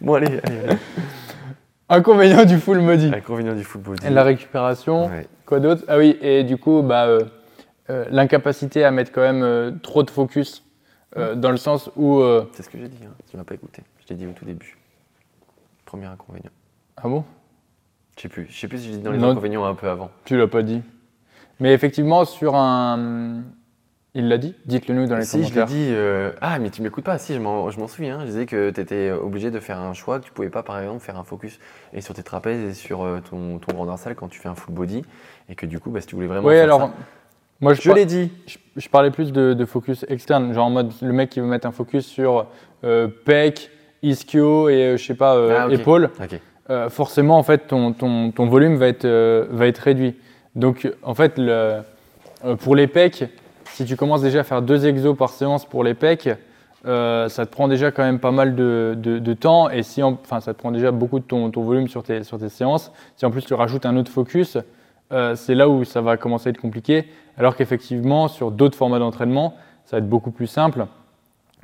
[0.00, 0.78] Bon, allez, allez, allez.
[1.88, 3.10] Inconvénient du full body.
[3.14, 4.08] Inconvénient du full body.
[4.10, 5.06] La récupération.
[5.06, 5.26] Ouais.
[5.46, 5.82] Quoi d'autre?
[5.88, 7.20] Ah oui, et du coup, bah, euh,
[7.90, 10.64] euh, l'incapacité à mettre quand même euh, trop de focus,
[11.16, 12.22] euh, dans le sens où...
[12.52, 13.12] C'est ce que j'ai dit, hein.
[13.30, 13.82] tu m'as pas écouté.
[14.00, 14.76] Je t'ai dit au tout début.
[15.84, 16.50] Premier inconvénient.
[16.96, 17.24] Ah bon?
[18.16, 19.30] Je sais plus, je sais plus si j'ai dit dans les Non.
[19.30, 20.10] inconvénients un peu avant.
[20.24, 20.82] Tu l'as pas dit.
[21.60, 23.42] Mais effectivement, sur un...
[24.16, 25.66] Il l'a dit Dites-le nous dans les si, je l'ai commentaires.
[26.32, 26.36] dit.
[26.40, 27.18] Ah, mais tu m'écoutes pas.
[27.18, 28.20] Si, je m'en je m'en souviens.
[28.20, 30.78] Je disais que tu étais obligé de faire un choix, que tu pouvais pas, par
[30.78, 31.58] exemple, faire un focus
[31.92, 34.72] et sur tes trapèzes et sur ton, ton grand dorsal quand tu fais un full
[34.72, 35.02] body.
[35.48, 36.46] Et que du coup, bah, si tu voulais vraiment.
[36.46, 36.80] Oui, alors...
[36.80, 36.92] ça-
[37.64, 38.30] Moi, je, l'ai dit.
[38.46, 41.46] je, je parlais plus de, de focus externe, genre en mode le mec qui veut
[41.46, 42.46] mettre un focus sur
[42.84, 43.70] euh, pec,
[44.02, 46.10] ischio et euh, je sais pas, euh, Ah, épaule.
[46.70, 49.06] Euh, forcément, en fait, ton, ton, ton volume va être,
[49.50, 50.14] va être réduit.
[50.54, 51.80] Donc, en fait, le,
[52.60, 53.24] pour les pecs,
[53.72, 56.28] si tu commences déjà à faire deux exos par séance pour les pecs,
[56.86, 59.70] euh, ça te prend déjà quand même pas mal de, de- de temps.
[59.70, 62.22] Et si, en- enfin, ça te prend déjà beaucoup de ton, ton volume sur tes,
[62.24, 62.92] sur tes séances.
[63.16, 64.58] Si en plus tu rajoutes un autre focus,
[65.12, 67.08] euh, c'est là où ça va commencer à être compliqué.
[67.36, 70.86] Alors qu'effectivement, sur d'autres formats d'entraînement, ça va être beaucoup plus simple.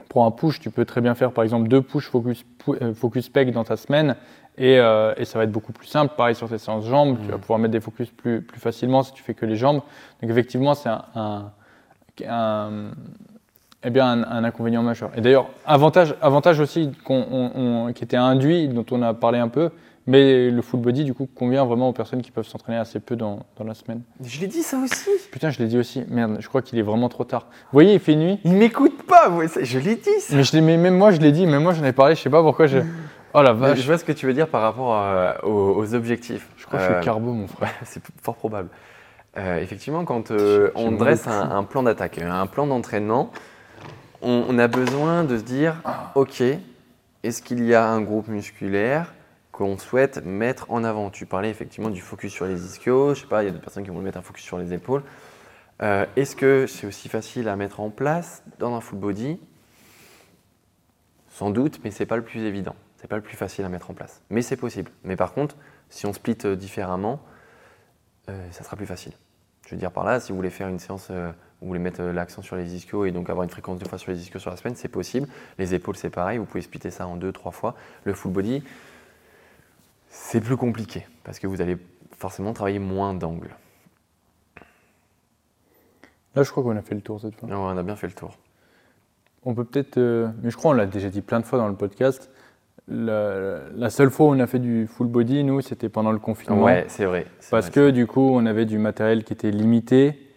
[0.09, 3.29] Pour un push, tu peux très bien faire par exemple deux push focus, euh, focus
[3.29, 4.17] pec dans ta semaine
[4.58, 6.14] et, euh, et ça va être beaucoup plus simple.
[6.17, 7.41] Pareil sur tes séances jambes, tu vas Mhm.
[7.41, 9.80] pouvoir mettre des focus plus, plus facilement si tu fais que les jambes.
[10.21, 11.53] Donc effectivement, c'est un, un-
[12.29, 12.91] un-
[13.84, 15.11] eh bien, un, un inconvénient majeur.
[15.16, 17.50] Et d'ailleurs, avantage, avantage aussi qu'on- on-
[17.88, 19.70] on- qui était induit, dont on a parlé un peu,
[20.07, 23.16] mais le full body du coup convient vraiment aux personnes qui peuvent s'entraîner assez peu
[23.16, 24.02] dans, dans la semaine.
[24.24, 25.08] Je l'ai dit ça aussi.
[25.30, 26.04] Putain, je l'ai dit aussi.
[26.08, 27.46] Merde, je crois qu'il est vraiment trop tard.
[27.50, 28.38] Vous voyez, il fait nuit.
[28.44, 29.30] Il m'écoute pas.
[29.62, 30.34] je l'ai dit ça.
[30.36, 31.46] Mais, je l'ai- mais même moi, je l'ai dit.
[31.46, 32.14] Même moi, j'en ai parlé.
[32.16, 32.66] Je sais pas pourquoi.
[32.66, 32.78] Je...
[33.32, 33.78] Oh la Mais vache.
[33.78, 36.48] Je vois ce que tu veux dire par rapport à- aux, aux objectifs.
[36.57, 37.70] Je crois que je Euh, suis carbo, mon frère.
[37.84, 38.70] C'est fort probable.
[39.38, 43.30] Euh, effectivement, quand euh, on dresse un plan d'attaque, un plan d'entraînement,
[44.22, 45.76] on, on a besoin de se dire,
[46.14, 46.42] ok,
[47.22, 49.13] est-ce qu'il y a un groupe musculaire
[49.53, 51.11] qu'on souhaite mettre en avant?
[51.11, 53.59] Tu parlais effectivement du focus sur les ischios, je sais pas, il y a des
[53.59, 55.03] personnes qui vont mettre un focus sur les épaules.
[55.83, 59.41] Euh, est-ce que c'est aussi facile à mettre en place dans un full body?
[61.29, 62.75] Sans doute, mais c'est pas le plus évident.
[62.97, 64.21] C'est pas le plus facile à mettre en place.
[64.29, 64.91] Mais c'est possible.
[65.05, 65.57] Mais par contre,
[65.88, 67.21] si on split euh, différemment,
[68.29, 69.13] euh, ça sera plus facile.
[69.67, 72.00] Je veux dire par là, si vous voulez faire une séance euh, Vous voulez mettre
[72.00, 74.38] euh, l'accent sur les ischios et donc avoir une fréquence deux fois sur les ischios
[74.41, 75.28] sur la semaine, c'est possible.
[75.58, 77.74] Les épaules, c'est pareil, vous pouvez splitter ça en deux, trois fois.
[78.04, 78.62] Le full body,
[80.08, 81.76] c'est plus compliqué parce que vous allez
[82.16, 83.50] forcément travailler moins d'angles.
[86.34, 87.49] Là, je crois qu'on a fait le tour cette fois.
[87.49, 88.37] Ouais, on a bien fait le tour.
[89.45, 89.99] On peut peut-être.
[89.99, 92.30] euh, mais je crois qu'on l'a déjà dit plein de fois dans le podcast.
[92.88, 96.18] La, la seule fois où on a fait du full body, nous, c'était pendant le
[96.18, 96.62] confinement.
[96.62, 97.26] Ouais, c'est vrai.
[97.50, 97.72] Parce vrai.
[97.72, 100.29] que du coup, on avait du matériel qui était limité.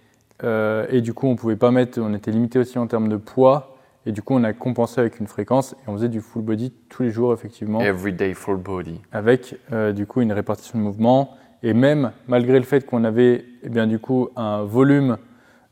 [0.44, 2.00] Euh, et du coup, on pouvait pas mettre.
[2.02, 3.70] On était limité aussi en termes de poids.
[4.06, 5.74] Et du coup, on a compensé avec une fréquence.
[5.74, 7.80] Et on faisait du full body tous les jours, effectivement.
[7.80, 9.00] Everyday full body.
[9.12, 11.32] avec euh, du coup une répartition de mouvements
[11.62, 15.18] et même malgré le fait qu'on avait eh bien du coup un volume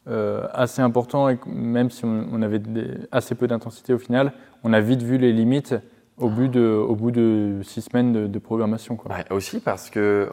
[0.08, 4.32] euh, assez important et même si on, on avait des- assez peu d'intensité au final,
[4.64, 5.76] on a vite vu les limites
[6.18, 8.96] au bout de, au bout de six semaines de, de programmation.
[8.96, 9.14] Quoi.
[9.14, 10.30] Ouais, aussi parce que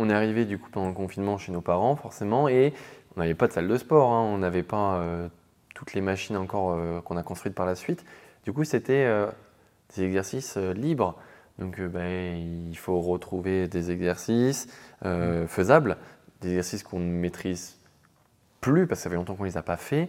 [0.00, 2.72] on est arrivé du coup pendant le confinement chez nos parents forcément et
[3.18, 5.26] on n'avait pas de salle de sport, hein, on n'avait pas euh,
[5.74, 8.04] toutes les machines encore euh, qu'on a construites par la suite.
[8.44, 9.26] Du coup c'était euh,
[9.96, 11.16] des exercices libres.
[11.58, 12.36] Donc ben,
[12.70, 14.68] il faut retrouver des exercices
[15.04, 15.96] euh, faisables,
[16.40, 17.76] des exercices qu'on ne maîtrise
[18.60, 20.08] plus parce que ça fait longtemps qu'on les a pas fait.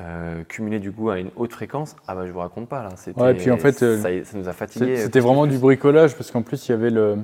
[0.00, 2.90] Euh, cumuler du coup à une haute fréquence, ah bah je vous raconte pas là.
[3.16, 4.96] Ouais, et puis en fait, ça, ça nous a fatigués.
[4.96, 7.16] C'est- C'était vraiment du bricolage parce qu'en plus il y avait le,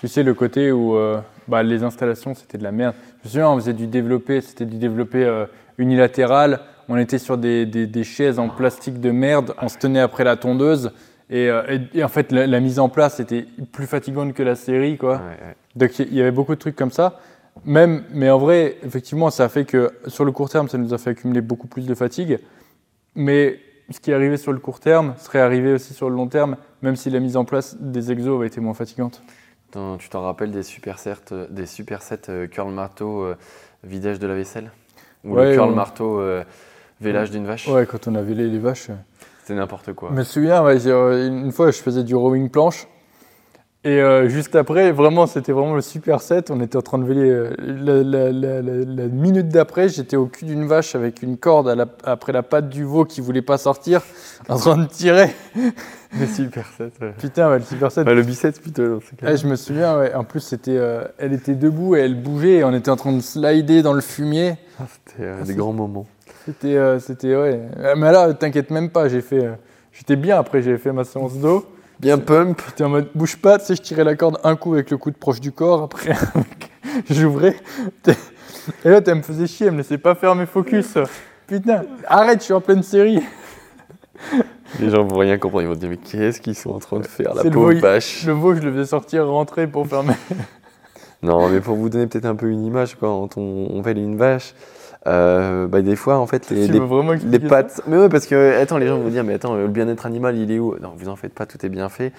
[0.00, 2.94] tu sais, le côté où euh, bah, les installations c'était de la merde.
[3.22, 5.44] Je me souviens, on faisait du développé, c'était du développé euh,
[5.78, 6.60] unilatéral.
[6.88, 10.24] On était sur des, des- des chaises en plastique de merde, on se tenait après
[10.24, 10.90] la tondeuse.
[11.28, 11.62] Et, euh,
[11.94, 14.96] et- et en fait, la, la mise en place était plus fatigante que la série,
[14.96, 15.16] quoi.
[15.16, 15.56] Ouais, ouais.
[15.76, 17.20] Donc il y avait beaucoup de trucs comme ça.
[17.64, 20.94] Même, mais en vrai, effectivement, ça a fait que sur le court terme, ça nous
[20.94, 22.38] a fait accumuler beaucoup plus de fatigue.
[23.14, 23.58] Mais
[23.90, 26.56] ce qui est arrivé sur le court terme serait arrivé aussi sur le long terme,
[26.82, 29.22] même si la mise en place des exos avait été moins fatigante.
[29.72, 33.36] Tu t'en rappelles des supersets, euh, des supersets euh, curl marteau euh,
[33.84, 34.70] vidage de la vaisselle?
[35.24, 36.22] Ou Ouais, le curl marteau
[37.00, 37.68] vélage d'une vache?
[37.68, 38.88] Ouais, quand on avait les, les vaches.
[39.40, 40.08] C'était n'importe quoi.
[40.10, 42.86] Je me souviens, une fois, je faisais du rowing planche.
[43.82, 46.50] Et euh, juste après, vraiment, c'était vraiment le super set.
[46.50, 47.30] On était en train de véler.
[47.30, 51.38] euh, la, la- la- la- la minute d'après, j'étais au cul d'une vache avec une
[51.38, 54.02] corde à après la patte du veau qui voulait pas sortir,
[54.50, 55.30] en train de tirer.
[56.12, 56.90] Des supersets.
[57.00, 57.14] ouais.
[57.18, 58.04] Putain, ouais, le super set.
[58.04, 59.00] Bah, le biceps plutôt.
[59.22, 60.12] Ouais, je me souviens, ouais.
[60.12, 62.56] en plus, c'était, euh, elle était debout et elle bougeait.
[62.58, 64.56] Et on était en train de slider dans le fumier.
[64.78, 66.06] Ah, C'était Ah, des grands moments.
[66.44, 67.60] C'était, c'était, ouais.
[67.78, 69.48] Euh, Mais là, t'inquiète même pas, j'ai fait.
[69.90, 71.64] j'étais bien après, j'ai fait ma séance d'eau.
[72.00, 72.62] Bien pump.
[72.66, 74.96] J'étais en mode bouge pas, tu sais, je tirais la corde un coup avec le
[74.96, 76.14] coude proche du corps, après
[77.10, 77.56] j'ouvrais.
[78.84, 80.96] Et là, elle me faisait chier, elle me laissait pas faire mes focus.
[81.46, 83.20] Putain, arrête, je suis en pleine série.
[84.78, 85.64] Les gens vont rien comprendre.
[85.64, 88.24] Ils vont dire mais qu'est-ce qu'ils sont en train de faire la pauvre vache?
[88.24, 90.14] Le veau, je le faisais sortir, rentrer pour faire mes.
[91.22, 94.54] Non, mais pour vous donner peut-être un peu une image, quand on, on une vache,
[95.06, 96.68] euh, bah, des fois en fait les,
[97.40, 97.80] pattes.
[97.86, 100.50] Mais ouais, parce que, attends, les gens vont dire, mais attends, le bien-être animal, il
[100.52, 100.76] est où?
[100.80, 102.12] Non, vous en faites pas, tout est bien fait.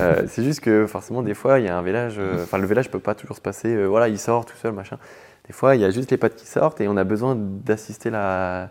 [0.00, 2.16] Euh, c'est juste que forcément, des fois, il y a un vélage.
[2.18, 3.86] euh, Enfin, le vélage peut pas toujours se passer.
[3.86, 4.98] voilà, il sort tout seul, machin.
[5.46, 8.10] Des fois, il y a juste les pattes qui sortent et on a besoin d'assister
[8.10, 8.70] la,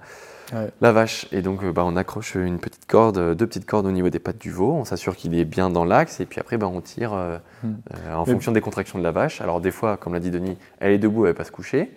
[0.54, 0.70] Ouais.
[0.82, 1.26] la vache.
[1.32, 4.38] Et donc, bah, on accroche une petite corde, deux petites cordes au niveau des pattes
[4.38, 4.74] du veau.
[4.74, 7.76] On s'assure qu'il est bien dans l'axe et puis après, bah, on tire euh, Hmm.
[7.94, 9.40] euh, en Mais- fonction des contractions de la vache.
[9.42, 11.92] Alors, des fois, comme l'a dit Denis, elle est debout, elle va pas se coucher.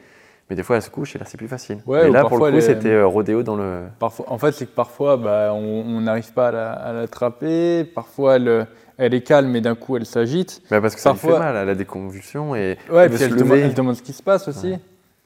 [0.51, 1.79] Mais des fois, elle se couche et là, c'est plus facile.
[1.87, 3.83] Ouais, et ou là, pour le coup, est- c'était euh, rodéo dans le.
[3.99, 7.85] Parfois, en fait, c'est que parfois, bah, on n'arrive pas à la- l'attraper.
[7.85, 8.67] Parfois, elle,
[8.97, 10.63] elle est calme, mais d'un coup, elle s'agite.
[10.71, 13.09] Bah parce que ça lui Parfois- fait mal, elle a des convulsions et Ouais, elle
[13.11, 14.77] puis se elle, demande, elle demande ce qui se passe aussi.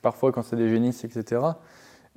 [0.03, 1.41] Parfois, quand c'est des génisses, etc.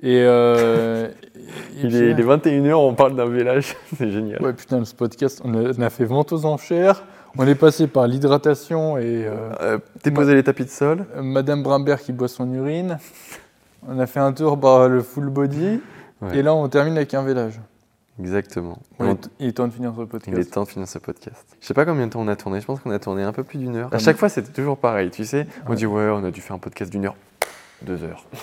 [0.02, 1.40] Et, euh, et
[1.84, 2.10] il, est, ouais.
[2.10, 4.42] il est 21h, on parle d'un village, c'est génial.
[4.42, 7.04] Ouais, putain, ce podcast, on a, on a fait vente aux enchères,
[7.38, 11.06] on est passé par l'hydratation et euh, Euh, déposer les tapis de sol.
[11.20, 12.98] Madame Brimbert qui boit son urine.
[13.88, 15.80] On a fait un tour par le full body.
[16.22, 16.38] Ouais.
[16.38, 17.60] Et là, on termine avec un vélage.
[18.18, 18.78] Exactement.
[18.98, 20.50] Il On- est- il est temps de finir ce il est podcast.
[20.52, 21.44] temps de finir ce podcast.
[21.60, 23.32] Je sais pas combien de temps on a tourné, je pense qu'on a tourné un
[23.32, 23.88] peu plus d'une heure.
[23.92, 25.46] À Ah, chaque fois, c'était toujours pareil, tu sais.
[25.66, 25.76] On Ouais.
[25.76, 27.16] dit ouais, on a dû faire un podcast d'une heure,
[27.82, 28.24] deux heures.
[28.32, 28.38] De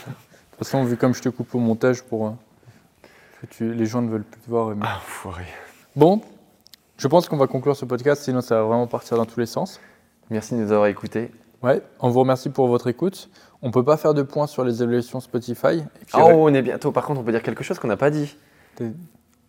[0.57, 2.27] toute façon, vu comme je te coupe au montage pour.
[2.27, 2.31] euh,
[3.41, 4.69] que tu- les gens ne veulent plus te voir.
[4.75, 5.43] mais- Ah, foiré.
[5.95, 6.21] Bon,
[6.97, 9.45] je pense qu'on va conclure ce podcast, sinon ça va vraiment partir dans tous les
[9.45, 9.79] sens.
[10.29, 11.31] Merci de nous avoir écoutés.
[11.61, 13.29] Ouais, on vous remercie pour votre écoute.
[13.61, 15.77] On peut pas faire de points sur les évaluations Spotify.
[16.01, 16.91] Et puis, Oh, on est bientôt.
[16.91, 18.35] Par contre, on peut dire quelque chose qu'on n'a pas dit.
[18.75, 18.91] T'es-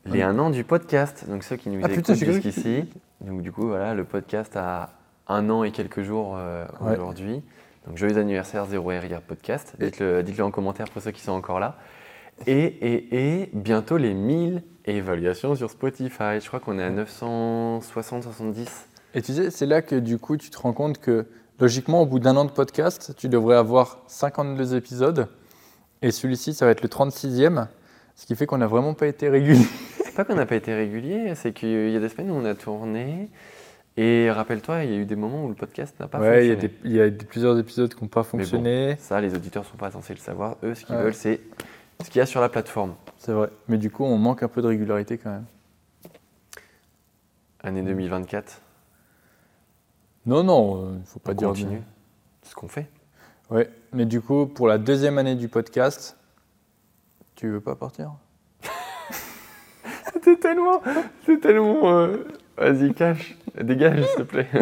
[0.07, 1.25] Les un an du podcast.
[1.29, 2.85] Donc ceux qui nous Ah, écoutent jusqu'ici.
[3.21, 4.91] Donc du coup, voilà, le podcast a
[5.29, 6.93] un an et quelques jours euh, Ouais.
[6.93, 7.43] aujourd'hui.
[7.89, 9.75] Donc joyeux anniversaire 0 RIR podcast.
[9.81, 11.77] Dites-le dites-le en commentaire pour ceux qui sont encore là.
[12.47, 16.40] Et, et, et bientôt les 1000 évaluations sur Spotify.
[16.40, 18.66] Je crois qu'on est à 960-70.
[19.15, 21.27] Et tu sais, c'est là que du coup, tu te rends compte que
[21.61, 25.28] logiquement, au bout d'un an de podcast, tu devrais avoir 52 épisodes.
[26.02, 27.66] Et celui-ci, ça va être le 36e,
[28.15, 29.65] ce qui fait qu'on n'a vraiment pas été régulier.
[30.05, 32.44] C'est pas qu'on n'a pas été régulier, c'est qu'il y a des semaines où on
[32.44, 33.31] a tourné.
[33.97, 36.48] Et rappelle-toi, il y a eu des moments où le podcast n'a pas ouais, il
[36.48, 36.74] y a, fonctionné.
[36.82, 38.97] des, il y a des- plusieurs épisodes qui n'ont pas fonctionné.
[38.98, 40.56] Ça, les auditeurs sont pas censés le savoir.
[40.65, 41.02] Eux, ce qu'ils Ouais.
[41.05, 41.40] veulent, c'est
[42.03, 42.95] ce qu'il y a sur la plateforme.
[43.19, 43.51] C'est vrai.
[43.69, 45.45] Mais du coup, on manque un peu de régularité quand même.
[47.62, 48.61] Année 2024,
[50.27, 51.49] Non, non, il ne faut pas on dire.
[51.49, 51.83] continue.
[52.43, 52.91] C'est ce qu'on fait.
[53.51, 56.16] Ouais, mais du coup, pour la deuxième année du podcast,
[57.37, 58.12] tu veux pas partir?
[60.23, 60.83] C'est tellement.
[61.27, 61.91] C'est tellement.
[61.99, 62.27] euh,
[62.57, 63.37] Vas-y, cache.
[63.61, 64.49] Dégage, s'il te plaît.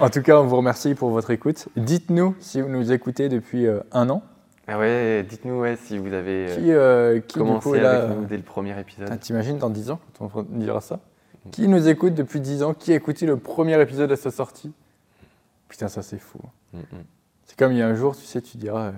[0.00, 1.68] En tout cas, on vous remercie pour votre écoute.
[1.76, 4.20] Dites-nous si vous nous écoutez depuis euh, un an.
[4.68, 8.02] Ah ouais, dites-nous ouais, si vous avez euh, Qui, euh, qui du commencé coup, là
[8.02, 9.08] avec nous dès le premier épisode.
[9.10, 10.98] Ah, T'imagines dans 10 ans quand on dira ça
[11.52, 14.72] Qui nous écoute depuis 10 ans Qui a écouté le premier épisode à sa sortie
[15.68, 16.38] Putain, ça c'est fou.
[16.72, 17.04] Mm, mm.
[17.44, 18.92] C'est comme il y a un jour, tu sais, tu diras euh,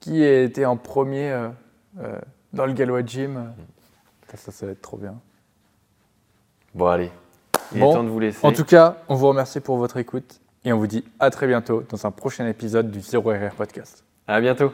[0.00, 1.48] qui a été en premier euh,
[2.00, 2.18] euh,
[2.52, 3.52] dans le Galois Gym
[4.28, 5.14] ça, ça, ça va être trop bien.
[6.74, 7.10] Bon, allez.
[7.74, 8.46] Il Bon, est temps de vous laisser.
[8.46, 11.46] En tout cas, on vous remercie pour votre écoute et on vous dit à très
[11.46, 14.04] bientôt dans un prochain épisode du Zero RR Podcast.
[14.26, 14.72] À bientôt.